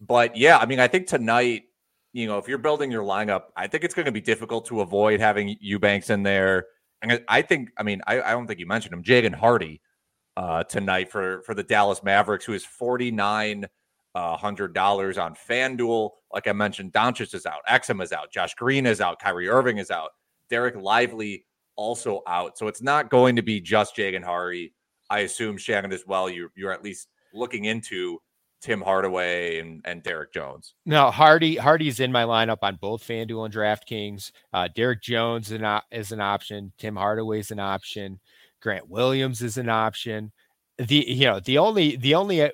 But 0.00 0.36
yeah, 0.36 0.56
I 0.56 0.66
mean, 0.66 0.80
I 0.80 0.88
think 0.88 1.06
tonight, 1.06 1.64
you 2.12 2.26
know, 2.26 2.38
if 2.38 2.48
you're 2.48 2.58
building 2.58 2.90
your 2.90 3.04
lineup, 3.04 3.42
I 3.54 3.66
think 3.66 3.84
it's 3.84 3.94
going 3.94 4.06
to 4.06 4.12
be 4.12 4.20
difficult 4.20 4.66
to 4.66 4.80
avoid 4.80 5.20
having 5.20 5.56
Eubanks 5.60 6.10
in 6.10 6.22
there. 6.22 6.66
And 7.02 7.22
I- 7.28 7.42
think, 7.42 7.70
I 7.76 7.82
mean, 7.82 8.00
I, 8.06 8.22
I 8.22 8.30
don't 8.32 8.46
think 8.46 8.58
you 8.58 8.66
mentioned 8.66 8.94
him, 8.94 9.02
Jaden 9.02 9.34
Hardy 9.34 9.80
uh, 10.36 10.64
tonight 10.64 11.10
for 11.10 11.42
for 11.42 11.54
the 11.54 11.62
Dallas 11.62 12.02
Mavericks, 12.02 12.44
who 12.44 12.52
is 12.52 12.64
forty 12.64 13.10
nine 13.10 13.66
uh, 14.14 14.36
hundred 14.36 14.74
dollars 14.74 15.18
on 15.18 15.34
FanDuel. 15.34 16.10
Like 16.32 16.46
I 16.46 16.52
mentioned, 16.52 16.92
Doncic 16.92 17.34
is 17.34 17.46
out, 17.46 17.60
Exum 17.68 18.02
is 18.02 18.12
out, 18.12 18.32
Josh 18.32 18.54
Green 18.54 18.86
is 18.86 19.00
out, 19.00 19.20
Kyrie 19.20 19.48
Irving 19.48 19.78
is 19.78 19.90
out, 19.90 20.10
Dereck 20.50 20.80
Lively 20.80 21.44
also 21.76 22.22
out. 22.26 22.58
So 22.58 22.68
it's 22.68 22.82
not 22.82 23.10
going 23.10 23.36
to 23.36 23.42
be 23.42 23.60
just 23.60 23.96
Jaden 23.96 24.24
Hardy. 24.24 24.74
I 25.08 25.20
assume 25.20 25.56
Shannon 25.56 25.92
as 25.92 26.06
well. 26.06 26.28
You're 26.28 26.50
you're 26.54 26.72
at 26.72 26.84
least 26.84 27.08
looking 27.32 27.64
into 27.64 28.20
Tim 28.60 28.82
Hardaway 28.82 29.58
and, 29.58 29.80
and 29.84 30.02
Derrick 30.02 30.32
Jones. 30.32 30.74
No, 30.84 31.10
Hardy 31.10 31.56
Hardy's 31.56 32.00
in 32.00 32.12
my 32.12 32.24
lineup 32.24 32.58
on 32.62 32.76
both 32.76 33.02
FanDuel 33.02 33.46
and 33.46 33.54
DraftKings. 33.54 34.32
Uh, 34.52 34.68
Derrick 34.74 35.02
Jones 35.02 35.50
is 35.50 35.60
an, 35.60 35.80
is 35.90 36.12
an 36.12 36.20
option. 36.20 36.72
Tim 36.78 36.96
Hardaway 36.96 37.40
is 37.40 37.50
an 37.50 37.58
option. 37.58 38.20
Grant 38.60 38.88
Williams 38.88 39.42
is 39.42 39.56
an 39.56 39.68
option. 39.68 40.32
The 40.78 41.04
you 41.08 41.26
know 41.26 41.40
the 41.40 41.58
only 41.58 41.96
the 41.96 42.14
only 42.14 42.42
uh, 42.42 42.50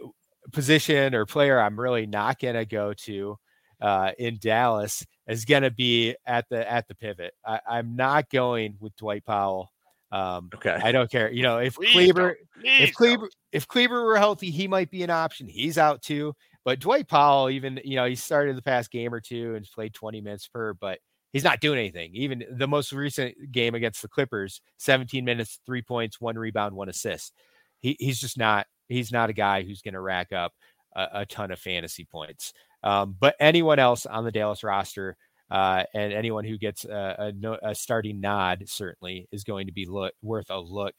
position 0.52 1.14
or 1.14 1.26
player 1.26 1.60
I'm 1.60 1.78
really 1.78 2.06
not 2.06 2.38
gonna 2.40 2.64
go 2.64 2.92
to 3.04 3.36
uh, 3.80 4.12
in 4.18 4.38
Dallas 4.40 5.04
is 5.28 5.44
gonna 5.44 5.70
be 5.70 6.16
at 6.26 6.48
the 6.48 6.70
at 6.70 6.88
the 6.88 6.94
pivot. 6.94 7.34
I, 7.44 7.60
I'm 7.68 7.96
not 7.96 8.30
going 8.30 8.76
with 8.80 8.96
Dwight 8.96 9.24
Powell. 9.24 9.72
Um, 10.12 10.50
Okay. 10.54 10.78
I 10.82 10.92
don't 10.92 11.10
care. 11.10 11.30
You 11.30 11.42
know 11.42 11.58
if 11.58 11.76
Please 11.76 11.92
Kleber 11.92 12.36
don't. 12.62 12.64
If 12.64 12.94
Kleber 12.94 13.28
if 13.52 13.68
Kleber 13.68 14.04
were 14.04 14.18
healthy, 14.18 14.50
he 14.50 14.68
might 14.68 14.90
be 14.90 15.02
an 15.02 15.10
option. 15.10 15.48
He's 15.48 15.78
out 15.78 16.02
too. 16.02 16.34
But 16.64 16.80
Dwight 16.80 17.06
Powell, 17.06 17.48
even 17.50 17.80
you 17.84 17.94
know, 17.94 18.06
he 18.06 18.16
started 18.16 18.56
the 18.56 18.62
past 18.62 18.90
game 18.90 19.14
or 19.14 19.20
two 19.20 19.54
and 19.54 19.64
played 19.72 19.94
20 19.94 20.20
minutes 20.20 20.48
per, 20.48 20.74
but 20.74 20.98
he's 21.36 21.44
not 21.44 21.60
doing 21.60 21.78
anything. 21.78 22.12
Even 22.14 22.44
the 22.50 22.66
most 22.66 22.94
recent 22.94 23.34
game 23.52 23.74
against 23.74 24.00
the 24.00 24.08
Clippers, 24.08 24.62
17 24.78 25.22
minutes, 25.22 25.60
three 25.66 25.82
points, 25.82 26.18
one 26.18 26.38
rebound, 26.38 26.74
one 26.74 26.88
assist. 26.88 27.34
He, 27.80 27.94
he's 28.00 28.18
just 28.18 28.38
not 28.38 28.66
he's 28.88 29.12
not 29.12 29.28
a 29.28 29.34
guy 29.34 29.62
who's 29.62 29.82
going 29.82 29.92
to 29.92 30.00
rack 30.00 30.32
up 30.32 30.54
a, 30.94 31.08
a 31.12 31.26
ton 31.26 31.50
of 31.50 31.58
fantasy 31.58 32.06
points. 32.10 32.54
Um, 32.82 33.14
but 33.20 33.36
anyone 33.38 33.78
else 33.78 34.06
on 34.06 34.24
the 34.24 34.32
Dallas 34.32 34.64
roster 34.64 35.14
uh, 35.50 35.82
and 35.92 36.10
anyone 36.14 36.46
who 36.46 36.56
gets 36.56 36.86
a, 36.86 37.34
a, 37.44 37.70
a 37.70 37.74
starting 37.74 38.18
nod 38.18 38.62
certainly 38.64 39.28
is 39.30 39.44
going 39.44 39.66
to 39.66 39.74
be 39.74 39.84
look, 39.84 40.14
worth 40.22 40.48
a 40.48 40.58
look. 40.58 40.94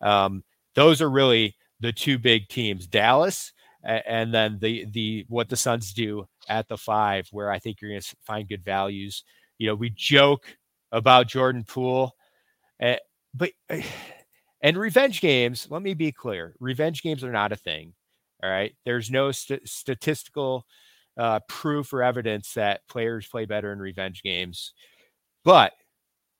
Um, 0.00 0.44
those 0.76 1.02
are 1.02 1.10
really 1.10 1.56
the 1.80 1.92
two 1.92 2.16
big 2.16 2.46
teams, 2.46 2.86
Dallas 2.86 3.52
and 3.82 4.32
then 4.32 4.58
the 4.60 4.84
the 4.92 5.24
what 5.28 5.48
the 5.48 5.56
Suns 5.56 5.92
do 5.92 6.26
at 6.48 6.68
the 6.68 6.76
five, 6.76 7.26
where 7.32 7.50
I 7.50 7.58
think 7.58 7.80
you're 7.80 7.90
going 7.90 8.00
to 8.00 8.16
find 8.22 8.48
good 8.48 8.64
values. 8.64 9.24
You 9.60 9.66
know, 9.66 9.74
we 9.74 9.90
joke 9.90 10.46
about 10.90 11.28
Jordan 11.28 11.64
Poole, 11.64 12.16
uh, 12.82 12.96
but 13.34 13.50
and 14.62 14.78
revenge 14.78 15.20
games. 15.20 15.66
Let 15.68 15.82
me 15.82 15.92
be 15.92 16.12
clear: 16.12 16.56
revenge 16.60 17.02
games 17.02 17.22
are 17.22 17.30
not 17.30 17.52
a 17.52 17.56
thing. 17.56 17.92
All 18.42 18.48
right, 18.48 18.74
there's 18.86 19.10
no 19.10 19.32
st- 19.32 19.68
statistical 19.68 20.64
uh, 21.18 21.40
proof 21.46 21.92
or 21.92 22.02
evidence 22.02 22.54
that 22.54 22.80
players 22.88 23.28
play 23.28 23.44
better 23.44 23.70
in 23.70 23.80
revenge 23.80 24.22
games. 24.22 24.72
But 25.44 25.72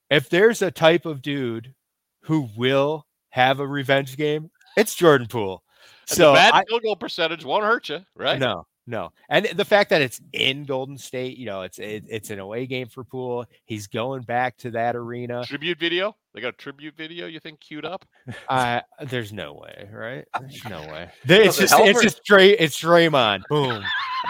if 0.08 0.30
there's 0.30 0.62
a 0.62 0.70
type 0.70 1.04
of 1.04 1.20
dude 1.20 1.74
who 2.22 2.48
will 2.56 3.06
have 3.28 3.60
a 3.60 3.66
revenge 3.66 4.16
game, 4.16 4.50
it's 4.78 4.94
Jordan 4.94 5.26
Poole. 5.26 5.62
And 6.08 6.16
So 6.16 6.32
the 6.32 6.38
bad 6.38 6.64
field 6.66 6.82
goal 6.82 6.96
percentage 6.96 7.44
won't 7.44 7.64
hurt 7.64 7.90
you, 7.90 8.00
right? 8.16 8.40
no, 8.40 8.66
no, 8.86 9.12
and 9.28 9.46
the 9.54 9.64
fact 9.64 9.90
that 9.90 10.02
it's 10.02 10.20
in 10.32 10.64
Golden 10.64 10.98
State, 10.98 11.36
you 11.36 11.46
know, 11.46 11.62
it's 11.62 11.78
it, 11.78 12.04
it's 12.08 12.30
an 12.30 12.38
away 12.40 12.66
game 12.66 12.88
for 12.88 13.04
Poole. 13.04 13.44
He's 13.66 13.86
going 13.86 14.22
back 14.22 14.56
to 14.58 14.70
that 14.72 14.96
arena. 14.96 15.44
Tribute 15.44 15.78
video. 15.78 16.16
They 16.34 16.40
got 16.40 16.48
a 16.54 16.56
tribute 16.56 16.96
video. 16.96 17.26
You 17.26 17.40
think 17.40 17.60
queued 17.60 17.84
up? 17.84 18.04
Uh, 18.48 18.80
there's 19.04 19.32
no 19.32 19.54
way, 19.54 19.88
right? 19.92 20.24
There's 20.40 20.64
no 20.64 20.80
way. 20.82 21.10
It's 21.24 21.56
Does 21.56 21.58
it 21.58 21.60
just 21.62 21.74
it's 21.80 21.98
or- 21.98 22.02
just 22.02 22.24
Dray. 22.24 22.50
It's 22.50 22.80
Draymond. 22.80 23.42
Boom. 23.48 23.82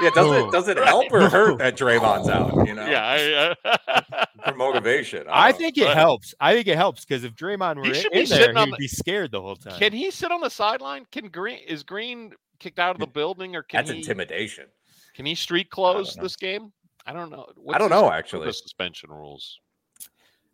Yeah, 0.02 0.10
does 0.14 0.26
Boom. 0.28 0.48
it 0.48 0.52
does 0.52 0.68
it 0.68 0.78
help 0.78 1.12
or 1.12 1.28
hurt 1.28 1.58
that 1.58 1.76
Draymond's 1.76 2.28
out? 2.28 2.66
You 2.66 2.74
know, 2.74 2.86
Yeah. 2.86 3.54
I, 3.64 4.24
for 4.50 4.54
motivation. 4.56 5.24
I 5.28 5.50
don't 5.50 5.60
know. 5.60 5.64
think 5.64 5.78
it 5.78 5.84
Right. 5.84 5.96
helps. 5.96 6.34
I 6.40 6.54
think 6.54 6.68
it 6.68 6.76
helps 6.76 7.04
because 7.04 7.24
if 7.24 7.34
Draymond 7.34 7.76
were 7.76 7.84
He 7.84 7.90
in, 7.90 8.10
be 8.12 8.20
in 8.20 8.28
there, 8.28 8.54
he'd 8.54 8.72
the- 8.72 8.76
be 8.78 8.88
scared 8.88 9.30
the 9.32 9.40
whole 9.42 9.56
time. 9.56 9.78
can 9.78 9.92
he 9.92 10.10
sit 10.10 10.30
on 10.32 10.40
the 10.40 10.48
sideline? 10.48 11.06
Can 11.12 11.28
Green 11.28 11.58
is 11.66 11.82
Green 11.82 12.32
kicked 12.60 12.78
out 12.78 12.94
of 12.94 13.00
the 13.00 13.06
building, 13.06 13.56
or 13.56 13.62
can 13.62 13.78
that's 13.78 13.90
he 13.90 13.96
intimidation. 13.98 14.66
can 15.14 15.26
he 15.26 15.34
street 15.34 15.70
close 15.70 16.14
this 16.14 16.36
game? 16.36 16.72
I 17.06 17.12
don't 17.12 17.30
know. 17.30 17.46
I 17.72 17.78
don't 17.78 17.90
know 17.90 18.12
actually. 18.12 18.46
The 18.46 18.52
suspension 18.52 19.10
rules. 19.10 19.58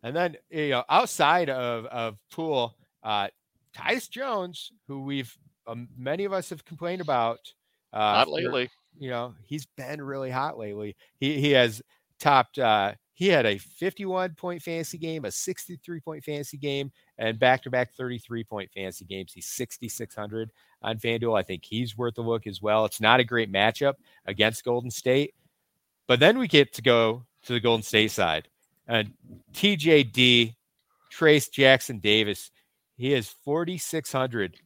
And 0.03 0.15
then 0.17 0.37
you 0.51 0.71
know, 0.71 0.85
outside 0.89 1.51
of 1.51 1.85
of 1.87 2.19
Poole, 2.31 2.75
uh, 3.03 3.29
Tyus 3.77 4.09
Jones, 4.09 4.73
who 4.87 5.03
we've 5.03 5.37
um, 5.67 5.89
many 5.99 6.25
of 6.25 6.33
us 6.33 6.49
have 6.51 6.65
complained 6.65 7.01
about, 7.01 7.41
uh, 7.93 7.99
Not 7.99 8.29
lately. 8.31 8.71
you 8.99 9.11
know, 9.11 9.35
he's 9.45 9.67
been 9.77 10.01
really 10.01 10.31
hot 10.31 10.57
lately. 10.57 10.97
He 11.19 11.41
he 11.41 11.51
has 11.53 11.83
topped. 12.21 12.59
Uh, 12.59 12.95
he 13.17 13.29
had 13.29 13.47
a 13.47 13.57
51 13.57 14.35
point 14.35 14.63
fantasy 14.63 14.99
game, 14.99 15.25
a 15.25 15.31
63 15.31 16.01
point 16.01 16.23
fantasy 16.23 16.59
game, 16.59 16.93
and 17.17 17.39
back 17.39 17.63
to 17.63 17.71
back 17.71 17.95
33 17.95 18.45
point 18.45 18.71
fantasy 18.73 19.07
games. 19.07 19.33
He's 19.33 19.47
6,600 19.47 20.51
on 20.83 20.99
FanDuel. 20.99 21.37
I 21.37 21.43
think 21.43 21.65
he's 21.65 21.97
worth 21.97 22.19
a 22.19 22.23
look 22.23 22.47
as 22.47 22.61
well. 22.61 22.85
It's 22.85 23.01
not 23.01 23.19
a 23.19 23.25
great 23.25 23.51
matchup 23.51 23.95
against 24.27 24.67
Golden 24.67 24.91
State, 24.91 25.35
but 26.07 26.21
then 26.21 26.39
we 26.39 26.47
get 26.47 26.75
to 26.75 26.83
go 26.83 27.25
to 27.45 27.55
the 27.55 27.61
Golden 27.61 27.83
State 27.83 28.11
side, 28.11 28.49
and 28.87 29.15
TJD, 29.55 30.55
Trace 31.11 31.49
Jackson 31.49 32.01
Davis, 32.01 32.51
he 32.99 33.15
is 33.15 33.35
4,600 33.45 34.59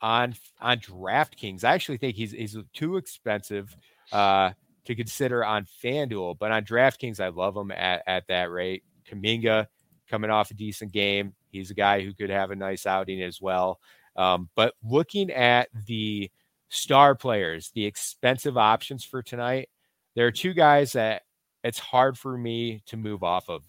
on 0.00 0.36
on 0.60 0.78
DraftKings. 0.78 1.64
I 1.64 1.74
actually 1.74 1.98
think 1.98 2.14
he's 2.14 2.30
he's 2.30 2.56
too 2.72 2.96
expensive 2.96 3.76
uh, 4.12 4.52
to 4.88 4.94
consider 4.94 5.44
on 5.44 5.66
FanDuel, 5.84 6.38
but 6.38 6.50
on 6.50 6.64
DraftKings, 6.64 7.20
I 7.20 7.28
love 7.28 7.54
him 7.54 7.70
at, 7.70 8.02
at 8.06 8.26
that 8.28 8.50
rate. 8.50 8.84
Kuminga 9.06 9.66
coming 10.08 10.30
off 10.30 10.50
a 10.50 10.54
decent 10.54 10.92
game. 10.92 11.34
He's 11.50 11.70
a 11.70 11.74
guy 11.74 12.00
who 12.00 12.14
could 12.14 12.30
have 12.30 12.50
a 12.50 12.56
nice 12.56 12.86
outing 12.86 13.22
as 13.22 13.38
well. 13.38 13.80
Um, 14.16 14.48
but 14.56 14.72
looking 14.82 15.30
at 15.30 15.68
the 15.86 16.30
star 16.70 17.14
players, 17.14 17.70
the 17.74 17.84
expensive 17.84 18.56
options 18.56 19.04
for 19.04 19.22
tonight, 19.22 19.68
there 20.16 20.26
are 20.26 20.32
two 20.32 20.54
guys 20.54 20.92
that 20.92 21.20
it's 21.62 21.78
hard 21.78 22.16
for 22.16 22.38
me 22.38 22.82
to 22.86 22.96
move 22.96 23.22
off 23.22 23.50
of. 23.50 23.64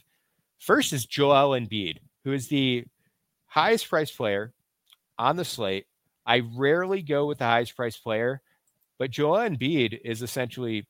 First 0.57 0.93
is 0.93 1.05
Joel 1.05 1.59
Embiid, 1.59 1.97
who 2.23 2.31
is 2.31 2.47
the 2.47 2.85
highest 3.45 3.89
priced 3.89 4.15
player 4.15 4.53
on 5.17 5.35
the 5.35 5.43
slate. 5.43 5.85
I 6.25 6.43
rarely 6.55 7.01
go 7.01 7.25
with 7.25 7.39
the 7.39 7.45
highest 7.45 7.75
priced 7.75 8.01
player, 8.05 8.41
but 8.97 9.11
Joel 9.11 9.49
Embiid 9.49 9.99
is 10.05 10.21
essentially 10.21 10.87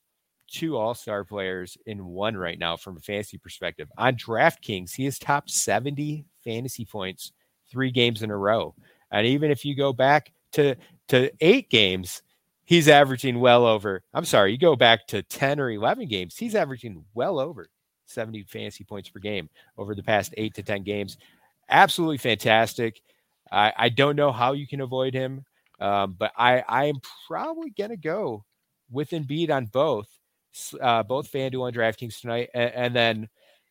two 0.49 0.77
all 0.77 0.93
star 0.93 1.23
players 1.23 1.77
in 1.85 2.05
one 2.05 2.35
right 2.37 2.59
now 2.59 2.77
from 2.77 2.97
a 2.97 3.01
fantasy 3.01 3.37
perspective. 3.37 3.89
On 3.97 4.15
DraftKings, 4.15 4.93
he 4.95 5.05
has 5.05 5.19
topped 5.19 5.51
70 5.51 6.25
fantasy 6.43 6.85
points 6.85 7.31
three 7.71 7.91
games 7.91 8.23
in 8.23 8.31
a 8.31 8.37
row. 8.37 8.75
And 9.11 9.25
even 9.27 9.51
if 9.51 9.65
you 9.65 9.75
go 9.75 9.93
back 9.93 10.31
to, 10.53 10.75
to 11.09 11.31
eight 11.41 11.69
games, 11.69 12.21
he's 12.65 12.87
averaging 12.87 13.39
well 13.39 13.65
over, 13.65 14.03
I'm 14.13 14.25
sorry, 14.25 14.51
you 14.51 14.57
go 14.57 14.75
back 14.75 15.07
to 15.07 15.23
10 15.23 15.59
or 15.59 15.71
11 15.71 16.07
games, 16.07 16.35
he's 16.37 16.55
averaging 16.55 17.03
well 17.13 17.39
over 17.39 17.69
70 18.05 18.43
fantasy 18.43 18.83
points 18.83 19.09
per 19.09 19.19
game 19.19 19.49
over 19.77 19.95
the 19.95 20.03
past 20.03 20.33
eight 20.37 20.55
to 20.55 20.63
10 20.63 20.83
games. 20.83 21.17
absolutely 21.69 22.17
fantastic. 22.17 23.01
I, 23.51 23.73
I 23.77 23.89
don't 23.89 24.15
know 24.15 24.31
how 24.31 24.53
you 24.53 24.67
can 24.67 24.81
avoid 24.81 25.13
him, 25.13 25.45
um, 25.79 26.15
but 26.17 26.31
I 26.37 26.63
I 26.67 26.85
am 26.85 26.97
probably 27.27 27.71
gonna 27.71 27.97
go 27.97 28.45
with 28.91 29.11
Embiid 29.11 29.49
on 29.51 29.65
both, 29.67 30.07
uh, 30.81 31.03
both 31.03 31.31
FanDuel 31.31 31.67
and 31.67 31.77
DraftKings 31.77 32.21
tonight, 32.21 32.49
and, 32.53 32.71
and 32.73 32.95
then 32.95 33.29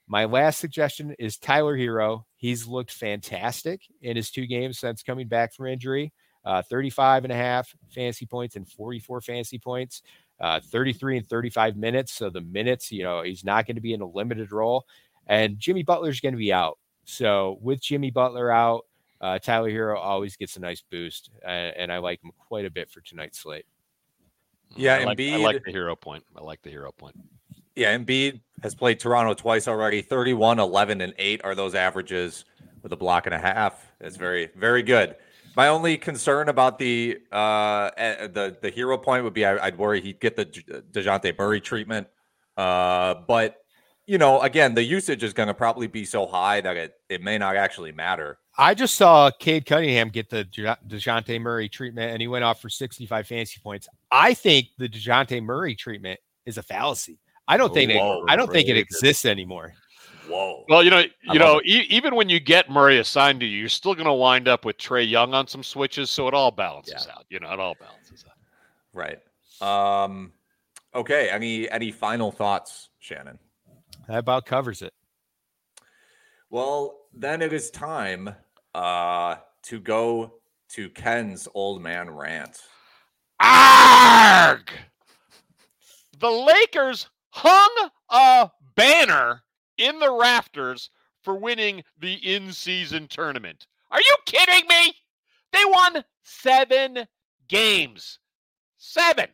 my 0.09 0.25
last 0.25 0.59
suggestion 0.59 1.15
is 1.19 1.37
Tyler 1.37 1.77
Herro. 1.77 2.25
He's 2.37 2.67
looked 2.67 2.93
fantastic 2.93 3.83
in 4.01 4.17
his 4.17 4.31
two 4.31 4.47
games 4.47 4.79
since 4.79 5.03
coming 5.03 5.29
back 5.29 5.55
from 5.55 5.67
injury. 5.67 6.13
Uh, 6.45 6.63
35 6.63 7.25
and 7.25 7.33
a 7.33 7.37
half 7.37 7.75
fantasy 7.91 8.25
points 8.25 8.57
and 8.57 8.67
44 8.67 9.21
fantasy 9.21 9.59
points, 9.59 10.01
uh, 10.41 10.61
33 10.61 11.19
and 11.19 11.27
35 11.27 11.77
minutes. 11.77 12.15
So 12.15 12.31
the 12.31 12.41
minutes, 12.41 12.91
you 12.91 13.03
know, 13.03 13.23
he's 13.23 13.45
not 13.45 13.67
going 13.67 13.75
to 13.75 13.83
be 13.83 13.93
in 13.93 14.01
a 14.01 14.07
limited 14.07 14.51
role. 14.51 14.87
And 15.27 15.59
Jimmy 15.59 15.83
Butler's 15.83 16.21
going 16.21 16.33
to 16.33 16.39
be 16.39 16.55
out. 16.55 16.79
So 17.05 17.59
with 17.61 17.83
Jimmy 17.83 18.11
Butler 18.11 18.51
out, 18.51 18.87
uh, 19.21 19.39
Tyler 19.39 19.71
Herro 19.71 19.99
always 19.99 20.37
gets 20.37 20.57
a 20.57 20.61
nice 20.61 20.83
boost. 20.91 21.29
And, 21.45 21.77
and 21.77 21.93
I 21.93 21.99
like 21.99 22.25
him 22.25 22.31
quite 22.39 22.65
a 22.65 22.71
bit 22.71 22.89
for 22.89 23.03
tonight's 23.03 23.41
slate. 23.41 23.67
Yeah, 24.77 24.97
I 24.97 25.05
like, 25.05 25.19
Embiid- 25.19 25.33
I 25.35 25.37
like 25.37 25.65
the 25.65 25.73
hero 25.73 25.97
point. 25.97 26.25
I 26.37 26.43
like 26.43 26.63
the 26.63 26.71
hero 26.71 26.93
point. 26.93 27.17
Yeah, 27.75 27.97
Embiid 27.97 28.41
has 28.63 28.75
played 28.75 29.01
Toronto 29.01 29.35
twice 29.35 29.69
already. 29.69 30.03
31, 30.03 30.59
11, 30.59 31.01
and 31.01 31.15
8 31.17 31.41
are 31.45 31.55
those 31.55 31.75
averages 31.75 32.45
with 32.83 32.93
a 32.93 32.97
block 32.97 33.27
and 33.27 33.35
a 33.35 33.39
half. 33.39 33.93
It's 34.01 34.17
very, 34.17 34.51
very 34.57 34.83
good. 34.83 35.17
My 35.57 35.69
only 35.69 35.97
concern 35.97 36.49
about 36.49 36.79
the 36.79 37.19
uh 37.33 37.91
eh, 37.97 38.29
the 38.29 38.57
the 38.63 38.71
hero 38.71 38.97
point 38.97 39.25
would 39.25 39.35
be 39.35 39.45
I, 39.45 39.55
would 39.71 39.77
worry 39.77 40.01
he'd 40.01 40.21
get 40.21 40.37
the 40.37 40.47
Dejounte 40.47 41.37
Murray 41.37 41.61
treatment. 41.61 42.07
Uh, 42.57 43.15
but 43.27 43.57
you 44.07 44.19
know, 44.19 44.41
again, 44.41 44.75
the 44.75 44.85
usage 44.85 45.25
is 45.25 45.33
going 45.33 45.49
to 45.49 45.55
probably 45.55 45.87
be 45.89 46.05
so 46.05 46.27
high 46.27 46.61
that 46.61 46.77
it 46.77 46.95
it 47.09 47.23
may 47.23 47.39
not 47.39 47.57
actually 47.57 47.91
matter. 47.91 48.39
I 48.59 48.75
just 48.75 48.97
saw 48.97 49.31
Cade 49.31 49.67
Cunningham 49.67 50.09
get 50.09 50.29
the 50.29 50.45
Dejounte 50.45 51.41
Murray 51.41 51.69
treatment, 51.69 52.11
and 52.13 52.21
he 52.21 52.27
went 52.27 52.43
off 52.45 52.61
for 52.61 52.69
65 52.69 53.27
fantasy 53.27 53.61
points. 53.63 53.89
I 54.11 54.35
think 54.35 54.69
the 54.79 54.89
Dejounte 54.89 55.41
Murray 55.43 55.77
treatment 55.77 56.19
is 56.45 56.59
a 56.59 56.63
fallacy. 56.63 57.21
I 57.47 57.57
don't 57.57 57.73
think 57.73 57.93
Whoa, 57.93 58.25
it, 58.25 58.31
I 58.31 58.37
don't 58.37 58.51
think 58.51 58.67
it 58.69 58.73
Brady. 58.73 58.81
exists 58.81 59.25
anymore. 59.25 59.75
Whoa. 60.29 60.65
Well, 60.69 60.83
you 60.83 60.91
know, 60.91 61.05
you 61.23 61.39
know, 61.39 61.61
e- 61.65 61.87
even 61.89 62.15
when 62.15 62.29
you 62.29 62.41
get 62.41 62.69
Murray 62.69 62.99
assigned 62.99 63.41
to 63.41 63.47
you, 63.47 63.59
you're 63.61 63.69
still 63.71 63.95
going 63.95 64.07
to 64.07 64.13
wind 64.13 64.49
up 64.49 64.65
with 64.67 64.77
Trae 64.77 65.09
Young 65.09 65.33
on 65.35 65.47
some 65.47 65.63
switches, 65.63 66.11
so 66.11 66.29
it 66.29 66.35
all 66.35 66.51
balances 66.51 67.07
Yeah. 67.07 67.15
out. 67.15 67.25
You 67.31 67.41
know, 67.41 67.51
it 67.53 67.61
all 67.61 67.77
balances 67.81 68.25
out. 68.29 68.37
Right. 68.93 69.19
Um. 69.63 70.33
Okay. 70.95 71.31
Any 71.31 71.71
any 71.71 71.91
final 71.93 72.31
thoughts, 72.31 72.91
Shannon? 72.99 73.39
That 74.09 74.19
about 74.19 74.45
covers 74.45 74.83
it. 74.83 74.93
Well, 76.51 76.99
then 77.15 77.41
it 77.43 77.53
is 77.53 77.71
time 77.71 78.35
uh 78.79 79.37
to 79.65 79.81
go 79.81 80.35
to 80.69 80.89
Ken's 80.91 81.49
old 81.53 81.83
man 81.83 82.09
rant. 82.11 82.63
Arg! 83.41 84.71
The 86.19 86.31
Lakers 86.31 87.09
hung 87.31 87.91
a 88.09 88.51
banner 88.77 89.43
in 89.79 89.99
the 89.99 90.13
rafters 90.13 90.91
for 91.23 91.37
winning 91.37 91.83
the 91.99 92.15
in-season 92.15 93.09
tournament. 93.09 93.67
Are 93.91 94.01
you 94.01 94.15
kidding 94.27 94.69
me? 94.69 94.95
They 95.53 95.65
won 95.65 96.05
seven 96.23 97.07
games. 97.49 98.21
Seven 98.77 99.27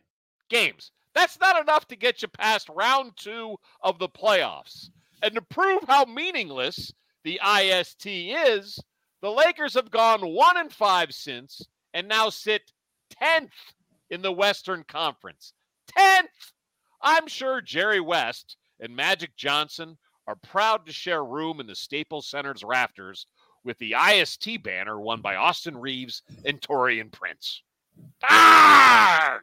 games. 0.49 0.91
That's 1.13 1.39
not 1.39 1.61
enough 1.61 1.87
to 1.89 1.95
get 1.95 2.21
you 2.21 2.27
past 2.27 2.67
round 2.69 3.11
two 3.15 3.57
of 3.81 3.99
the 3.99 4.09
playoffs. 4.09 4.89
And 5.21 5.35
to 5.35 5.41
prove 5.41 5.83
how 5.87 6.05
meaningless 6.05 6.93
the 7.23 7.39
IST 7.45 8.05
is, 8.07 8.79
the 9.25 9.31
Lakers 9.31 9.73
have 9.73 9.89
gone 9.89 10.21
one 10.21 10.55
and 10.55 10.71
five 10.71 11.11
since 11.11 11.59
and 11.95 12.07
now 12.07 12.29
sit 12.29 12.61
10th 13.19 13.49
in 14.11 14.21
the 14.21 14.31
Western 14.31 14.83
Conference. 14.83 15.53
10th! 15.97 16.51
I'm 17.01 17.25
sure 17.25 17.59
Jerry 17.59 17.99
West 17.99 18.57
and 18.79 18.95
Magic 18.95 19.35
Johnson 19.35 19.97
are 20.27 20.35
proud 20.35 20.85
to 20.85 20.93
share 20.93 21.25
room 21.25 21.59
in 21.59 21.65
the 21.65 21.73
Staples 21.73 22.27
Center's 22.27 22.63
rafters 22.63 23.25
with 23.63 23.79
the 23.79 23.95
IST 23.95 24.61
banner 24.61 24.99
won 24.99 25.21
by 25.21 25.37
Austin 25.37 25.75
Reaves 25.75 26.21
and 26.45 26.61
Taurean 26.61 27.11
Prince. 27.11 27.63
Arg! 28.29 29.41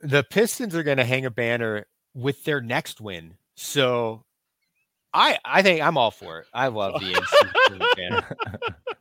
The 0.00 0.24
Pistons 0.24 0.74
are 0.74 0.82
going 0.82 0.98
to 0.98 1.04
hang 1.04 1.26
a 1.26 1.30
banner 1.30 1.86
with 2.12 2.42
their 2.42 2.60
next 2.60 3.00
win. 3.00 3.34
So 3.54 4.24
I 5.14 5.38
I 5.44 5.62
think 5.62 5.80
I'm 5.80 5.96
all 5.96 6.10
for 6.10 6.40
it. 6.40 6.46
I 6.52 6.66
love 6.68 7.00
the 7.00 7.88
banner. 7.96 8.36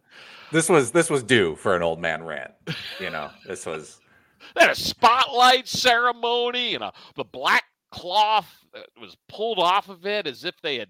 This 0.52 0.70
was 0.70 0.92
this 0.92 1.10
was 1.10 1.24
due 1.24 1.56
for 1.56 1.76
an 1.76 1.82
old 1.82 2.00
man 2.00 2.24
rant. 2.24 2.52
You 3.00 3.10
know, 3.10 3.30
this 3.46 3.66
was 3.66 4.02
They 4.56 4.62
had 4.62 4.72
a 4.72 4.76
spotlight 4.76 5.68
ceremony 5.68 6.76
and 6.76 6.84
a, 6.84 6.94
the 7.16 7.24
black 7.24 7.64
cloth 7.92 8.50
that 8.74 8.88
was 9.00 9.16
pulled 9.28 9.60
off 9.60 9.90
of 9.90 10.06
it 10.06 10.28
as 10.28 10.44
if 10.44 10.56
they 10.62 10.78
had 10.78 10.90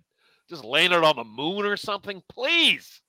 just 0.49 0.64
landed 0.64 1.03
on 1.03 1.16
the 1.16 1.24
moon 1.24 1.66
or 1.66 1.78
something. 1.78 2.22
Please. 2.30 3.01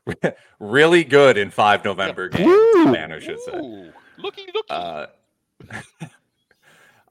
really 0.60 1.04
good 1.04 1.36
in 1.36 1.50
five 1.50 1.84
November 1.84 2.28
games. 2.28 2.46
Woo! 2.46 2.94
Should 3.20 3.40
say. 3.40 3.58
Ooh, 3.58 3.92
looky, 4.18 4.46
looky. 4.54 4.70
Uh, 4.70 5.06
uh, 5.72 6.06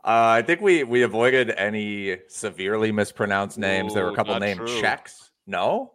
I 0.03 0.41
think 0.41 0.61
we 0.61 0.83
we 0.83 1.03
avoided 1.03 1.51
any 1.51 2.17
severely 2.27 2.91
mispronounced 2.91 3.57
names. 3.57 3.93
there 3.93 4.05
were 4.05 4.11
a 4.11 4.15
couple 4.15 4.37
name 4.39 4.57
true. 4.57 4.81
checks. 4.81 5.29
No, 5.45 5.93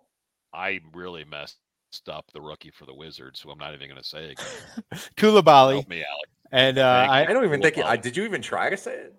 I 0.52 0.80
really 0.92 1.24
messed 1.24 1.58
up 2.08 2.26
the 2.32 2.40
rookie 2.40 2.70
for 2.70 2.86
the 2.86 2.94
Wizards, 2.94 3.40
who 3.40 3.50
I'm 3.50 3.58
not 3.58 3.74
even 3.74 3.88
going 3.88 4.00
to 4.00 4.06
say 4.06 4.30
again. 4.32 4.46
Coulibaly 5.16 5.74
Help 5.74 5.88
me, 5.88 5.98
Alex. 5.98 6.30
and 6.52 6.78
uh, 6.78 7.06
I, 7.10 7.22
I 7.22 7.32
don't 7.32 7.44
even 7.44 7.60
think. 7.62 7.76
Well, 7.76 7.86
I, 7.86 7.96
did 7.96 8.16
you 8.16 8.24
even 8.24 8.42
try 8.42 8.70
to 8.70 8.76
say 8.76 8.94
it? 8.94 9.14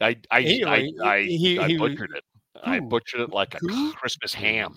I 0.00 0.16
I 0.30 0.40
He- 0.42 0.64
I, 0.64 0.90
I, 1.04 1.22
he- 1.22 1.58
I 1.58 1.66
he- 1.68 1.78
butchered 1.78 2.10
it. 2.16 2.24
I 2.64 2.80
butchered 2.80 3.20
it 3.20 3.30
like 3.30 3.54
a 3.54 3.58
Who? 3.58 3.92
Christmas 3.92 4.32
ham. 4.32 4.76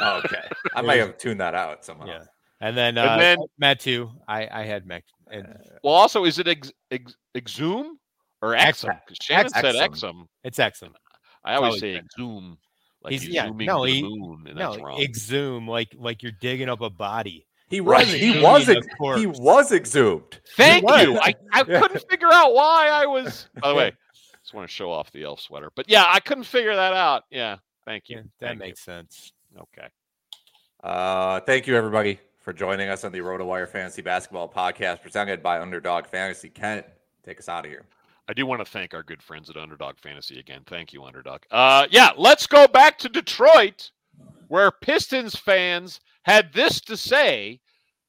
Oh, 0.00 0.20
okay, 0.24 0.42
I 0.76 0.82
might 0.82 0.98
have 1.00 1.16
tuned 1.18 1.40
that 1.40 1.54
out 1.54 1.84
somehow. 1.84 2.06
Yeah. 2.06 2.24
and 2.60 2.76
then 2.76 2.96
And 2.98 3.08
uh, 3.08 3.16
then- 3.16 3.38
Matt 3.58 3.80
too. 3.80 4.10
I 4.28 4.46
I 4.50 4.64
had 4.64 4.86
Mac 4.86 5.04
and 5.30 5.46
Well, 5.82 5.94
also, 5.94 6.24
is 6.24 6.38
it 6.38 6.46
ex, 6.48 6.70
ex, 6.90 7.16
exum 7.34 7.92
or 8.42 8.54
exum? 8.54 8.90
Exum. 8.90 9.00
'Cause 9.08 9.16
Shannon 9.22 9.48
said 9.48 9.74
Exum. 9.74 9.88
exum. 9.88 10.26
it's 10.44 10.58
excellent. 10.58 10.96
I 11.44 11.54
always 11.56 11.80
Probably 11.80 11.94
say 11.96 12.02
exum, 12.18 12.56
like 13.04 13.12
He's- 13.12 13.22
he's 13.22 13.34
yeah, 13.34 13.46
zooming 13.46 13.66
no, 13.66 13.84
to 13.84 13.92
he- 13.92 14.02
the 14.02 14.08
moon, 14.08 14.44
and 14.48 14.56
No, 14.58 14.72
that's 14.72 14.82
wrong. 14.82 15.00
exhume 15.00 15.68
like 15.68 15.94
like 15.96 16.22
you're 16.22 16.32
digging 16.40 16.68
up 16.68 16.80
a 16.80 16.90
body. 16.90 17.46
He 17.68 17.80
Right. 17.80 18.04
was. 18.06 18.14
He 18.14 18.40
was. 18.40 18.68
a 18.68 18.76
Ex- 18.76 18.86
he 19.18 19.26
was 19.26 19.72
exhumed. 19.72 20.40
Thank 20.56 20.84
was. 20.84 21.02
you. 21.02 21.18
I, 21.18 21.34
I 21.52 21.64
Yeah. 21.68 21.80
couldn't 21.80 22.08
figure 22.10 22.30
out 22.32 22.52
why 22.54 22.88
I 22.88 23.06
was. 23.06 23.48
By 23.60 23.68
the 23.70 23.74
way, 23.74 23.92
just 24.42 24.54
want 24.54 24.68
to 24.68 24.74
show 24.74 24.90
off 24.92 25.10
the 25.12 25.24
elf 25.24 25.40
sweater. 25.40 25.70
But 25.74 25.88
yeah, 25.88 26.04
I 26.06 26.20
couldn't 26.20 26.44
figure 26.44 26.74
that 26.74 26.92
out. 26.92 27.24
Yeah. 27.30 27.56
Thank 27.84 28.08
you. 28.08 28.16
Yeah, 28.16 28.22
that 28.40 28.46
Thank 28.48 28.54
you. 28.54 28.66
makes 28.66 28.80
sense. 28.82 29.32
Okay. 29.58 29.88
Uh, 30.82 31.40
thank 31.40 31.66
you 31.66 31.76
everybody 31.76 32.20
for 32.40 32.52
joining 32.52 32.88
us 32.90 33.04
on 33.04 33.12
the 33.12 33.20
RotoWire 33.20 33.68
Fantasy 33.68 34.02
Basketball 34.02 34.48
Podcast 34.48 35.02
presented 35.02 35.42
by 35.42 35.60
Underdog 35.60 36.06
Fantasy. 36.06 36.50
Ken, 36.50 36.84
take 37.24 37.38
us 37.40 37.48
out 37.48 37.64
of 37.64 37.70
here. 37.70 37.86
I 38.26 38.32
do 38.32 38.46
want 38.46 38.64
to 38.64 38.70
thank 38.70 38.94
our 38.94 39.02
good 39.02 39.22
friends 39.22 39.50
at 39.50 39.56
Underdog 39.56 39.98
Fantasy 39.98 40.38
again. 40.38 40.62
Thank 40.66 40.94
you, 40.94 41.04
Underdog. 41.04 41.42
Uh, 41.50 41.86
yeah, 41.90 42.10
let's 42.16 42.46
go 42.46 42.66
back 42.66 42.96
to 42.98 43.08
Detroit, 43.10 43.90
where 44.48 44.70
Pistons 44.70 45.36
fans 45.36 46.00
had 46.22 46.52
this 46.54 46.80
to 46.82 46.96
say 46.96 47.60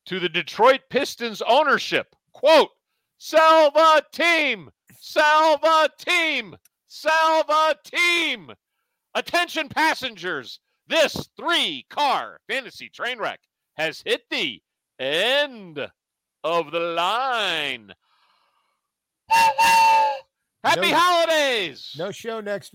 to 0.06 0.20
the 0.22 0.30
Detroit 0.30 0.82
Pistons 0.90 1.42
ownership: 1.42 2.16
"Quote: 2.32 2.70
Sell 3.18 3.72
the 3.72 4.06
team, 4.14 4.70
sell 4.98 5.58
the 5.58 5.92
team, 5.98 6.56
sell 6.88 7.44
the 7.44 7.78
team. 7.84 8.52
Attention, 9.16 9.68
passengers! 9.68 10.62
This 10.88 11.28
three-car 11.36 12.40
fantasy 12.48 12.88
train 12.90 13.18
wreck 13.18 13.42
has 13.76 14.02
hit 14.06 14.22
the 14.30 14.62
end 14.98 15.92
of 16.42 16.72
the 16.72 16.80
line." 16.80 17.94
Happy 19.30 20.92
No- 20.92 20.98
holidays! 20.98 21.96
No 21.98 22.12
show 22.12 22.42
next 22.42 22.74